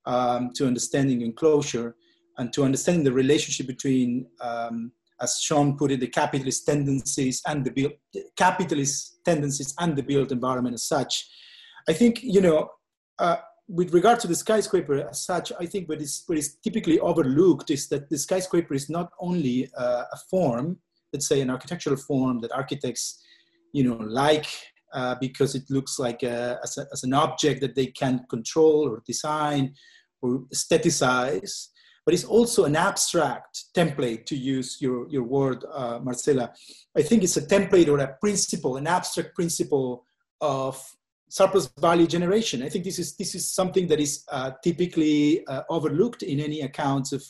um, 0.06 0.52
to 0.56 0.68
understanding 0.68 1.22
enclosure 1.22 1.96
and 2.38 2.52
to 2.54 2.64
understanding 2.64 3.04
the 3.04 3.12
relationship 3.12 3.66
between, 3.66 4.28
um, 4.42 4.92
as 5.22 5.39
Shawn 5.39 5.78
put 5.78 5.91
it, 5.91 5.99
the 5.99 6.07
capitalist 6.07 6.65
tendencies 6.65 7.41
and 7.47 7.65
the 7.65 7.72
built 7.72 7.93
capitalist 8.36 9.20
tendencies 9.26 9.74
and 9.80 9.95
the 9.95 10.03
built 10.03 10.32
environment 10.32 10.76
as 10.76 10.84
such. 10.84 11.28
I 11.89 11.93
think 11.93 12.24
you 12.24 12.41
know, 12.41 12.70
uh, 13.20 13.38
with 13.68 13.93
regard 13.93 14.20
to 14.22 14.28
the 14.28 14.36
skyscraper 14.36 15.09
as 15.09 15.26
such, 15.26 15.51
I 15.59 15.65
think 15.65 15.89
what 15.89 16.01
is 16.01 16.24
what 16.28 16.38
is 16.38 16.57
typically 16.63 16.99
overlooked 16.99 17.70
is 17.72 17.88
that 17.89 18.09
the 18.09 18.18
skyscraper 18.18 18.74
is 18.74 18.89
not 18.89 19.11
only 19.20 19.70
uh, 19.78 20.03
a 20.11 20.18
form, 20.30 20.78
let's 21.13 21.28
say 21.28 21.41
an 21.41 21.49
architectural 21.49 21.97
form 21.97 22.39
that 22.41 22.51
architects 22.51 23.24
you 23.74 23.84
know, 23.84 23.97
like 23.97 24.47
uh, 24.93 25.15
because 25.20 25.55
it 25.55 25.63
looks 25.70 25.99
like 25.99 26.24
a, 26.24 26.59
as, 26.63 26.78
a, 26.78 26.86
as, 26.91 27.03
an 27.03 27.13
object 27.13 27.61
that 27.61 27.76
they 27.76 27.88
can 27.88 28.26
control 28.30 28.88
or 28.89 29.03
design 29.05 29.74
or 30.22 30.39
aestheticize. 30.53 31.68
But 32.08 32.14
it's 32.14 32.24
also 32.24 32.64
an 32.64 32.78
abstract 32.78 33.66
template, 33.76 34.26
to 34.28 34.38
use 34.38 34.78
your, 34.80 35.10
your 35.10 35.24
word, 35.24 35.66
uh, 35.70 35.99
Marcella. 36.01 36.53
I 36.95 37.01
think 37.01 37.22
it's 37.22 37.36
a 37.36 37.45
template 37.45 37.89
or 37.89 37.99
a 37.99 38.16
principle, 38.22 38.78
an 38.78 38.88
abstract 38.88 39.36
principle 39.36 40.05
of 40.39 40.82
surplus 41.28 41.70
value 41.78 42.08
generation. 42.08 42.64
I 42.64 42.70
think 42.70 42.86
this 42.86 42.97
is, 42.97 43.18
this 43.18 43.36
is 43.36 43.51
something 43.51 43.88
that 43.88 43.99
is 43.99 44.24
uh, 44.32 44.51
typically 44.64 45.45
uh, 45.47 45.64
overlooked 45.70 46.24
in 46.24 46.39
any 46.39 46.62
accounts 46.62 47.12
of, 47.12 47.22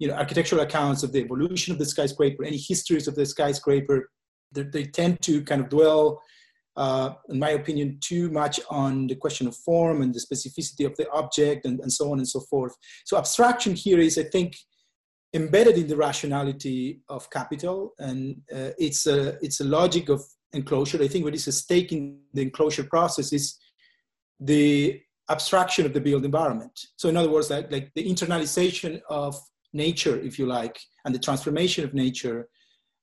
you 0.00 0.08
know, 0.08 0.14
architectural 0.14 0.62
accounts 0.62 1.04
of 1.04 1.12
the 1.12 1.20
evolution 1.20 1.72
of 1.72 1.78
the 1.78 1.86
skyscraper, 1.86 2.42
any 2.42 2.58
histories 2.58 3.06
of 3.06 3.14
the 3.14 3.24
skyscraper, 3.24 4.10
they, 4.50 4.64
they 4.64 4.84
tend 4.86 5.22
to 5.22 5.44
kind 5.44 5.60
of 5.60 5.68
dwell, 5.68 6.20
uh, 6.76 7.10
in 7.28 7.38
my 7.38 7.50
opinion, 7.50 7.98
too 8.00 8.30
much 8.30 8.60
on 8.70 9.06
the 9.06 9.16
question 9.16 9.46
of 9.48 9.56
form 9.56 10.02
and 10.02 10.14
the 10.14 10.20
specificity 10.20 10.84
of 10.86 10.94
the 10.96 11.08
object 11.10 11.64
and, 11.66 11.80
and 11.80 11.92
so 11.92 12.12
on 12.12 12.18
and 12.18 12.28
so 12.28 12.40
forth. 12.40 12.74
So 13.04 13.16
abstraction 13.16 13.74
here 13.74 13.98
is, 13.98 14.18
I 14.18 14.24
think, 14.24 14.56
embedded 15.34 15.76
in 15.76 15.88
the 15.88 15.96
rationality 15.96 17.00
of 17.08 17.28
capital, 17.30 17.92
and 17.98 18.36
uh, 18.54 18.70
it's 18.78 19.06
a 19.06 19.36
it's 19.42 19.60
a 19.60 19.64
logic 19.64 20.08
of 20.08 20.22
enclosure. 20.52 21.02
I 21.02 21.08
think 21.08 21.24
what 21.24 21.34
is 21.34 21.48
at 21.48 21.54
stake 21.54 21.92
in 21.92 22.20
the 22.32 22.42
enclosure 22.42 22.84
process 22.84 23.32
is 23.32 23.58
the 24.40 25.00
abstraction 25.28 25.86
of 25.86 25.92
the 25.92 26.00
built 26.00 26.24
environment. 26.24 26.78
So 26.96 27.08
in 27.08 27.16
other 27.16 27.30
words, 27.30 27.50
like, 27.50 27.70
like 27.72 27.90
the 27.94 28.08
internalization 28.08 29.00
of 29.08 29.36
nature, 29.72 30.18
if 30.20 30.38
you 30.38 30.46
like, 30.46 30.78
and 31.04 31.14
the 31.14 31.18
transformation 31.18 31.84
of 31.84 31.94
nature 31.94 32.48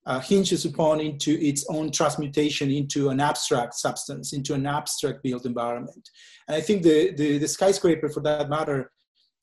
uh, 0.05 0.19
hinges 0.19 0.65
upon 0.65 0.99
into 0.99 1.39
its 1.39 1.65
own 1.69 1.89
transmutation 1.91 2.69
into 2.69 3.09
an 3.09 3.19
abstract 3.19 3.73
substance, 3.73 4.33
into 4.33 4.53
an 4.53 4.65
abstract 4.65 5.23
built 5.23 5.45
environment. 5.45 6.09
And 6.47 6.57
I 6.57 6.61
think 6.61 6.83
the, 6.83 7.13
the, 7.13 7.37
the, 7.37 7.47
skyscraper, 7.47 8.09
for 8.09 8.19
that 8.21 8.49
matter, 8.49 8.91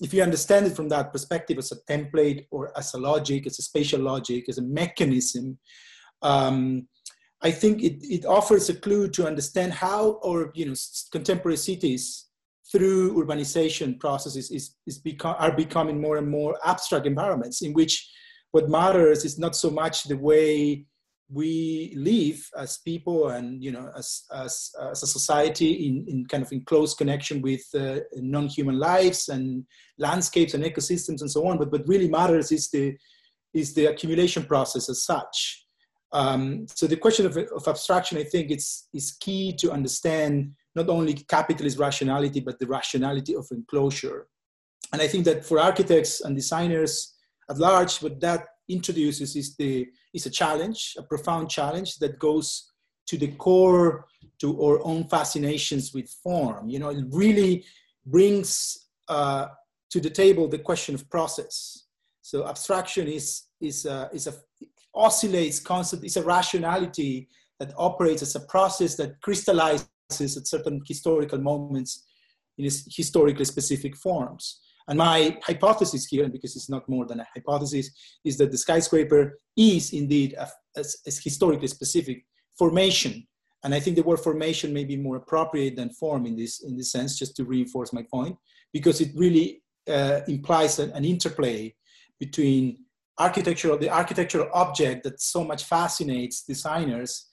if 0.02 0.12
you 0.12 0.22
understand 0.22 0.66
it 0.66 0.76
from 0.76 0.88
that 0.90 1.12
perspective 1.12 1.58
as 1.58 1.72
a 1.72 1.92
template 1.92 2.46
or 2.50 2.76
as 2.76 2.92
a 2.94 2.98
logic, 2.98 3.46
as 3.46 3.58
a 3.58 3.62
spatial 3.62 4.00
logic, 4.00 4.48
as 4.48 4.58
a 4.58 4.62
mechanism, 4.62 5.58
um, 6.22 6.86
I 7.42 7.50
think 7.50 7.82
it, 7.82 8.02
it 8.02 8.26
offers 8.26 8.68
a 8.68 8.74
clue 8.74 9.08
to 9.10 9.26
understand 9.26 9.72
how 9.72 10.20
or 10.22 10.52
you 10.54 10.66
know 10.66 10.74
contemporary 11.10 11.56
cities 11.56 12.26
through 12.70 13.14
urbanization 13.14 13.98
processes 13.98 14.50
is, 14.50 14.76
is 14.86 14.98
become, 14.98 15.34
are 15.38 15.54
becoming 15.54 16.00
more 16.00 16.18
and 16.18 16.28
more 16.28 16.56
abstract 16.64 17.06
environments 17.06 17.62
in 17.62 17.72
which 17.72 18.10
what 18.52 18.68
matters 18.68 19.24
is 19.24 19.38
not 19.38 19.54
so 19.54 19.70
much 19.70 20.04
the 20.04 20.16
way 20.16 20.84
we 21.32 21.92
live 21.96 22.44
as 22.56 22.78
people 22.78 23.28
and 23.28 23.62
you 23.62 23.70
know 23.70 23.90
as 23.96 24.24
as, 24.32 24.70
as 24.90 25.02
a 25.02 25.06
society 25.06 25.86
in, 25.86 26.04
in 26.08 26.26
kind 26.26 26.42
of 26.42 26.50
in 26.50 26.64
close 26.64 26.92
connection 26.92 27.40
with 27.40 27.62
uh, 27.74 28.00
non-human 28.16 28.78
lives 28.78 29.28
and 29.28 29.64
landscapes 29.98 30.54
and 30.54 30.64
ecosystems 30.64 31.20
and 31.20 31.30
so 31.30 31.46
on. 31.46 31.58
But 31.58 31.70
what 31.70 31.86
really 31.86 32.08
matters 32.08 32.50
is 32.50 32.68
the 32.70 32.96
is 33.54 33.74
the 33.74 33.86
accumulation 33.86 34.44
process 34.44 34.88
as 34.88 35.04
such. 35.04 35.66
Um, 36.12 36.66
so 36.68 36.88
the 36.88 36.96
question 36.96 37.26
of, 37.26 37.36
of 37.36 37.68
abstraction 37.68 38.18
i 38.18 38.24
think 38.24 38.50
it's 38.50 38.88
is 38.92 39.12
key 39.20 39.52
to 39.58 39.70
understand 39.70 40.52
not 40.74 40.88
only 40.88 41.14
capitalist 41.14 41.78
rationality 41.78 42.40
but 42.40 42.58
the 42.58 42.66
rationality 42.66 43.36
of 43.36 43.46
enclosure. 43.52 44.26
And 44.92 45.00
i 45.00 45.06
think 45.06 45.24
that 45.26 45.44
for 45.44 45.60
architects 45.60 46.22
and 46.22 46.34
designers 46.34 47.09
at 47.50 47.58
large, 47.58 47.98
what 47.98 48.20
that 48.20 48.46
introduces 48.68 49.34
is 49.34 49.56
the 49.56 49.88
is 50.14 50.26
a 50.26 50.30
challenge, 50.30 50.94
a 50.96 51.02
profound 51.02 51.50
challenge 51.50 51.98
that 51.98 52.18
goes 52.18 52.70
to 53.06 53.18
the 53.18 53.32
core 53.32 54.06
to 54.38 54.62
our 54.62 54.80
own 54.84 55.04
fascinations 55.08 55.92
with 55.92 56.08
form. 56.22 56.68
You 56.68 56.78
know, 56.78 56.90
it 56.90 57.04
really 57.10 57.64
brings 58.06 58.86
uh, 59.08 59.46
to 59.90 60.00
the 60.00 60.10
table 60.10 60.48
the 60.48 60.58
question 60.58 60.94
of 60.94 61.10
process. 61.10 61.86
So 62.22 62.46
abstraction 62.46 63.08
is 63.08 63.46
is 63.60 63.84
a, 63.84 64.08
is 64.12 64.26
a 64.28 64.34
oscillates 64.94 65.60
constantly. 65.60 66.06
It's 66.06 66.16
a 66.16 66.22
rationality 66.22 67.28
that 67.58 67.74
operates 67.76 68.22
as 68.22 68.36
a 68.36 68.40
process 68.40 68.96
that 68.96 69.20
crystallizes 69.20 69.88
at 70.10 70.46
certain 70.46 70.80
historical 70.86 71.38
moments 71.38 72.04
in 72.58 72.64
historically 72.64 73.44
specific 73.44 73.96
forms. 73.96 74.60
And 74.90 74.98
my 74.98 75.38
hypothesis 75.44 76.04
here, 76.06 76.24
and 76.24 76.32
because 76.32 76.56
it's 76.56 76.68
not 76.68 76.88
more 76.88 77.06
than 77.06 77.20
a 77.20 77.26
hypothesis, 77.32 77.90
is 78.24 78.36
that 78.38 78.50
the 78.50 78.58
skyscraper 78.58 79.38
is 79.56 79.92
indeed 79.92 80.34
a, 80.34 80.48
a, 80.76 80.80
a 81.06 81.10
historically 81.22 81.68
specific 81.68 82.26
formation. 82.58 83.26
And 83.62 83.72
I 83.72 83.78
think 83.78 83.94
the 83.94 84.02
word 84.02 84.18
formation 84.18 84.72
may 84.72 84.84
be 84.84 84.96
more 84.96 85.16
appropriate 85.16 85.76
than 85.76 85.90
form 85.90 86.26
in 86.26 86.36
this, 86.36 86.64
in 86.64 86.76
this 86.76 86.90
sense, 86.90 87.16
just 87.16 87.36
to 87.36 87.44
reinforce 87.44 87.92
my 87.92 88.04
point, 88.12 88.36
because 88.72 89.00
it 89.00 89.10
really 89.14 89.62
uh, 89.88 90.22
implies 90.26 90.80
an, 90.80 90.90
an 90.90 91.04
interplay 91.04 91.72
between 92.18 92.78
architectural, 93.16 93.78
the 93.78 93.90
architectural 93.90 94.50
object 94.54 95.04
that 95.04 95.20
so 95.20 95.44
much 95.44 95.64
fascinates 95.64 96.42
designers, 96.42 97.28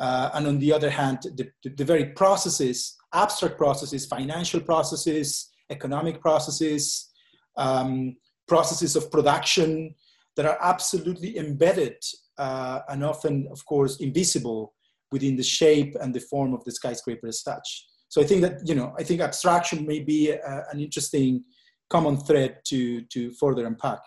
uh, 0.00 0.30
and 0.34 0.46
on 0.48 0.58
the 0.58 0.72
other 0.72 0.90
hand, 0.90 1.18
the, 1.22 1.48
the, 1.62 1.70
the, 1.70 1.84
very 1.84 2.06
processes, 2.06 2.96
abstract 3.14 3.56
processes, 3.56 4.06
financial 4.06 4.60
processes, 4.60 5.52
economic 5.70 6.20
processes, 6.20 7.10
um, 7.56 8.16
processes 8.46 8.96
of 8.96 9.10
production 9.10 9.94
that 10.36 10.46
are 10.46 10.58
absolutely 10.60 11.38
embedded 11.38 11.96
uh, 12.38 12.80
and 12.88 13.04
often, 13.04 13.48
of 13.50 13.64
course, 13.66 13.96
invisible 13.96 14.74
within 15.12 15.36
the 15.36 15.42
shape 15.42 15.96
and 16.00 16.14
the 16.14 16.20
form 16.20 16.52
of 16.52 16.64
the 16.64 16.72
skyscraper 16.72 17.28
as 17.28 17.40
such. 17.42 17.86
So 18.08 18.20
I 18.20 18.24
think 18.24 18.42
that, 18.42 18.60
you 18.64 18.74
know, 18.74 18.94
I 18.98 19.02
think 19.02 19.20
abstraction 19.20 19.86
may 19.86 20.00
be 20.00 20.30
a, 20.30 20.64
an 20.72 20.80
interesting 20.80 21.44
common 21.88 22.16
thread 22.18 22.58
to, 22.66 23.02
to 23.02 23.32
further 23.32 23.66
unpack. 23.66 24.00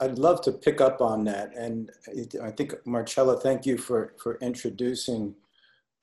I'd 0.00 0.18
love 0.18 0.40
to 0.42 0.52
pick 0.52 0.80
up 0.80 1.00
on 1.00 1.24
that. 1.24 1.56
And 1.56 1.90
I 2.42 2.50
think, 2.50 2.74
Marcella, 2.84 3.40
thank 3.40 3.64
you 3.64 3.78
for, 3.78 4.14
for 4.22 4.38
introducing 4.40 5.34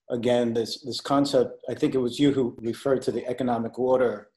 again 0.10 0.54
this, 0.54 0.82
this 0.82 1.02
concept. 1.02 1.62
I 1.70 1.74
think 1.74 1.96
it 1.96 2.00
was 2.00 2.20
you 2.20 2.32
who 2.32 2.56
referred 2.60 3.02
to 3.04 3.12
the 3.12 3.26
economic 3.28 3.78
order 3.78 4.31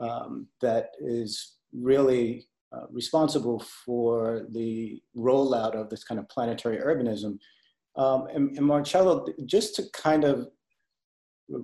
um, 0.00 0.46
that 0.60 0.90
is 1.00 1.56
really 1.72 2.46
uh, 2.72 2.86
responsible 2.90 3.60
for 3.84 4.46
the 4.50 5.02
rollout 5.16 5.74
of 5.74 5.90
this 5.90 6.04
kind 6.04 6.18
of 6.18 6.28
planetary 6.28 6.78
urbanism. 6.78 7.38
Um, 7.96 8.26
and, 8.34 8.56
and 8.56 8.66
Marcello, 8.66 9.26
just 9.44 9.74
to 9.76 9.84
kind 9.92 10.24
of 10.24 10.48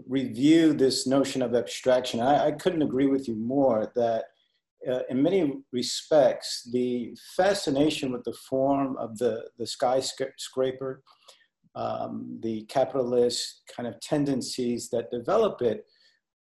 review 0.06 0.74
this 0.74 1.06
notion 1.06 1.40
of 1.40 1.54
abstraction, 1.54 2.20
I, 2.20 2.48
I 2.48 2.52
couldn't 2.52 2.82
agree 2.82 3.06
with 3.06 3.26
you 3.26 3.36
more 3.36 3.90
that 3.96 4.24
uh, 4.86 5.00
in 5.10 5.22
many 5.22 5.60
respects, 5.72 6.68
the 6.72 7.16
fascination 7.36 8.12
with 8.12 8.24
the 8.24 8.36
form 8.48 8.96
of 8.98 9.18
the, 9.18 9.44
the 9.58 9.66
skyscraper, 9.66 11.02
um, 11.74 12.38
the 12.42 12.62
capitalist 12.66 13.62
kind 13.74 13.86
of 13.88 13.98
tendencies 14.00 14.88
that 14.90 15.10
develop 15.10 15.62
it, 15.62 15.86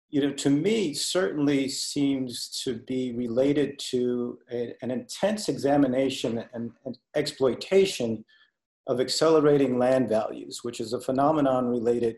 you 0.10 0.22
know, 0.22 0.32
to 0.32 0.50
me, 0.50 0.94
certainly 0.94 1.68
seems 1.68 2.62
to 2.64 2.76
be 2.76 3.12
related 3.14 3.80
to 3.92 4.40
a, 4.52 4.74
an 4.82 4.92
intense 4.92 5.50
examination 5.50 6.46
and, 6.54 6.72
and, 6.86 6.98
exploitation 7.16 8.24
of 8.88 9.00
accelerating 9.00 9.80
land 9.80 10.08
values, 10.08 10.60
which 10.64 10.80
is 10.80 10.94
a 10.94 11.02
phenomenon 11.02 11.68
related 11.68 12.18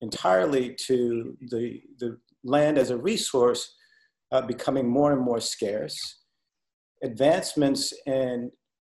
entirely 0.00 0.74
to 0.74 1.36
the, 1.50 1.80
the 1.98 2.18
land 2.44 2.78
as 2.78 2.90
a 2.90 2.96
resource 2.96 3.74
uh, 4.30 4.42
becoming 4.42 4.88
more 4.88 5.12
and 5.12 5.20
more 5.20 5.40
scarce, 5.40 6.20
advancements 7.02 7.92
in 8.06 8.50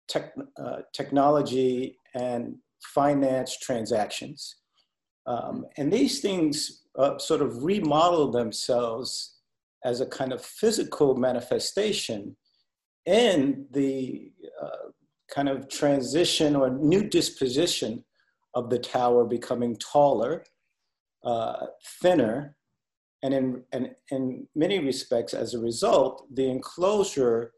tech, 0.08 0.32
uh, 0.58 0.78
technology 0.92 1.98
and 2.14 2.54
finance 2.94 3.58
transactions. 3.58 4.56
Um, 5.26 5.66
and 5.76 5.92
these 5.92 6.20
things 6.20 6.83
uh, 6.98 7.18
sort 7.18 7.42
of 7.42 7.64
remodel 7.64 8.30
themselves 8.30 9.38
as 9.84 10.00
a 10.00 10.06
kind 10.06 10.32
of 10.32 10.44
physical 10.44 11.16
manifestation 11.16 12.36
in 13.06 13.66
the 13.72 14.32
uh, 14.62 14.88
kind 15.32 15.48
of 15.48 15.68
transition 15.68 16.56
or 16.56 16.70
new 16.70 17.02
disposition 17.02 18.04
of 18.54 18.70
the 18.70 18.78
tower 18.78 19.24
becoming 19.24 19.76
taller, 19.76 20.44
uh, 21.24 21.66
thinner, 22.00 22.56
and 23.22 23.34
in, 23.34 23.62
and 23.72 23.90
in 24.10 24.46
many 24.54 24.78
respects, 24.78 25.34
as 25.34 25.54
a 25.54 25.58
result, 25.58 26.26
the 26.34 26.48
enclosure 26.48 27.52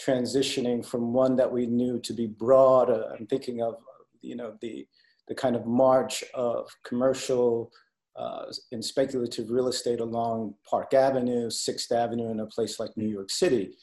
transitioning 0.00 0.84
from 0.84 1.12
one 1.12 1.36
that 1.36 1.50
we 1.50 1.66
knew 1.66 2.00
to 2.00 2.12
be 2.12 2.26
broad. 2.26 2.90
I'm 2.90 3.26
thinking 3.26 3.62
of, 3.62 3.76
you 4.22 4.34
know, 4.34 4.54
the, 4.60 4.86
the 5.28 5.34
kind 5.34 5.54
of 5.54 5.66
march 5.66 6.24
of 6.34 6.70
commercial 6.84 7.70
uh, 8.16 8.46
and 8.72 8.84
speculative 8.84 9.50
real 9.50 9.68
estate 9.68 10.00
along 10.00 10.54
Park 10.68 10.94
Avenue, 10.94 11.50
Sixth 11.50 11.92
Avenue 11.92 12.30
in 12.30 12.40
a 12.40 12.46
place 12.46 12.80
like 12.80 12.96
New 12.96 13.08
York 13.08 13.30
City. 13.30 13.76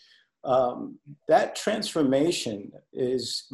Um, 0.43 0.99
that 1.28 1.55
transformation 1.55 2.71
is, 2.93 3.51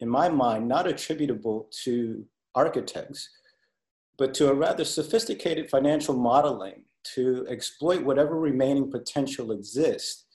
in 0.00 0.08
my 0.08 0.28
mind, 0.28 0.68
not 0.68 0.86
attributable 0.86 1.68
to 1.84 2.24
architects, 2.54 3.28
but 4.18 4.34
to 4.34 4.50
a 4.50 4.54
rather 4.54 4.84
sophisticated 4.84 5.70
financial 5.70 6.14
modeling 6.16 6.84
to 7.14 7.46
exploit 7.48 8.02
whatever 8.02 8.38
remaining 8.38 8.90
potential 8.90 9.52
exists 9.52 10.26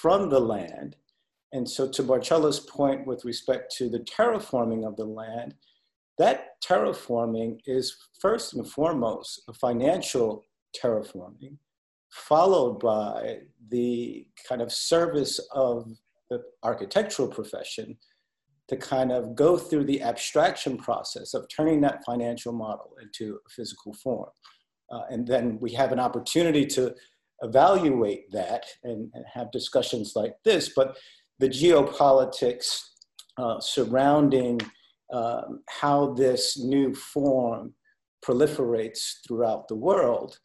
from 0.00 0.30
the 0.30 0.40
land. 0.40 0.96
And 1.52 1.68
so, 1.68 1.88
to 1.88 2.02
Marcella's 2.02 2.60
point 2.60 3.06
with 3.06 3.24
respect 3.26 3.74
to 3.76 3.90
the 3.90 4.00
terraforming 4.00 4.86
of 4.86 4.96
the 4.96 5.04
land, 5.04 5.54
that 6.18 6.60
terraforming 6.62 7.58
is 7.66 7.96
first 8.20 8.54
and 8.54 8.68
foremost 8.68 9.42
a 9.48 9.52
financial 9.52 10.44
terraforming, 10.80 11.56
followed 12.10 12.78
by 12.78 13.38
the 13.70 14.26
kind 14.48 14.60
of 14.60 14.72
service 14.72 15.40
of 15.52 15.90
the 16.30 16.42
architectural 16.62 17.28
profession 17.28 17.96
to 18.68 18.76
kind 18.76 19.12
of 19.12 19.34
go 19.34 19.56
through 19.56 19.84
the 19.84 20.02
abstraction 20.02 20.76
process 20.78 21.34
of 21.34 21.46
turning 21.54 21.80
that 21.80 22.04
financial 22.04 22.52
model 22.52 22.92
into 23.02 23.38
a 23.46 23.50
physical 23.50 23.92
form. 23.94 24.30
Uh, 24.90 25.02
and 25.10 25.26
then 25.26 25.58
we 25.60 25.72
have 25.72 25.92
an 25.92 26.00
opportunity 26.00 26.64
to 26.64 26.94
evaluate 27.42 28.30
that 28.30 28.64
and, 28.84 29.10
and 29.14 29.24
have 29.32 29.50
discussions 29.50 30.12
like 30.14 30.34
this, 30.44 30.70
but 30.74 30.96
the 31.38 31.48
geopolitics 31.48 32.82
uh, 33.36 33.58
surrounding 33.60 34.60
um, 35.12 35.62
how 35.68 36.14
this 36.14 36.58
new 36.58 36.94
form 36.94 37.74
proliferates 38.24 39.16
throughout 39.26 39.68
the 39.68 39.76
world 39.76 40.38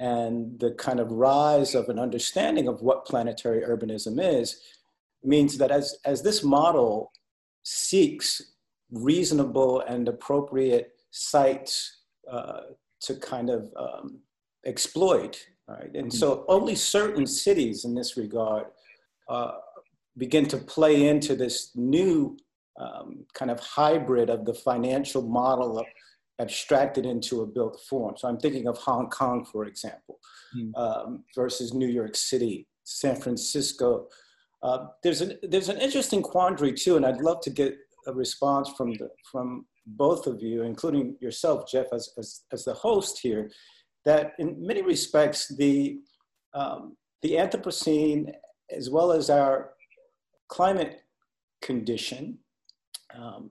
and 0.00 0.58
the 0.60 0.72
kind 0.72 1.00
of 1.00 1.10
rise 1.10 1.74
of 1.74 1.88
an 1.88 1.98
understanding 1.98 2.68
of 2.68 2.80
what 2.82 3.04
planetary 3.04 3.62
urbanism 3.62 4.22
is 4.22 4.60
means 5.24 5.58
that 5.58 5.70
as, 5.70 5.98
as 6.04 6.22
this 6.22 6.44
model 6.44 7.10
seeks 7.64 8.40
reasonable 8.92 9.80
and 9.80 10.08
appropriate 10.08 10.92
sites 11.10 12.02
uh, 12.30 12.60
to 13.00 13.14
kind 13.16 13.50
of 13.50 13.70
um, 13.76 14.20
exploit. 14.64 15.44
Right? 15.66 15.90
And 15.94 16.12
so 16.12 16.36
mm-hmm. 16.36 16.44
only 16.48 16.74
certain 16.76 17.26
cities 17.26 17.84
in 17.84 17.94
this 17.94 18.16
regard 18.16 18.66
uh, 19.28 19.52
begin 20.16 20.46
to 20.46 20.56
play 20.56 21.08
into 21.08 21.34
this 21.34 21.72
new 21.74 22.36
um, 22.78 23.26
kind 23.34 23.50
of 23.50 23.60
hybrid 23.60 24.30
of 24.30 24.44
the 24.44 24.54
financial 24.54 25.22
model 25.22 25.78
of, 25.78 25.86
abstracted 26.40 27.04
into 27.04 27.42
a 27.42 27.46
built 27.46 27.80
form. 27.88 28.14
So 28.16 28.28
I'm 28.28 28.38
thinking 28.38 28.68
of 28.68 28.78
Hong 28.78 29.08
Kong, 29.10 29.44
for 29.44 29.64
example, 29.64 30.20
mm. 30.56 30.70
um, 30.76 31.24
versus 31.34 31.74
New 31.74 31.88
York 31.88 32.14
City, 32.14 32.66
San 32.84 33.16
Francisco. 33.16 34.06
Uh, 34.62 34.86
there's, 35.02 35.20
an, 35.20 35.32
there's 35.42 35.68
an 35.68 35.78
interesting 35.78 36.22
quandary 36.22 36.72
too, 36.72 36.96
and 36.96 37.04
I'd 37.04 37.20
love 37.20 37.40
to 37.42 37.50
get 37.50 37.76
a 38.06 38.12
response 38.12 38.70
from, 38.76 38.94
the, 38.94 39.08
from 39.30 39.66
both 39.86 40.26
of 40.26 40.40
you, 40.40 40.62
including 40.62 41.16
yourself, 41.20 41.68
Jeff, 41.70 41.86
as, 41.92 42.10
as, 42.18 42.42
as 42.52 42.64
the 42.64 42.74
host 42.74 43.18
here, 43.20 43.50
that 44.04 44.32
in 44.38 44.64
many 44.64 44.82
respects, 44.82 45.48
the, 45.56 45.98
um, 46.54 46.96
the 47.22 47.32
Anthropocene, 47.32 48.32
as 48.70 48.90
well 48.90 49.10
as 49.10 49.28
our 49.28 49.70
climate 50.48 51.00
condition, 51.62 52.38
um, 53.16 53.50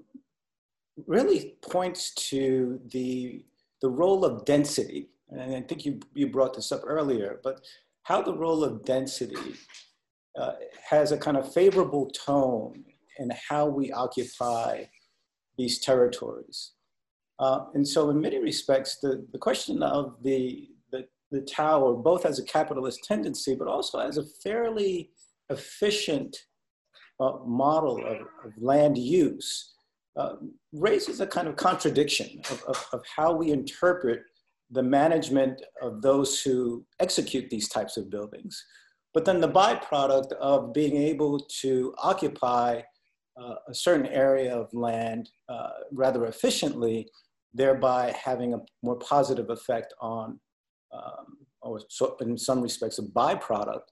really 1.05 1.55
points 1.61 2.13
to 2.29 2.79
the, 2.91 3.43
the 3.81 3.89
role 3.89 4.25
of 4.25 4.45
density. 4.45 5.09
And 5.29 5.55
I 5.55 5.61
think 5.61 5.85
you, 5.85 5.99
you 6.13 6.27
brought 6.27 6.55
this 6.55 6.71
up 6.71 6.81
earlier, 6.85 7.39
but 7.43 7.61
how 8.03 8.21
the 8.21 8.35
role 8.35 8.63
of 8.63 8.85
density 8.85 9.55
uh, 10.39 10.53
has 10.89 11.11
a 11.11 11.17
kind 11.17 11.37
of 11.37 11.51
favorable 11.53 12.09
tone 12.09 12.83
in 13.19 13.31
how 13.49 13.67
we 13.67 13.91
occupy 13.91 14.85
these 15.57 15.79
territories. 15.79 16.73
Uh, 17.39 17.65
and 17.73 17.87
so 17.87 18.09
in 18.09 18.21
many 18.21 18.39
respects, 18.39 18.99
the, 19.01 19.25
the 19.31 19.37
question 19.37 19.83
of 19.83 20.15
the, 20.23 20.69
the, 20.91 21.05
the 21.31 21.41
tower, 21.41 21.93
both 21.93 22.25
as 22.25 22.39
a 22.39 22.45
capitalist 22.45 23.03
tendency, 23.03 23.55
but 23.55 23.67
also 23.67 23.99
as 23.99 24.17
a 24.17 24.23
fairly 24.43 25.11
efficient 25.49 26.37
uh, 27.19 27.37
model 27.45 27.97
of, 28.05 28.21
of, 28.45 28.53
land 28.57 28.97
use, 28.97 29.73
uh, 30.17 30.35
raises 30.73 31.19
a 31.19 31.27
kind 31.27 31.47
of 31.47 31.55
contradiction 31.55 32.41
of, 32.51 32.63
of, 32.67 32.85
of, 32.93 33.03
how 33.15 33.33
we 33.33 33.51
interpret 33.51 34.21
the 34.71 34.83
management 34.83 35.61
of 35.81 36.01
those 36.01 36.41
who 36.41 36.85
execute 36.99 37.49
these 37.49 37.69
types 37.69 37.97
of 37.97 38.09
buildings. 38.09 38.63
But 39.13 39.25
then 39.25 39.41
the 39.41 39.49
byproduct 39.49 40.33
of 40.33 40.73
being 40.73 40.95
able 40.95 41.39
to 41.61 41.93
occupy 41.97 42.81
uh, 43.39 43.55
a 43.67 43.73
certain 43.73 44.07
area 44.07 44.55
of 44.55 44.73
land 44.73 45.29
uh, 45.49 45.69
rather 45.91 46.25
efficiently, 46.25 47.07
thereby 47.53 48.15
having 48.23 48.53
a 48.53 48.59
more 48.83 48.97
positive 48.97 49.49
effect 49.49 49.93
on, 50.01 50.39
um, 50.93 51.37
or 51.61 51.81
so 51.89 52.15
in 52.21 52.37
some 52.37 52.61
respects, 52.61 52.99
a 52.99 53.03
byproduct 53.03 53.87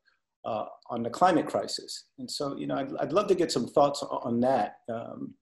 uh, 0.46 0.66
on 0.90 1.04
the 1.04 1.10
climate 1.10 1.48
crisis. 1.48 2.06
And 2.20 2.30
so, 2.30 2.56
you 2.56 2.68
know, 2.68 2.76
I'd, 2.76 2.96
I'd 3.00 3.14
love 3.14 3.28
to 3.28 3.36
get 3.36 3.52
some 3.52 3.68
thoughts 3.68 4.04
on 4.04 4.40
that 4.42 4.78
um, 4.94 5.34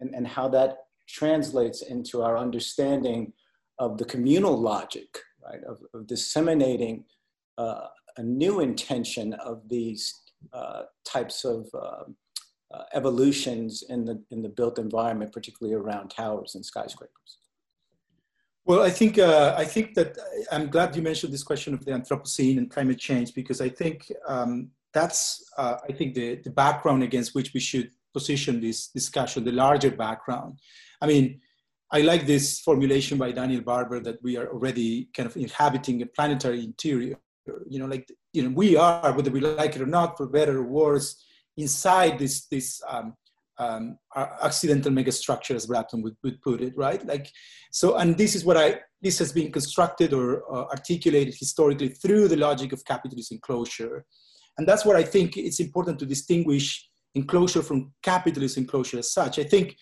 and, 0.00 0.14
and 0.14 0.26
how 0.26 0.48
that 0.48 0.78
translates 1.08 1.82
into 1.82 2.22
our 2.22 2.38
understanding 2.38 3.32
of 3.78 3.98
the 3.98 4.04
communal 4.04 4.56
logic, 4.56 5.18
right, 5.44 5.62
of, 5.64 5.78
of 5.92 6.06
disseminating 6.06 7.04
uh, 7.58 7.86
a 8.16 8.22
new 8.22 8.60
intention 8.60 9.34
of 9.34 9.68
these 9.68 10.22
uh, 10.52 10.82
types 11.04 11.44
of 11.44 11.68
um, 11.74 12.16
uh, 12.72 12.84
evolutions 12.94 13.82
in 13.88 14.04
the, 14.04 14.22
in 14.30 14.42
the 14.42 14.48
built 14.48 14.78
environment, 14.78 15.32
particularly 15.32 15.74
around 15.74 16.08
towers 16.08 16.54
and 16.54 16.64
skyscrapers? 16.64 17.38
Well, 18.64 18.82
I 18.82 18.90
think, 18.90 19.18
uh, 19.18 19.54
I 19.58 19.64
think 19.64 19.94
that 19.94 20.16
I'm 20.52 20.68
glad 20.68 20.94
you 20.94 21.02
mentioned 21.02 21.32
this 21.32 21.42
question 21.42 21.74
of 21.74 21.84
the 21.84 21.90
Anthropocene 21.90 22.58
and 22.58 22.70
climate 22.70 22.98
change 22.98 23.34
because 23.34 23.60
I 23.60 23.68
think 23.68 24.10
um, 24.26 24.68
that's, 24.92 25.44
uh, 25.58 25.76
I 25.88 25.92
think, 25.92 26.14
the, 26.14 26.36
the 26.36 26.50
background 26.50 27.02
against 27.02 27.34
which 27.34 27.52
we 27.54 27.60
should 27.60 27.90
position 28.12 28.60
this 28.60 28.88
discussion, 28.88 29.44
the 29.44 29.52
larger 29.52 29.90
background. 29.90 30.60
I 31.00 31.06
mean, 31.06 31.40
I 31.90 32.02
like 32.02 32.24
this 32.26 32.60
formulation 32.60 33.18
by 33.18 33.32
Daniel 33.32 33.62
Barber 33.62 34.00
that 34.00 34.22
we 34.22 34.36
are 34.36 34.48
already 34.48 35.08
kind 35.14 35.26
of 35.28 35.36
inhabiting 35.36 36.00
a 36.02 36.06
planetary 36.06 36.62
interior. 36.64 37.18
You 37.68 37.80
know, 37.80 37.86
like, 37.86 38.08
you 38.32 38.44
know, 38.44 38.50
we 38.50 38.76
are, 38.76 39.12
whether 39.12 39.30
we 39.30 39.40
like 39.40 39.74
it 39.74 39.82
or 39.82 39.86
not, 39.86 40.16
for 40.16 40.26
better 40.26 40.58
or 40.58 40.62
worse, 40.62 41.22
inside 41.56 42.18
this 42.18 42.46
this 42.46 42.80
um, 42.88 43.14
um, 43.58 43.98
accidental 44.42 44.92
megastructure, 44.92 45.54
as 45.54 45.66
Bratton 45.66 46.02
would, 46.02 46.16
would 46.22 46.40
put 46.42 46.60
it, 46.60 46.76
right? 46.76 47.04
Like, 47.06 47.30
so, 47.70 47.96
and 47.96 48.16
this 48.16 48.34
is 48.34 48.44
what 48.44 48.56
I, 48.56 48.80
this 49.00 49.18
has 49.18 49.32
been 49.32 49.52
constructed 49.52 50.12
or 50.12 50.42
uh, 50.52 50.64
articulated 50.70 51.34
historically 51.34 51.88
through 51.88 52.28
the 52.28 52.36
logic 52.36 52.72
of 52.72 52.84
capitalist 52.84 53.32
enclosure. 53.32 54.04
And 54.58 54.66
that's 54.66 54.84
what 54.84 54.96
I 54.96 55.02
think 55.02 55.36
it's 55.36 55.60
important 55.60 55.98
to 56.00 56.06
distinguish 56.06 56.88
enclosure 57.14 57.62
from 57.62 57.92
capitalist 58.02 58.56
enclosure 58.56 58.98
as 58.98 59.12
such. 59.12 59.38
I 59.38 59.44
think 59.44 59.76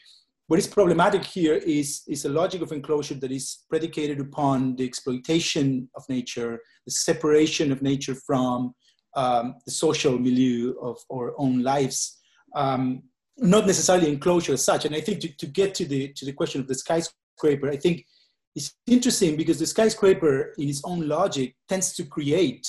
what 0.49 0.59
is 0.59 0.67
problematic 0.67 1.25
here 1.25 1.55
is, 1.55 2.03
is 2.09 2.25
a 2.25 2.29
logic 2.29 2.61
of 2.61 2.73
enclosure 2.73 3.15
that 3.15 3.31
is 3.31 3.65
predicated 3.69 4.21
upon 4.21 4.75
the 4.77 4.85
exploitation 4.85 5.89
of 5.95 6.03
nature, 6.09 6.59
the 6.87 6.93
separation 6.93 7.71
of 7.71 7.83
nature 7.83 8.17
from 8.27 8.75
um, 9.15 9.55
the 9.65 9.73
social 9.73 10.19
milieu 10.19 10.75
of 10.83 10.99
our 11.13 11.35
own 11.39 11.63
lives, 11.63 12.19
um, 12.57 13.03
not 13.37 13.67
necessarily 13.67 14.09
enclosure 14.09 14.53
as 14.53 14.65
such. 14.65 14.85
And 14.85 14.95
I 14.95 15.01
think 15.01 15.21
to, 15.21 15.37
to 15.37 15.47
get 15.47 15.75
to 15.77 15.85
the, 15.87 16.13
to 16.15 16.25
the 16.25 16.33
question 16.33 16.61
of 16.61 16.69
the 16.69 16.75
skyscraper, 16.75 17.71
I 17.71 17.77
think 17.77 18.07
it's 18.55 18.75
interesting 18.87 19.37
because 19.37 19.59
the 19.59 19.67
skyscraper, 19.67 20.55
in 20.59 20.69
its 20.69 20.83
own 20.85 21.07
logic, 21.07 21.55
tends 21.69 21.95
to 21.95 22.05
create 22.05 22.69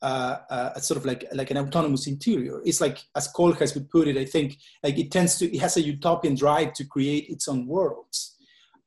uh, 0.00 0.38
uh, 0.48 0.70
a 0.76 0.80
sort 0.80 0.96
of 0.96 1.04
like 1.04 1.26
like 1.34 1.50
an 1.50 1.58
autonomous 1.58 2.06
interior. 2.06 2.62
It's 2.64 2.80
like, 2.80 2.98
as 3.14 3.32
Koolhaas 3.32 3.74
would 3.74 3.90
put 3.90 4.08
it, 4.08 4.16
I 4.16 4.24
think, 4.24 4.56
like 4.82 4.98
it 4.98 5.10
tends 5.10 5.36
to, 5.38 5.54
it 5.54 5.60
has 5.60 5.76
a 5.76 5.82
utopian 5.82 6.34
drive 6.34 6.72
to 6.74 6.84
create 6.84 7.28
its 7.28 7.48
own 7.48 7.66
worlds. 7.66 8.36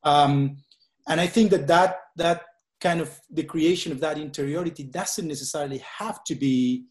Um, 0.02 0.56
and 1.08 1.20
I 1.20 1.26
think 1.26 1.50
that 1.50 1.66
that 1.68 1.96
that 2.16 2.42
kind 2.80 3.00
of 3.00 3.20
the 3.30 3.44
creation 3.44 3.92
of 3.92 4.00
that 4.00 4.18
interiority 4.18 4.84
doesn't 4.84 5.28
necessarily 5.28 5.78
have 5.78 6.24
to 6.24 6.34
be 6.34 6.86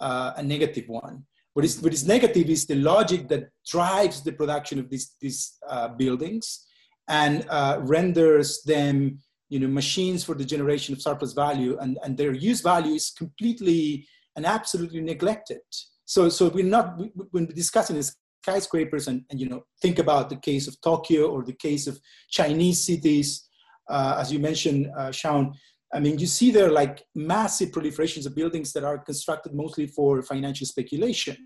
uh, 0.00 0.32
a 0.36 0.42
negative 0.42 0.88
one. 0.88 1.24
What 1.54 1.64
is, 1.64 1.80
what 1.80 1.92
is 1.92 2.06
negative 2.06 2.50
is 2.50 2.66
the 2.66 2.74
logic 2.74 3.28
that 3.28 3.48
drives 3.66 4.22
the 4.22 4.32
production 4.32 4.78
of 4.78 4.90
these, 4.90 5.14
these 5.20 5.56
uh, 5.68 5.88
buildings 5.88 6.66
and 7.08 7.46
uh, 7.48 7.78
renders 7.80 8.62
them 8.62 9.18
you 9.48 9.60
know, 9.60 9.68
machines 9.68 10.24
for 10.24 10.34
the 10.34 10.44
generation 10.44 10.94
of 10.94 11.00
surplus 11.00 11.32
value 11.32 11.78
and, 11.78 11.98
and 12.02 12.16
their 12.16 12.32
use 12.32 12.60
value 12.60 12.94
is 12.94 13.10
completely 13.10 14.06
and 14.36 14.44
absolutely 14.44 15.00
neglected. 15.00 15.60
So, 16.06 16.28
so 16.28 16.48
we're 16.48 16.64
not, 16.64 16.98
when 17.30 17.46
we're 17.46 17.52
discussing 17.52 18.02
skyscrapers 18.42 19.06
and, 19.08 19.24
and, 19.30 19.40
you 19.40 19.48
know, 19.48 19.64
think 19.80 19.98
about 19.98 20.28
the 20.28 20.36
case 20.36 20.66
of 20.66 20.80
Tokyo 20.80 21.30
or 21.30 21.44
the 21.44 21.52
case 21.52 21.86
of 21.86 22.00
Chinese 22.28 22.84
cities, 22.84 23.48
uh, 23.88 24.16
as 24.18 24.32
you 24.32 24.38
mentioned, 24.38 24.90
uh, 24.96 25.12
Shawn, 25.12 25.54
I 25.94 26.00
mean, 26.00 26.18
you 26.18 26.26
see 26.26 26.50
there 26.50 26.70
like 26.70 27.04
massive 27.14 27.70
proliferations 27.70 28.26
of 28.26 28.34
buildings 28.34 28.72
that 28.72 28.82
are 28.82 28.98
constructed 28.98 29.54
mostly 29.54 29.86
for 29.86 30.22
financial 30.22 30.66
speculation. 30.66 31.36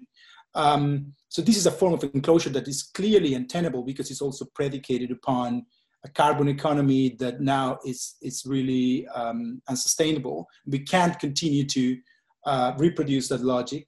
Um, 0.55 1.13
so 1.29 1.43
this 1.43 1.59
is 1.59 1.67
a 1.67 1.71
form 1.71 1.93
of 1.93 2.03
enclosure 2.03 2.49
that 2.51 2.67
is 2.67 2.83
clearly 2.95 3.35
untenable 3.35 3.83
because 3.83 4.11
it's 4.11 4.23
also 4.23 4.47
predicated 4.55 5.11
upon 5.11 5.67
a 6.05 6.09
carbon 6.09 6.49
economy 6.49 7.17
that 7.19 7.41
now 7.41 7.79
is, 7.85 8.17
is 8.23 8.45
really 8.47 9.07
um, 9.09 9.61
unsustainable. 9.69 10.47
We 10.67 10.79
can't 10.81 11.19
continue 11.19 11.65
to 11.67 11.99
uh, 12.47 12.73
reproduce 12.79 13.29
that 13.29 13.43
logic. 13.43 13.87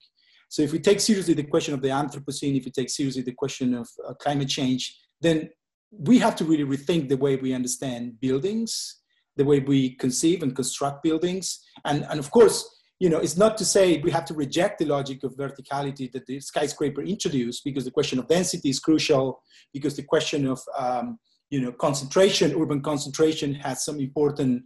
So 0.49 0.61
if 0.61 0.71
we 0.71 0.79
take 0.79 0.99
seriously 0.99 1.33
the 1.33 1.43
question 1.43 1.73
of 1.73 1.81
the 1.81 1.87
Anthropocene, 1.87 2.57
if 2.57 2.65
we 2.65 2.71
take 2.71 2.89
seriously 2.89 3.23
the 3.23 3.33
question 3.33 3.73
of 3.73 3.89
uh, 4.07 4.13
climate 4.15 4.49
change, 4.49 4.99
then 5.21 5.49
we 5.91 6.19
have 6.19 6.35
to 6.35 6.45
really 6.45 6.65
rethink 6.65 7.09
the 7.09 7.17
way 7.17 7.37
we 7.37 7.53
understand 7.53 8.19
buildings, 8.19 9.00
the 9.37 9.45
way 9.45 9.59
we 9.59 9.95
conceive 9.95 10.43
and 10.43 10.55
construct 10.55 11.03
buildings. 11.03 11.59
And, 11.85 12.05
and 12.09 12.19
of 12.19 12.31
course, 12.31 12.67
you 12.99 13.09
know, 13.09 13.17
it's 13.17 13.37
not 13.37 13.57
to 13.57 13.65
say 13.65 13.97
we 13.99 14.11
have 14.11 14.25
to 14.25 14.33
reject 14.33 14.79
the 14.79 14.85
logic 14.85 15.23
of 15.23 15.35
verticality 15.35 16.11
that 16.11 16.25
the 16.27 16.39
skyscraper 16.39 17.01
introduced 17.01 17.63
because 17.63 17.85
the 17.85 17.91
question 17.91 18.19
of 18.19 18.27
density 18.27 18.69
is 18.69 18.79
crucial, 18.79 19.41
because 19.73 19.95
the 19.95 20.03
question 20.03 20.45
of, 20.45 20.61
um, 20.77 21.17
you 21.49 21.61
know, 21.61 21.71
concentration, 21.71 22.53
urban 22.55 22.81
concentration 22.81 23.55
has 23.55 23.83
some 23.83 23.99
important 23.99 24.63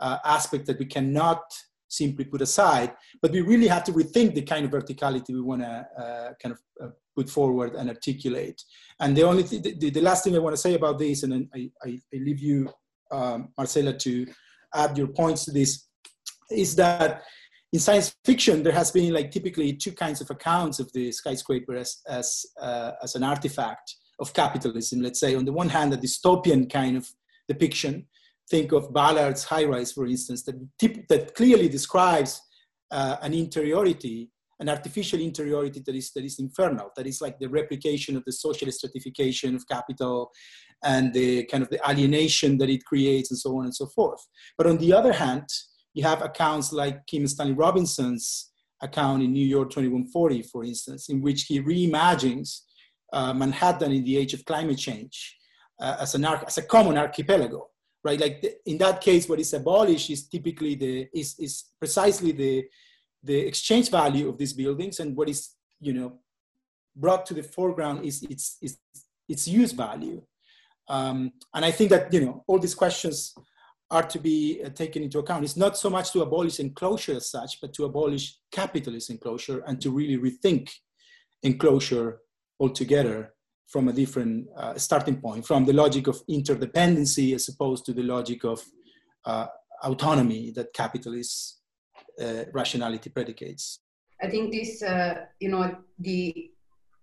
uh, 0.00 0.18
aspect 0.24 0.66
that 0.66 0.78
we 0.78 0.86
cannot 0.86 1.42
simply 1.88 2.24
put 2.24 2.42
aside. 2.42 2.92
But 3.22 3.32
we 3.32 3.40
really 3.40 3.68
have 3.68 3.84
to 3.84 3.92
rethink 3.92 4.34
the 4.34 4.42
kind 4.42 4.64
of 4.64 4.72
verticality 4.72 5.30
we 5.30 5.40
want 5.40 5.62
to 5.62 5.86
uh, 5.98 6.32
kind 6.42 6.52
of 6.52 6.60
uh, 6.82 6.90
put 7.14 7.30
forward 7.30 7.74
and 7.74 7.88
articulate. 7.88 8.62
And 9.00 9.16
the 9.16 9.22
only 9.22 9.44
th- 9.44 9.62
the, 9.62 9.90
the, 9.90 10.00
last 10.00 10.24
thing 10.24 10.34
I 10.34 10.40
want 10.40 10.54
to 10.54 10.60
say 10.60 10.74
about 10.74 10.98
this, 10.98 11.22
and 11.22 11.32
then 11.32 11.48
I, 11.54 11.70
I, 11.84 12.00
I 12.14 12.18
leave 12.18 12.40
you, 12.40 12.68
um, 13.10 13.48
Marcella, 13.56 13.96
to 13.98 14.26
add 14.74 14.96
your 14.96 15.08
points 15.08 15.44
to 15.44 15.52
this, 15.52 15.86
is 16.50 16.76
that 16.76 17.22
in 17.72 17.80
science 17.80 18.14
fiction 18.24 18.62
there 18.62 18.72
has 18.72 18.90
been 18.90 19.12
like 19.12 19.30
typically 19.30 19.72
two 19.72 19.92
kinds 19.92 20.20
of 20.20 20.30
accounts 20.30 20.78
of 20.78 20.92
the 20.92 21.10
skyscraper 21.12 21.74
as 21.74 21.98
as 22.08 22.46
uh, 22.60 22.92
as 23.02 23.14
an 23.14 23.22
artifact 23.22 23.96
of 24.18 24.32
capitalism. 24.32 25.02
Let's 25.02 25.20
say 25.20 25.34
on 25.34 25.44
the 25.44 25.52
one 25.52 25.68
hand, 25.68 25.92
a 25.92 25.96
dystopian 25.96 26.70
kind 26.70 26.96
of 26.96 27.08
depiction. 27.48 28.06
Think 28.48 28.70
of 28.72 28.92
Ballard's 28.92 29.42
High 29.42 29.64
Rise, 29.64 29.92
for 29.92 30.06
instance, 30.06 30.44
that, 30.44 30.54
tip, 30.78 31.08
that 31.08 31.34
clearly 31.34 31.68
describes 31.68 32.40
uh, 32.92 33.16
an 33.20 33.34
interiority 33.34 34.30
an 34.58 34.68
artificial 34.68 35.20
interiority 35.20 35.80
that 35.84 35.94
is 35.94 36.12
that 36.12 36.24
is 36.24 36.38
infernal 36.38 36.90
that 36.96 37.06
is 37.06 37.20
like 37.20 37.38
the 37.38 37.48
replication 37.48 38.16
of 38.16 38.24
the 38.24 38.32
social 38.32 38.70
stratification 38.70 39.54
of 39.54 39.68
capital 39.68 40.30
and 40.90 41.12
the 41.12 41.44
kind 41.50 41.62
of 41.62 41.70
the 41.70 41.80
alienation 41.90 42.58
that 42.58 42.70
it 42.70 42.84
creates 42.90 43.30
and 43.30 43.38
so 43.44 43.50
on 43.58 43.64
and 43.64 43.74
so 43.80 43.86
forth. 43.86 44.22
But 44.56 44.66
on 44.66 44.78
the 44.78 44.92
other 44.98 45.12
hand 45.12 45.48
you 45.96 46.02
have 46.02 46.20
accounts 46.22 46.72
like 46.72 47.06
kim 47.06 47.26
stanley 47.26 47.54
robinson's 47.54 48.52
account 48.82 49.22
in 49.22 49.32
new 49.32 49.48
york 49.56 49.70
2140 49.70 50.42
for 50.42 50.62
instance 50.62 51.08
in 51.08 51.22
which 51.22 51.40
he 51.44 51.60
reimagines 51.70 52.48
uh, 53.14 53.32
manhattan 53.32 53.92
in 53.92 54.04
the 54.04 54.16
age 54.18 54.34
of 54.34 54.44
climate 54.44 54.76
change 54.76 55.16
uh, 55.80 55.96
as, 56.00 56.14
an 56.14 56.24
as 56.24 56.58
a 56.58 56.62
common 56.62 56.98
archipelago 56.98 57.60
right? 58.06 58.20
Like 58.20 58.40
the, 58.40 58.50
in 58.66 58.78
that 58.78 59.00
case 59.00 59.28
what 59.28 59.40
is 59.40 59.52
abolished 59.52 60.10
is 60.10 60.28
typically 60.28 60.74
the 60.76 61.08
is, 61.12 61.34
is 61.38 61.64
precisely 61.78 62.32
the 62.32 62.64
the 63.22 63.38
exchange 63.50 63.90
value 63.90 64.28
of 64.28 64.38
these 64.38 64.52
buildings 64.52 65.00
and 65.00 65.16
what 65.16 65.28
is 65.28 65.40
you 65.80 65.92
know 65.92 66.08
brought 66.94 67.26
to 67.26 67.34
the 67.34 67.42
foreground 67.42 68.04
is 68.04 68.22
its 68.22 68.58
its, 68.62 68.76
its 69.28 69.48
use 69.48 69.72
value 69.72 70.22
um, 70.88 71.32
and 71.54 71.64
i 71.64 71.70
think 71.70 71.90
that 71.90 72.12
you 72.12 72.24
know 72.24 72.44
all 72.46 72.58
these 72.58 72.74
questions 72.74 73.34
are 73.90 74.02
to 74.02 74.18
be 74.18 74.60
uh, 74.64 74.68
taken 74.70 75.02
into 75.02 75.18
account 75.18 75.44
it's 75.44 75.56
not 75.56 75.76
so 75.76 75.88
much 75.88 76.12
to 76.12 76.22
abolish 76.22 76.58
enclosure 76.60 77.16
as 77.16 77.30
such 77.30 77.60
but 77.60 77.72
to 77.72 77.84
abolish 77.84 78.38
capitalist 78.50 79.10
enclosure 79.10 79.62
and 79.66 79.80
to 79.80 79.90
really 79.90 80.18
rethink 80.18 80.70
enclosure 81.42 82.20
altogether 82.58 83.32
from 83.68 83.88
a 83.88 83.92
different 83.92 84.46
uh, 84.56 84.74
starting 84.76 85.20
point 85.20 85.46
from 85.46 85.64
the 85.64 85.72
logic 85.72 86.06
of 86.06 86.24
interdependency 86.28 87.34
as 87.34 87.48
opposed 87.48 87.84
to 87.84 87.92
the 87.92 88.02
logic 88.02 88.44
of 88.44 88.62
uh, 89.24 89.46
autonomy 89.82 90.50
that 90.52 90.72
capitalist 90.72 91.60
uh, 92.20 92.44
rationality 92.52 93.10
predicates. 93.10 93.80
I 94.22 94.28
think 94.28 94.52
this, 94.52 94.82
uh, 94.82 95.26
you 95.40 95.50
know, 95.50 95.76
the 95.98 96.52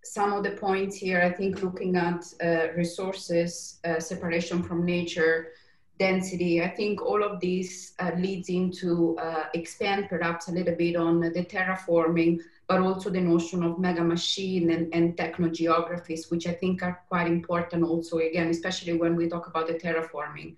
some 0.03 0.33
of 0.33 0.43
the 0.43 0.51
points 0.51 0.95
here. 0.95 1.21
I 1.21 1.31
think 1.31 1.63
looking 1.63 1.95
at 1.95 2.23
uh, 2.43 2.73
resources, 2.75 3.79
separation 3.99 4.63
from 4.63 4.85
nature, 4.85 5.53
density. 5.99 6.61
I 6.61 6.69
think 6.69 7.01
all 7.01 7.23
of 7.23 7.39
these 7.39 7.93
uh, 7.99 8.11
leads 8.17 8.49
into 8.49 9.17
uh, 9.17 9.45
expand 9.53 10.07
perhaps 10.09 10.47
a 10.47 10.51
little 10.51 10.75
bit 10.75 10.95
on 10.95 11.19
the 11.19 11.45
terraforming, 11.45 12.39
but 12.67 12.81
also 12.81 13.09
the 13.09 13.21
notion 13.21 13.63
of 13.63 13.79
mega 13.79 14.03
machine 14.03 14.71
and, 14.71 14.93
and 14.93 15.15
techno 15.15 15.49
geographies, 15.49 16.29
which 16.31 16.47
I 16.47 16.53
think 16.53 16.83
are 16.83 17.01
quite 17.07 17.27
important 17.27 17.83
also, 17.83 18.17
again, 18.17 18.49
especially 18.49 18.93
when 18.93 19.15
we 19.15 19.29
talk 19.29 19.47
about 19.47 19.67
the 19.67 19.75
terraforming 19.75 20.55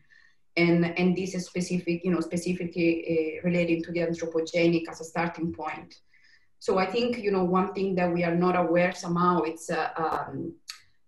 and 0.57 0.85
and 0.97 1.17
this 1.17 1.35
is 1.35 1.45
specific 1.45 2.03
you 2.05 2.11
know 2.11 2.21
specifically 2.21 3.03
uh, 3.13 3.47
relating 3.47 3.83
to 3.83 3.91
the 3.91 3.99
anthropogenic 3.99 4.87
as 4.89 5.01
a 5.01 5.03
starting 5.03 5.53
point 5.53 5.99
so 6.59 6.77
i 6.77 6.85
think 6.85 7.17
you 7.17 7.31
know 7.31 7.43
one 7.43 7.73
thing 7.73 7.95
that 7.95 8.11
we 8.11 8.23
are 8.23 8.35
not 8.35 8.55
aware 8.55 8.93
somehow 8.93 9.41
it's 9.41 9.69
uh, 9.69 9.89
um, 9.97 10.53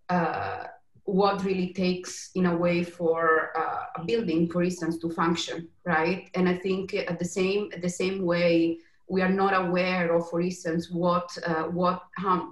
uh, 0.10 0.64
what 1.04 1.44
really 1.44 1.72
takes 1.74 2.32
in 2.36 2.48
a 2.48 2.58
way 2.58 2.84
for 2.84 3.52
uh, 3.58 4.02
a 4.02 4.06
building 4.06 4.50
for 4.50 4.62
instance 4.62 4.98
to 4.98 5.10
function 5.10 5.68
right? 5.86 6.30
And 6.36 6.50
i 6.50 6.56
think 6.56 6.94
at 6.94 7.18
the 7.18 7.26
same 7.26 7.72
the 7.82 7.90
same 7.90 8.26
way 8.26 8.80
we 9.10 9.22
are 9.22 9.30
not 9.30 9.54
aware 9.54 10.14
of 10.14 10.30
for 10.30 10.42
instance 10.42 10.92
what 10.92 11.30
uh, 11.46 11.64
what 11.64 12.04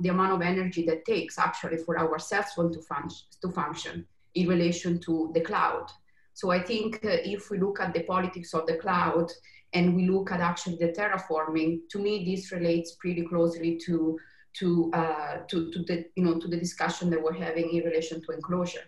the 0.02 0.10
amount 0.10 0.32
of 0.32 0.42
energy 0.42 0.86
that 0.86 1.06
takes 1.06 1.38
actually 1.38 1.78
for 1.78 1.98
our 2.00 2.18
cell 2.18 2.44
phone 2.56 2.72
to 2.72 2.82
function 2.82 3.28
to 3.42 3.50
function 3.50 4.06
in 4.36 4.48
relation 4.48 5.00
to 5.00 5.32
the 5.34 5.42
cloud. 5.42 5.90
So 6.34 6.52
I 6.52 6.62
think 6.62 7.00
uh, 7.04 7.18
if 7.24 7.50
we 7.50 7.58
look 7.58 7.80
at 7.80 7.94
the 7.94 8.04
politics 8.04 8.54
of 8.54 8.68
the 8.68 8.76
cloud 8.76 9.32
and 9.76 9.96
we 9.96 10.10
look 10.10 10.32
at 10.32 10.40
actually 10.40 10.78
the 10.78 10.92
terraforming, 10.98 11.82
to 11.92 12.00
me 12.00 12.14
this 12.26 12.52
relates 12.52 12.96
pretty 12.96 13.24
closely 13.32 13.80
to 13.86 14.18
to 14.60 14.90
uh, 14.94 15.36
to, 15.50 15.70
to 15.72 15.80
the 15.84 16.06
you 16.16 16.24
know 16.24 16.40
to 16.40 16.48
the 16.48 16.58
discussion 16.58 17.10
that 17.10 17.22
we're 17.22 17.44
having 17.48 17.70
in 17.76 17.84
relation 17.84 18.22
to 18.24 18.32
enclosure. 18.32 18.86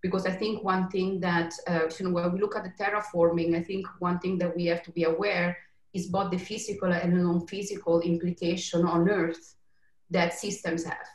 Because 0.00 0.26
I 0.26 0.32
think 0.32 0.64
one 0.64 0.88
thing 0.88 1.20
that 1.20 1.52
uh, 1.68 1.86
you 1.98 2.06
know 2.06 2.12
when 2.12 2.32
we 2.32 2.40
look 2.40 2.56
at 2.56 2.64
the 2.64 2.74
terraforming, 2.82 3.56
I 3.56 3.62
think 3.62 3.86
one 4.00 4.18
thing 4.18 4.38
that 4.38 4.56
we 4.56 4.64
have 4.66 4.82
to 4.84 4.92
be 4.92 5.04
aware 5.04 5.56
is 5.92 6.06
both 6.06 6.30
the 6.30 6.38
physical 6.38 6.90
and 6.90 7.12
non-physical 7.22 8.00
implication 8.00 8.86
on 8.86 9.08
Earth 9.10 9.54
that 10.10 10.32
systems 10.32 10.84
have. 10.84 11.08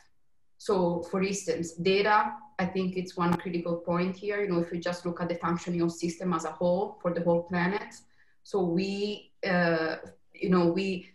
So, 0.59 1.01
for 1.09 1.21
instance, 1.23 1.73
data 1.73 2.33
I 2.59 2.65
think 2.65 2.97
it's 2.97 3.15
one 3.15 3.33
critical 3.35 3.77
point 3.77 4.15
here. 4.15 4.41
You 4.41 4.49
know, 4.49 4.59
if 4.59 4.71
we 4.71 4.79
just 4.79 5.05
look 5.05 5.21
at 5.21 5.29
the 5.29 5.35
functioning 5.35 5.81
of 5.81 5.91
system 5.91 6.33
as 6.33 6.45
a 6.45 6.51
whole 6.51 6.97
for 7.01 7.13
the 7.13 7.21
whole 7.21 7.43
planet, 7.43 7.93
so 8.47 8.61
we, 8.61 9.33
uh, 9.45 9.97
you 10.33 10.49
know, 10.49 10.67
we 10.67 11.09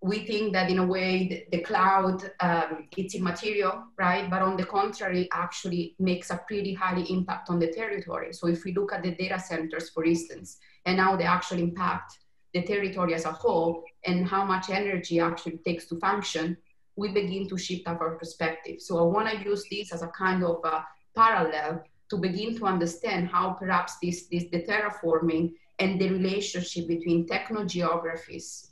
we 0.00 0.20
think 0.20 0.52
that 0.52 0.70
in 0.70 0.78
a 0.78 0.86
way 0.86 1.26
the, 1.26 1.56
the 1.56 1.64
cloud 1.64 2.30
um, 2.38 2.86
it's 2.96 3.16
immaterial, 3.16 3.82
right? 3.98 4.30
But 4.30 4.42
on 4.42 4.56
the 4.56 4.64
contrary, 4.64 5.28
actually 5.32 5.96
makes 5.98 6.30
a 6.30 6.40
pretty 6.46 6.74
high 6.74 7.04
impact 7.10 7.50
on 7.50 7.58
the 7.58 7.72
territory. 7.72 8.32
So 8.32 8.46
if 8.46 8.64
we 8.64 8.72
look 8.72 8.92
at 8.92 9.02
the 9.02 9.16
data 9.16 9.40
centers, 9.40 9.90
for 9.90 10.04
instance, 10.04 10.58
and 10.86 11.00
how 11.00 11.16
they 11.16 11.24
actually 11.24 11.62
impact 11.62 12.18
the 12.54 12.62
territory 12.62 13.14
as 13.14 13.24
a 13.24 13.32
whole, 13.32 13.82
and 14.04 14.24
how 14.24 14.44
much 14.44 14.70
energy 14.70 15.18
actually 15.18 15.58
takes 15.66 15.86
to 15.86 15.98
function, 15.98 16.56
we 16.94 17.08
begin 17.08 17.48
to 17.48 17.58
shift 17.58 17.88
our 17.88 18.14
perspective. 18.14 18.80
So 18.80 18.98
I 19.00 19.02
want 19.02 19.28
to 19.28 19.42
use 19.42 19.64
this 19.68 19.92
as 19.92 20.02
a 20.02 20.12
kind 20.16 20.44
of 20.44 20.60
a 20.62 20.86
parallel 21.16 21.82
to 22.10 22.16
begin 22.16 22.56
to 22.58 22.66
understand 22.66 23.26
how 23.26 23.56
perhaps 23.58 23.96
this, 24.00 24.28
this 24.28 24.44
the 24.52 24.62
terraforming 24.62 25.54
and 25.78 26.00
the 26.00 26.08
relationship 26.10 26.88
between 26.88 27.26
technogeographies. 27.26 28.68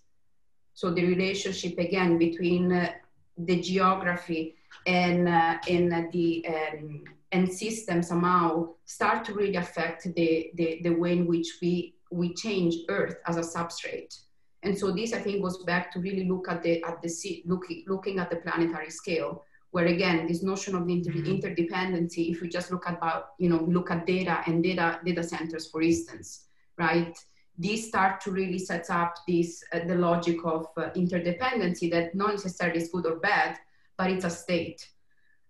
So 0.74 0.90
the 0.90 1.04
relationship 1.04 1.78
again 1.78 2.18
between 2.18 2.72
uh, 2.72 2.92
the 3.38 3.60
geography 3.60 4.56
and 4.86 5.28
uh, 5.28 5.58
and 5.68 6.12
the 6.12 6.46
um, 6.48 7.04
and 7.32 7.52
system 7.52 8.02
somehow 8.02 8.68
start 8.84 9.24
to 9.24 9.34
really 9.34 9.56
affect 9.56 10.04
the, 10.14 10.50
the 10.54 10.80
the 10.82 10.90
way 10.90 11.12
in 11.12 11.26
which 11.26 11.58
we 11.60 11.94
we 12.10 12.34
change 12.34 12.74
Earth 12.88 13.16
as 13.26 13.36
a 13.36 13.40
substrate. 13.40 14.20
And 14.62 14.76
so 14.76 14.90
this, 14.90 15.12
I 15.12 15.18
think, 15.18 15.42
goes 15.42 15.62
back 15.64 15.92
to 15.92 16.00
really 16.00 16.28
look 16.28 16.48
at 16.48 16.62
the 16.62 16.82
at 16.82 17.02
the 17.02 17.42
looking 17.46 17.84
looking 17.86 18.18
at 18.18 18.30
the 18.30 18.36
planetary 18.36 18.90
scale, 18.90 19.44
where 19.70 19.86
again, 19.86 20.26
this 20.26 20.42
notion 20.42 20.74
of 20.74 20.88
inter- 20.88 21.12
mm-hmm. 21.12 21.32
interdependency. 21.34 22.30
If 22.30 22.40
we 22.40 22.48
just 22.48 22.70
look 22.70 22.86
at 22.86 22.96
about 22.96 23.32
you 23.38 23.48
know 23.48 23.62
look 23.68 23.90
at 23.90 24.06
data 24.06 24.42
and 24.46 24.62
data 24.62 25.00
data 25.04 25.22
centers, 25.22 25.70
for 25.70 25.82
instance, 25.82 26.46
right? 26.78 27.16
These 27.58 27.88
start 27.88 28.20
to 28.22 28.30
really 28.30 28.58
set 28.58 28.90
up 28.90 29.14
this 29.26 29.64
uh, 29.72 29.80
the 29.86 29.94
logic 29.94 30.38
of 30.44 30.66
uh, 30.76 30.90
interdependency 30.94 31.90
that 31.90 32.14
not 32.14 32.32
necessarily 32.32 32.78
is 32.78 32.90
good 32.90 33.06
or 33.06 33.16
bad, 33.16 33.58
but 33.96 34.10
it's 34.10 34.24
a 34.24 34.30
state. 34.30 34.86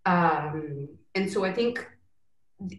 Um, 0.05 0.89
and 1.15 1.31
so 1.31 1.45
I 1.45 1.53
think 1.53 1.85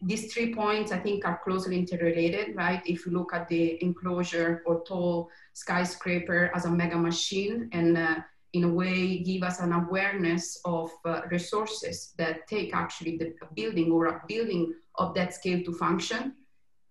these 0.02 0.34
three 0.34 0.56
points 0.56 0.92
I 0.92 1.00
think 1.00 1.26
are 1.26 1.40
closely 1.44 1.78
interrelated, 1.78 2.56
right? 2.56 2.82
If 2.86 3.06
you 3.06 3.12
look 3.12 3.34
at 3.34 3.48
the 3.48 3.84
enclosure 3.84 4.64
or 4.66 4.84
tall 4.88 5.30
skyscraper 5.54 6.52
as 6.56 6.66
a 6.66 6.72
mega 6.72 6.98
machine 6.98 7.70
and 7.74 7.98
uh, 7.98 8.16
in 8.54 8.64
a 8.64 8.74
way 8.74 9.20
give 9.20 9.44
us 9.44 9.60
an 9.60 9.74
awareness 9.74 10.60
of 10.66 10.90
uh, 11.06 11.22
resources 11.30 12.14
that 12.18 12.48
take 12.48 12.74
actually 12.74 13.18
the 13.18 13.34
building 13.56 13.92
or 13.92 14.06
a 14.08 14.22
building 14.28 14.74
of 14.96 15.14
that 15.14 15.34
scale 15.34 15.62
to 15.64 15.74
function. 15.74 16.34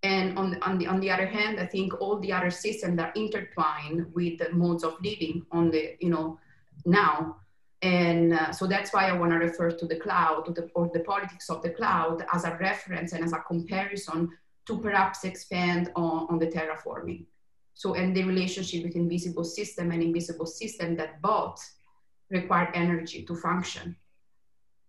And 0.07 0.39
on 0.39 0.47
the, 0.53 0.59
on 0.65 0.79
the, 0.79 0.87
on 0.87 1.01
the 1.01 1.11
other 1.11 1.27
hand, 1.27 1.59
I 1.59 1.67
think 1.67 2.01
all 2.01 2.17
the 2.21 2.33
other 2.33 2.53
systems 2.65 2.97
are 3.01 3.13
intertwined 3.17 4.01
with 4.15 4.39
the 4.39 4.51
modes 4.53 4.85
of 4.85 4.95
living 5.03 5.45
on 5.51 5.65
the, 5.73 5.97
you 5.99 6.11
know, 6.11 6.39
now. 6.85 7.39
And 7.83 8.33
uh, 8.33 8.53
so 8.53 8.69
that's 8.69 8.93
why 8.93 9.09
I 9.09 9.19
want 9.21 9.33
to 9.33 9.39
refer 9.39 9.71
to 9.73 9.87
the 9.93 9.97
cloud 9.97 10.55
the, 10.55 10.71
or 10.77 10.85
the 10.95 11.01
politics 11.01 11.51
of 11.51 11.61
the 11.65 11.71
cloud 11.71 12.25
as 12.33 12.45
a 12.45 12.57
reference 12.61 13.15
and 13.15 13.25
as 13.25 13.33
a 13.33 13.45
comparison 13.53 14.31
to 14.67 14.79
perhaps 14.79 15.25
expand 15.25 15.91
on, 15.97 16.27
on 16.31 16.39
the 16.39 16.47
terraforming. 16.47 17.25
So, 17.75 17.95
and 17.95 18.17
the 18.17 18.25
relationship 18.25 18.85
between 18.85 19.09
visible 19.09 19.45
system 19.45 19.91
and 19.91 20.03
invisible 20.03 20.47
system 20.47 20.97
that 20.97 21.21
both 21.21 21.61
require 22.31 22.71
energy 22.75 23.25
to 23.25 23.35
function. 23.35 23.97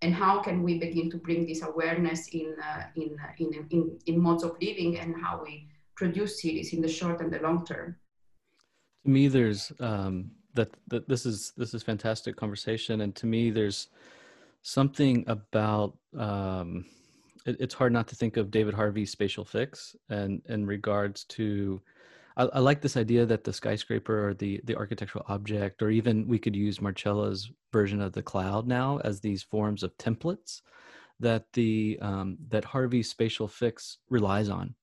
And 0.01 0.13
how 0.13 0.41
can 0.41 0.61
we 0.61 0.77
begin 0.77 1.09
to 1.11 1.17
bring 1.17 1.47
this 1.47 1.63
awareness 1.63 2.27
in, 2.27 2.55
uh, 2.63 2.83
in, 2.95 3.17
uh, 3.23 3.31
in, 3.39 3.67
in, 3.71 3.99
in 4.05 4.19
modes 4.19 4.43
of 4.43 4.51
living 4.61 4.99
and 4.99 5.15
how 5.19 5.41
we 5.43 5.67
produce 5.95 6.41
cities 6.41 6.73
in 6.73 6.81
the 6.81 6.87
short 6.87 7.19
and 7.19 7.33
the 7.33 7.39
long 7.39 7.65
term? 7.65 7.95
To 9.03 9.09
me, 9.09 9.27
there's 9.27 9.71
um, 9.79 10.31
that, 10.53 10.69
that 10.87 11.07
this 11.07 11.25
is 11.25 11.53
this 11.57 11.73
is 11.73 11.81
fantastic 11.81 12.35
conversation, 12.35 13.01
and 13.01 13.15
to 13.15 13.25
me, 13.25 13.49
there's 13.49 13.87
something 14.61 15.23
about 15.27 15.97
um, 16.17 16.85
it, 17.45 17.55
it's 17.59 17.73
hard 17.73 17.93
not 17.93 18.07
to 18.09 18.15
think 18.15 18.37
of 18.37 18.51
David 18.51 18.73
Harvey's 18.73 19.11
spatial 19.11 19.45
fix, 19.45 19.95
and 20.09 20.41
in 20.49 20.65
regards 20.65 21.23
to 21.25 21.81
I, 22.37 22.43
I, 22.45 22.59
like 22.59 22.81
this 22.81 22.95
idea 22.95 23.25
that 23.25 23.43
the 23.43 23.51
skyscraper 23.51 24.29
or 24.29 24.33
the 24.33 24.61
the 24.63 24.75
architectural 24.75 25.25
object, 25.27 25.81
or 25.81 25.89
even 25.89 26.27
we 26.27 26.39
could 26.39 26.55
use 26.55 26.79
Marcella's 26.79 27.51
version 27.73 28.01
of 28.01 28.13
the 28.13 28.23
cloud 28.23 28.67
now 28.67 28.99
as 29.03 29.19
these 29.19 29.43
forms 29.43 29.83
of 29.83 29.97
templates 29.97 30.61
that 31.19 31.45
the 31.53 31.97
um, 32.01 32.37
that 32.49 32.63
Harvey's 32.63 33.09
spatial 33.09 33.47
fix 33.47 33.97
relies 34.09 34.49
on. 34.49 34.75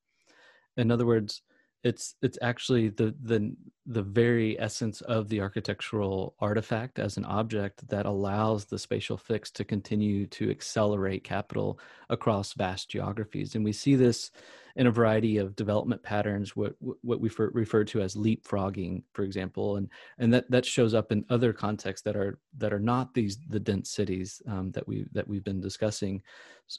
In 0.77 0.91
other 0.91 1.07
words, 1.07 1.43
it's 1.85 2.15
it's 2.23 2.39
actually 2.41 2.89
the 2.89 3.15
the 3.23 3.55
the 3.87 4.03
very 4.03 4.59
essence 4.59 5.03
of 5.03 5.29
the 5.29 5.41
architectural 5.43 6.35
artifact 6.41 6.99
as 6.99 7.19
an 7.19 7.25
object 7.27 7.87
that 7.89 8.07
allows 8.07 8.65
the 8.65 8.79
spatial 8.79 9.19
fix 9.19 9.51
to 9.51 9.63
continue 9.63 10.27
to 10.27 10.51
accelerate 10.51 11.23
capital 11.23 11.79
across 12.09 12.55
vast 12.55 12.89
geographies. 12.89 13.55
And 13.55 13.63
we 13.63 13.73
see 13.73 13.95
this 13.97 14.31
in 14.77 14.87
a 14.87 14.91
variety 14.91 15.37
of 15.37 15.55
development 15.55 16.03
patterns 16.03 16.57
what 16.57 16.75
what 17.03 17.21
we 17.21 17.31
refer 17.39 17.85
to 17.85 18.01
as 18.01 18.17
leapfrogging 18.17 19.03
for 19.13 19.23
example. 19.23 19.77
And 19.77 19.91
and 20.19 20.33
that 20.33 20.51
that 20.51 20.65
shows 20.65 20.95
up 20.95 21.13
in 21.13 21.27
other 21.29 21.53
contexts 21.53 22.05
that 22.07 22.17
are 22.17 22.39
that 22.57 22.73
are 22.73 22.81
not 22.81 23.13
these 23.13 23.39
the 23.47 23.61
dense 23.61 23.91
cities 23.91 24.41
um, 24.49 24.73
that 24.73 24.89
we 24.89 25.05
that 25.13 25.29
we've 25.29 25.45
been 25.45 25.61
discussing. 25.61 26.23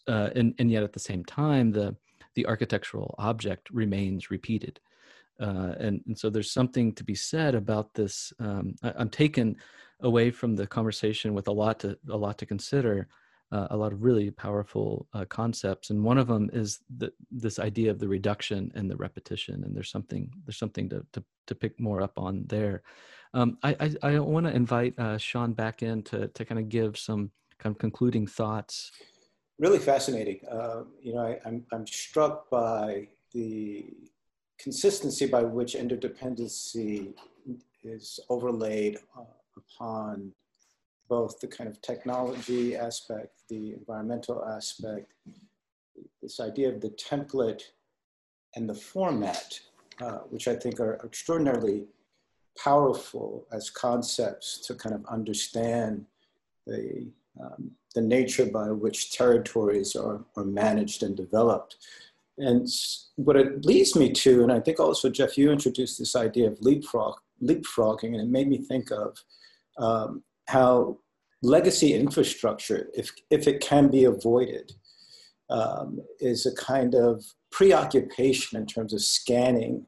Uh, 0.07 0.31
and 0.35 0.55
and 0.57 0.71
yet 0.71 0.81
at 0.81 0.93
the 0.93 0.99
same 0.99 1.23
time 1.23 1.71
the 1.71 1.95
the 2.33 2.47
architectural 2.47 3.13
object 3.19 3.69
remains 3.69 4.31
repeated 4.31 4.79
uh, 5.39 5.73
and, 5.79 6.01
and 6.07 6.17
so 6.17 6.29
there's 6.29 6.51
something 6.51 6.93
to 6.93 7.03
be 7.03 7.15
said 7.15 7.55
about 7.55 7.93
this. 7.93 8.31
Um, 8.39 8.75
I, 8.83 8.93
am 9.01 9.09
taken 9.09 9.57
away 10.01 10.31
from 10.31 10.55
the 10.55 10.67
conversation 10.67 11.33
with 11.33 11.47
a 11.47 11.51
lot 11.51 11.79
to 11.79 11.97
a 12.09 12.17
lot 12.17 12.37
to 12.37 12.45
consider, 12.45 13.07
uh, 13.51 13.67
a 13.69 13.77
lot 13.77 13.91
of 13.91 14.03
really 14.03 14.31
powerful 14.31 15.07
uh, 15.13 15.25
concepts, 15.25 15.89
and 15.89 16.03
one 16.03 16.17
of 16.17 16.27
them 16.27 16.49
is 16.53 16.79
the, 16.97 17.11
this 17.31 17.59
idea 17.59 17.91
of 17.91 17.99
the 17.99 18.07
reduction 18.07 18.71
and 18.75 18.89
the 18.89 18.95
repetition. 18.95 19.63
And 19.63 19.75
there's 19.75 19.91
something 19.91 20.31
there's 20.45 20.57
something 20.57 20.89
to 20.89 21.05
to, 21.13 21.23
to 21.47 21.55
pick 21.55 21.79
more 21.79 22.01
up 22.01 22.17
on 22.17 22.45
there. 22.47 22.81
Um, 23.33 23.57
I, 23.63 23.75
I, 23.79 24.13
I 24.13 24.19
want 24.19 24.45
to 24.45 24.55
invite 24.55 24.97
uh, 24.97 25.17
Shawn 25.17 25.53
back 25.53 25.83
in 25.83 26.01
to 26.03 26.27
to 26.29 26.45
kind 26.45 26.59
of 26.59 26.69
give 26.69 26.97
some 26.97 27.31
kind 27.59 27.75
of 27.75 27.79
concluding 27.79 28.25
thoughts. 28.27 28.91
Really 29.59 29.79
fascinating. 29.79 30.39
Uh, 30.49 30.83
you 31.01 31.13
know, 31.13 31.21
I, 31.21 31.39
I'm 31.45 31.65
I'm 31.73 31.85
struck 31.87 32.49
by 32.49 33.09
the 33.33 33.93
consistency 34.57 35.25
by 35.25 35.43
which 35.43 35.75
interdependency 35.75 37.13
is 37.83 38.19
overlaid 38.29 38.97
uh, 39.17 39.23
upon 39.57 40.31
both 41.07 41.39
the 41.39 41.47
kind 41.47 41.69
of 41.69 41.81
technology 41.81 42.75
aspect, 42.75 43.41
the 43.49 43.73
environmental 43.73 44.43
aspect, 44.45 45.11
this 46.21 46.39
idea 46.39 46.69
of 46.69 46.81
the 46.81 46.89
template 46.89 47.61
and 48.55 48.67
the 48.67 48.73
format, 48.73 49.59
uh, 50.01 50.19
which 50.29 50.47
I 50.47 50.55
think 50.55 50.79
are 50.79 50.99
extraordinarily 51.05 51.85
powerful 52.57 53.45
as 53.51 53.69
concepts 53.69 54.59
to 54.65 54.73
kind 54.73 54.95
of 54.95 55.05
understand 55.05 56.05
the, 56.65 57.07
um, 57.39 57.71
the 57.93 58.01
nature 58.01 58.45
by 58.45 58.71
which 58.71 59.11
territories 59.11 59.95
are, 59.95 60.21
are 60.35 60.45
managed 60.45 61.03
and 61.03 61.15
developed. 61.15 61.75
And 62.37 62.67
what 63.15 63.37
it 63.37 63.65
leads 63.65 63.95
me 63.95 64.11
to, 64.11 64.43
and 64.43 64.51
I 64.51 64.59
think 64.59 64.79
also, 64.79 65.09
Jeff, 65.09 65.37
you 65.37 65.51
introduced 65.51 65.97
this 65.99 66.15
idea 66.15 66.49
of 66.49 66.59
leapfrog, 66.61 67.15
leapfrogging, 67.41 68.13
and 68.13 68.21
it 68.21 68.27
made 68.27 68.47
me 68.47 68.57
think 68.57 68.91
of 68.91 69.17
um, 69.77 70.23
how 70.47 70.97
legacy 71.41 71.93
infrastructure, 71.93 72.89
if, 72.93 73.11
if 73.29 73.47
it 73.47 73.61
can 73.61 73.89
be 73.89 74.03
avoided, 74.03 74.73
um, 75.49 75.99
is 76.19 76.45
a 76.45 76.55
kind 76.55 76.95
of 76.95 77.23
preoccupation 77.51 78.59
in 78.59 78.65
terms 78.65 78.93
of 78.93 79.01
scanning 79.01 79.85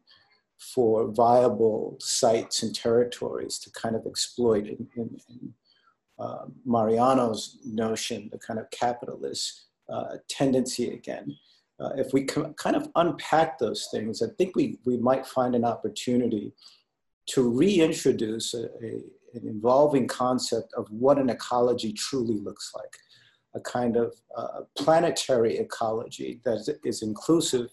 for 0.57 1.11
viable 1.11 1.97
sites 1.99 2.63
and 2.63 2.73
territories 2.73 3.59
to 3.59 3.71
kind 3.71 3.95
of 3.95 4.05
exploit 4.05 4.67
in, 4.67 4.87
in, 4.95 5.17
in 5.29 5.53
uh, 6.19 6.45
Mariano's 6.65 7.59
notion, 7.65 8.29
the 8.31 8.39
kind 8.39 8.59
of 8.59 8.69
capitalist 8.71 9.65
uh, 9.89 10.17
tendency 10.29 10.91
again 10.91 11.35
uh, 11.79 11.91
if 11.95 12.13
we 12.13 12.23
kind 12.23 12.75
of 12.75 12.89
unpack 12.95 13.59
those 13.59 13.87
things, 13.91 14.21
I 14.21 14.27
think 14.37 14.55
we, 14.55 14.79
we 14.85 14.97
might 14.97 15.25
find 15.25 15.55
an 15.55 15.63
opportunity 15.63 16.53
to 17.27 17.49
reintroduce 17.49 18.53
a, 18.53 18.65
a, 18.83 19.03
an 19.33 19.43
evolving 19.43 20.07
concept 20.07 20.73
of 20.75 20.87
what 20.89 21.19
an 21.19 21.29
ecology 21.29 21.93
truly 21.93 22.39
looks 22.39 22.71
like 22.75 22.97
a 23.55 23.59
kind 23.61 23.97
of 23.97 24.13
uh, 24.35 24.61
planetary 24.77 25.57
ecology 25.57 26.39
that 26.45 26.77
is 26.83 27.01
inclusive 27.01 27.69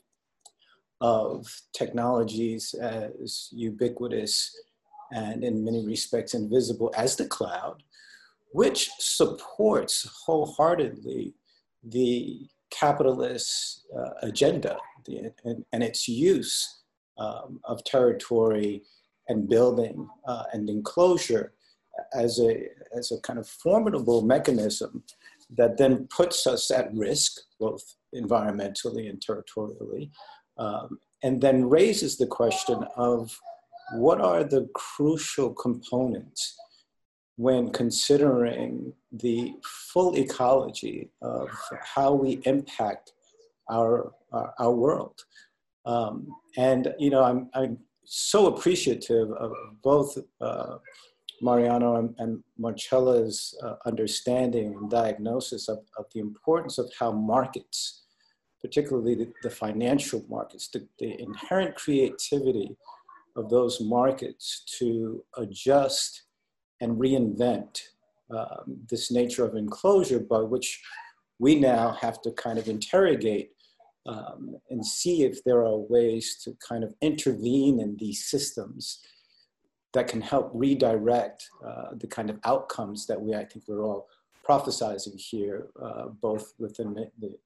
of 1.00 1.46
technologies 1.72 2.74
as 2.74 3.48
ubiquitous 3.52 4.56
and 5.12 5.44
in 5.44 5.64
many 5.64 5.84
respects 5.84 6.34
invisible 6.34 6.92
as 6.96 7.16
the 7.16 7.26
cloud, 7.26 7.82
which 8.52 8.90
supports 8.98 10.08
wholeheartedly 10.24 11.34
the 11.82 12.48
capitalist 12.78 13.86
uh, 13.96 14.10
agenda. 14.22 14.76
The, 15.06 15.32
and, 15.44 15.64
and, 15.72 15.82
its 15.82 16.08
use 16.08 16.82
um, 17.18 17.60
of 17.64 17.84
territory 17.84 18.82
and 19.28 19.48
building 19.48 20.08
uh, 20.26 20.44
and 20.52 20.68
enclosure 20.70 21.52
as 22.14 22.40
a, 22.40 22.68
as 22.96 23.12
a 23.12 23.20
kind 23.20 23.38
of 23.38 23.46
formidable 23.46 24.22
mechanism 24.22 25.04
that 25.56 25.76
then 25.76 26.08
puts 26.08 26.46
us 26.46 26.70
at 26.70 26.92
risk, 26.94 27.40
both 27.60 27.96
environmentally 28.14 29.10
and 29.10 29.20
territorially, 29.20 30.10
um, 30.56 30.98
and 31.22 31.40
then 31.40 31.68
raises 31.68 32.16
the 32.16 32.26
question 32.26 32.84
of 32.96 33.38
what 33.92 34.20
are 34.20 34.44
the 34.44 34.68
crucial 34.74 35.52
components 35.52 36.56
when 37.36 37.70
considering 37.70 38.92
the 39.22 39.54
full 39.62 40.16
ecology 40.16 41.10
of 41.22 41.48
how 41.82 42.12
we 42.12 42.40
impact 42.44 43.12
our, 43.70 44.12
our, 44.32 44.54
our 44.58 44.72
world. 44.72 45.20
Um, 45.86 46.28
and, 46.56 46.94
you 46.98 47.10
know, 47.10 47.22
I'm, 47.22 47.48
I'm 47.54 47.78
so 48.04 48.46
appreciative 48.46 49.30
of 49.32 49.52
both 49.82 50.18
uh, 50.40 50.76
Mariano 51.40 51.96
and, 51.96 52.14
and 52.18 52.42
Marcella's 52.58 53.56
uh, 53.62 53.74
understanding 53.86 54.74
and 54.74 54.90
diagnosis 54.90 55.68
of, 55.68 55.78
of 55.98 56.06
the 56.14 56.20
importance 56.20 56.78
of 56.78 56.90
how 56.98 57.12
markets, 57.12 58.04
particularly 58.60 59.14
the, 59.14 59.32
the 59.42 59.50
financial 59.50 60.24
markets, 60.28 60.68
the, 60.68 60.86
the, 60.98 61.20
inherent 61.20 61.74
creativity 61.76 62.76
of 63.36 63.50
those 63.50 63.80
markets 63.80 64.62
to 64.78 65.22
adjust 65.36 66.22
and 66.80 66.96
reinvent 66.98 67.80
um, 68.30 68.78
this 68.88 69.10
nature 69.10 69.44
of 69.44 69.54
enclosure 69.54 70.20
by 70.20 70.40
which 70.40 70.82
we 71.38 71.54
now 71.54 71.92
have 72.00 72.22
to 72.22 72.30
kind 72.32 72.58
of 72.58 72.68
interrogate 72.68 73.50
um, 74.06 74.56
and 74.70 74.84
see 74.84 75.24
if 75.24 75.42
there 75.44 75.64
are 75.64 75.76
ways 75.76 76.40
to 76.44 76.56
kind 76.66 76.84
of 76.84 76.94
intervene 77.00 77.80
in 77.80 77.96
these 77.98 78.28
systems 78.28 79.00
that 79.94 80.08
can 80.08 80.20
help 80.20 80.50
redirect 80.52 81.48
uh, 81.66 81.94
the 81.96 82.06
kind 82.06 82.28
of 82.28 82.38
outcomes 82.44 83.06
that 83.06 83.20
we, 83.20 83.34
I 83.34 83.44
think 83.44 83.64
we're 83.66 83.84
all 83.84 84.08
prophesizing 84.46 85.18
here, 85.18 85.68
uh, 85.82 86.08
both 86.20 86.52
within 86.58 86.94
the, 86.94 87.10
the, 87.20 87.36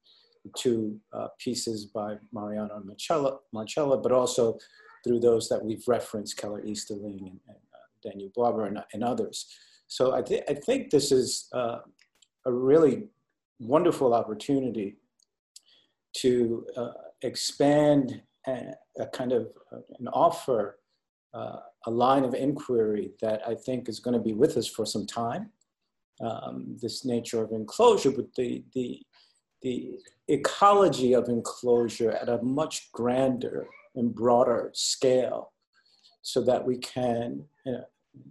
two 0.57 0.99
uh, 1.13 1.27
pieces 1.37 1.85
by 1.85 2.15
Mariano 2.33 2.77
and 2.77 3.39
Marcella, 3.53 3.97
but 3.97 4.11
also 4.11 4.57
through 5.03 5.19
those 5.19 5.47
that 5.47 5.63
we've 5.63 5.83
referenced, 5.87 6.37
Keller 6.37 6.65
Easterling 6.65 7.19
and, 7.19 7.39
and 7.47 7.57
uh, 7.73 8.09
Daniel 8.09 8.31
Barber 8.35 8.65
and, 8.65 8.83
and, 8.93 9.03
others. 9.03 9.45
So 9.89 10.13
I, 10.13 10.21
th 10.21 10.43
I 10.47 10.53
think 10.53 10.91
this 10.91 11.11
is 11.11 11.49
uh, 11.51 11.79
a 12.45 12.51
really 12.69 12.95
wonderful 13.59 14.13
opportunity 14.13 14.89
to 16.21 16.65
uh, 16.77 16.97
expand 17.23 18.21
a, 18.47 18.73
a, 18.99 19.07
kind 19.07 19.33
of 19.33 19.43
an 19.99 20.07
offer 20.25 20.79
uh, 21.33 21.57
a 21.85 21.91
line 21.91 22.23
of 22.23 22.33
inquiry 22.33 23.11
that 23.21 23.41
I 23.47 23.55
think 23.55 23.89
is 23.89 23.99
going 23.99 24.15
to 24.15 24.27
be 24.29 24.33
with 24.33 24.57
us 24.57 24.67
for 24.67 24.85
some 24.85 25.05
time. 25.05 25.51
Um, 26.21 26.77
this 26.81 27.05
nature 27.05 27.41
of 27.43 27.51
enclosure, 27.51 28.11
but 28.11 28.33
the, 28.35 28.63
the, 28.75 29.01
the 29.61 29.97
ecology 30.27 31.13
of 31.13 31.29
enclosure 31.29 32.11
at 32.11 32.29
a 32.29 32.41
much 32.41 32.91
grander 32.91 33.67
and 33.95 34.13
broader 34.13 34.69
scale 34.73 35.53
so 36.21 36.43
that 36.43 36.65
we 36.65 36.77
can 36.77 37.45
you 37.65 37.71
know, 37.71 37.83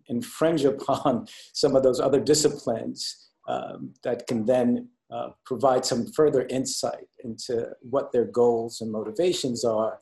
infringe 0.09 0.65
upon 0.65 1.27
some 1.53 1.77
of 1.77 1.83
those 1.83 2.01
other 2.01 2.21
disciplines 2.21 3.31
um, 3.49 3.95
that 4.05 4.27
can 4.27 4.45
then 4.45 4.89
uh, 5.11 5.31
provide 5.47 5.85
some 5.85 6.07
further 6.13 6.47
insight 6.51 7.07
into 7.25 7.67
what 7.81 8.13
their 8.13 8.27
goals 8.27 8.81
and 8.81 8.93
motivations 8.93 9.65
are 9.65 10.01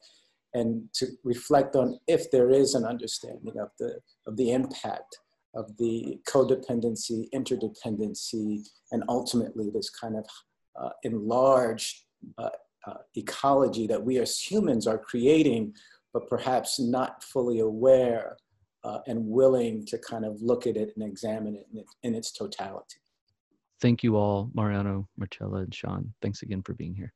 and 0.54 0.88
to 0.94 1.06
reflect 1.22 1.76
on 1.76 1.98
if 2.08 2.30
there 2.30 2.50
is 2.50 2.74
an 2.74 2.84
understanding 2.84 3.54
of 3.60 3.68
the, 3.78 4.00
of 4.26 4.36
the 4.36 4.52
impact 4.52 5.18
of 5.54 5.76
the 5.78 6.18
codependency, 6.28 7.28
interdependency, 7.34 8.66
and 8.92 9.02
ultimately 9.08 9.70
this 9.72 9.90
kind 9.90 10.16
of 10.16 10.24
uh, 10.80 10.90
enlarged 11.02 12.02
uh, 12.38 12.50
uh, 12.86 12.94
ecology 13.14 13.86
that 13.86 14.02
we 14.02 14.18
as 14.18 14.38
humans 14.38 14.86
are 14.86 14.98
creating, 14.98 15.72
but 16.12 16.28
perhaps 16.28 16.78
not 16.78 17.22
fully 17.22 17.60
aware 17.60 18.36
uh, 18.86 19.00
and 19.06 19.26
willing 19.26 19.84
to 19.86 19.98
kind 19.98 20.24
of 20.24 20.40
look 20.40 20.66
at 20.66 20.76
it 20.76 20.92
and 20.94 21.04
examine 21.04 21.56
it 21.56 21.66
in, 21.72 21.78
it 21.80 21.86
in 22.04 22.14
its 22.14 22.30
totality. 22.30 23.00
Thank 23.80 24.02
you 24.02 24.16
all, 24.16 24.50
Mariano, 24.54 25.08
Marcella, 25.18 25.58
and 25.58 25.74
Shawn. 25.74 26.14
Thanks 26.22 26.42
again 26.42 26.62
for 26.62 26.72
being 26.72 26.94
here. 26.94 27.12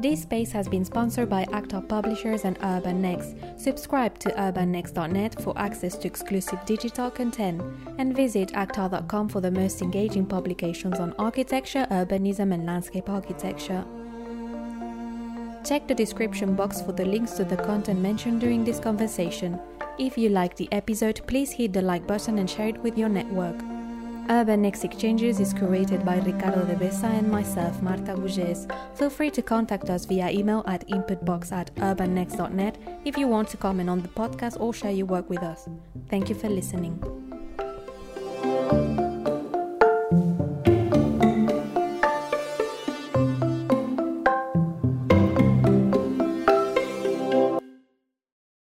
This 0.00 0.22
space 0.22 0.52
has 0.52 0.68
been 0.68 0.84
sponsored 0.84 1.28
by 1.28 1.44
Actar 1.46 1.86
Publishers 1.88 2.44
and 2.44 2.56
Urban 2.62 3.02
Next. 3.02 3.34
Subscribe 3.56 4.18
to 4.20 4.30
urbannext.net 4.30 5.42
for 5.42 5.58
access 5.58 5.96
to 5.98 6.06
exclusive 6.06 6.64
digital 6.64 7.10
content 7.10 7.62
and 7.98 8.16
visit 8.16 8.52
actar.com 8.52 9.28
for 9.28 9.40
the 9.40 9.50
most 9.50 9.82
engaging 9.82 10.24
publications 10.24 10.98
on 10.98 11.14
architecture, 11.18 11.86
urbanism, 11.90 12.54
and 12.54 12.64
landscape 12.64 13.08
architecture. 13.08 13.84
Check 15.68 15.86
the 15.86 15.94
description 15.94 16.54
box 16.54 16.80
for 16.80 16.92
the 16.92 17.04
links 17.04 17.32
to 17.32 17.44
the 17.44 17.58
content 17.58 18.00
mentioned 18.00 18.40
during 18.40 18.64
this 18.64 18.80
conversation. 18.80 19.60
If 19.98 20.16
you 20.16 20.30
liked 20.30 20.56
the 20.56 20.72
episode, 20.72 21.20
please 21.26 21.52
hit 21.52 21.74
the 21.74 21.82
like 21.82 22.06
button 22.06 22.38
and 22.38 22.48
share 22.48 22.68
it 22.68 22.78
with 22.78 22.96
your 22.96 23.10
network. 23.10 23.54
Urban 24.30 24.62
Next 24.62 24.82
Exchanges 24.84 25.40
is 25.40 25.52
curated 25.52 26.06
by 26.06 26.20
Ricardo 26.20 26.64
Devesa 26.64 27.04
and 27.04 27.30
myself, 27.30 27.82
Marta 27.82 28.14
Bugés. 28.14 28.66
Feel 28.96 29.10
free 29.10 29.30
to 29.30 29.42
contact 29.42 29.90
us 29.90 30.06
via 30.06 30.30
email 30.30 30.64
at 30.66 30.88
inputbox 30.88 31.52
at 31.52 31.74
urbannext.net 31.74 32.78
if 33.04 33.18
you 33.18 33.28
want 33.28 33.48
to 33.48 33.58
comment 33.58 33.90
on 33.90 34.00
the 34.00 34.08
podcast 34.08 34.58
or 34.58 34.72
share 34.72 34.92
your 34.92 35.04
work 35.04 35.28
with 35.28 35.42
us. 35.42 35.68
Thank 36.08 36.30
you 36.30 36.34
for 36.34 36.48
listening. 36.48 36.98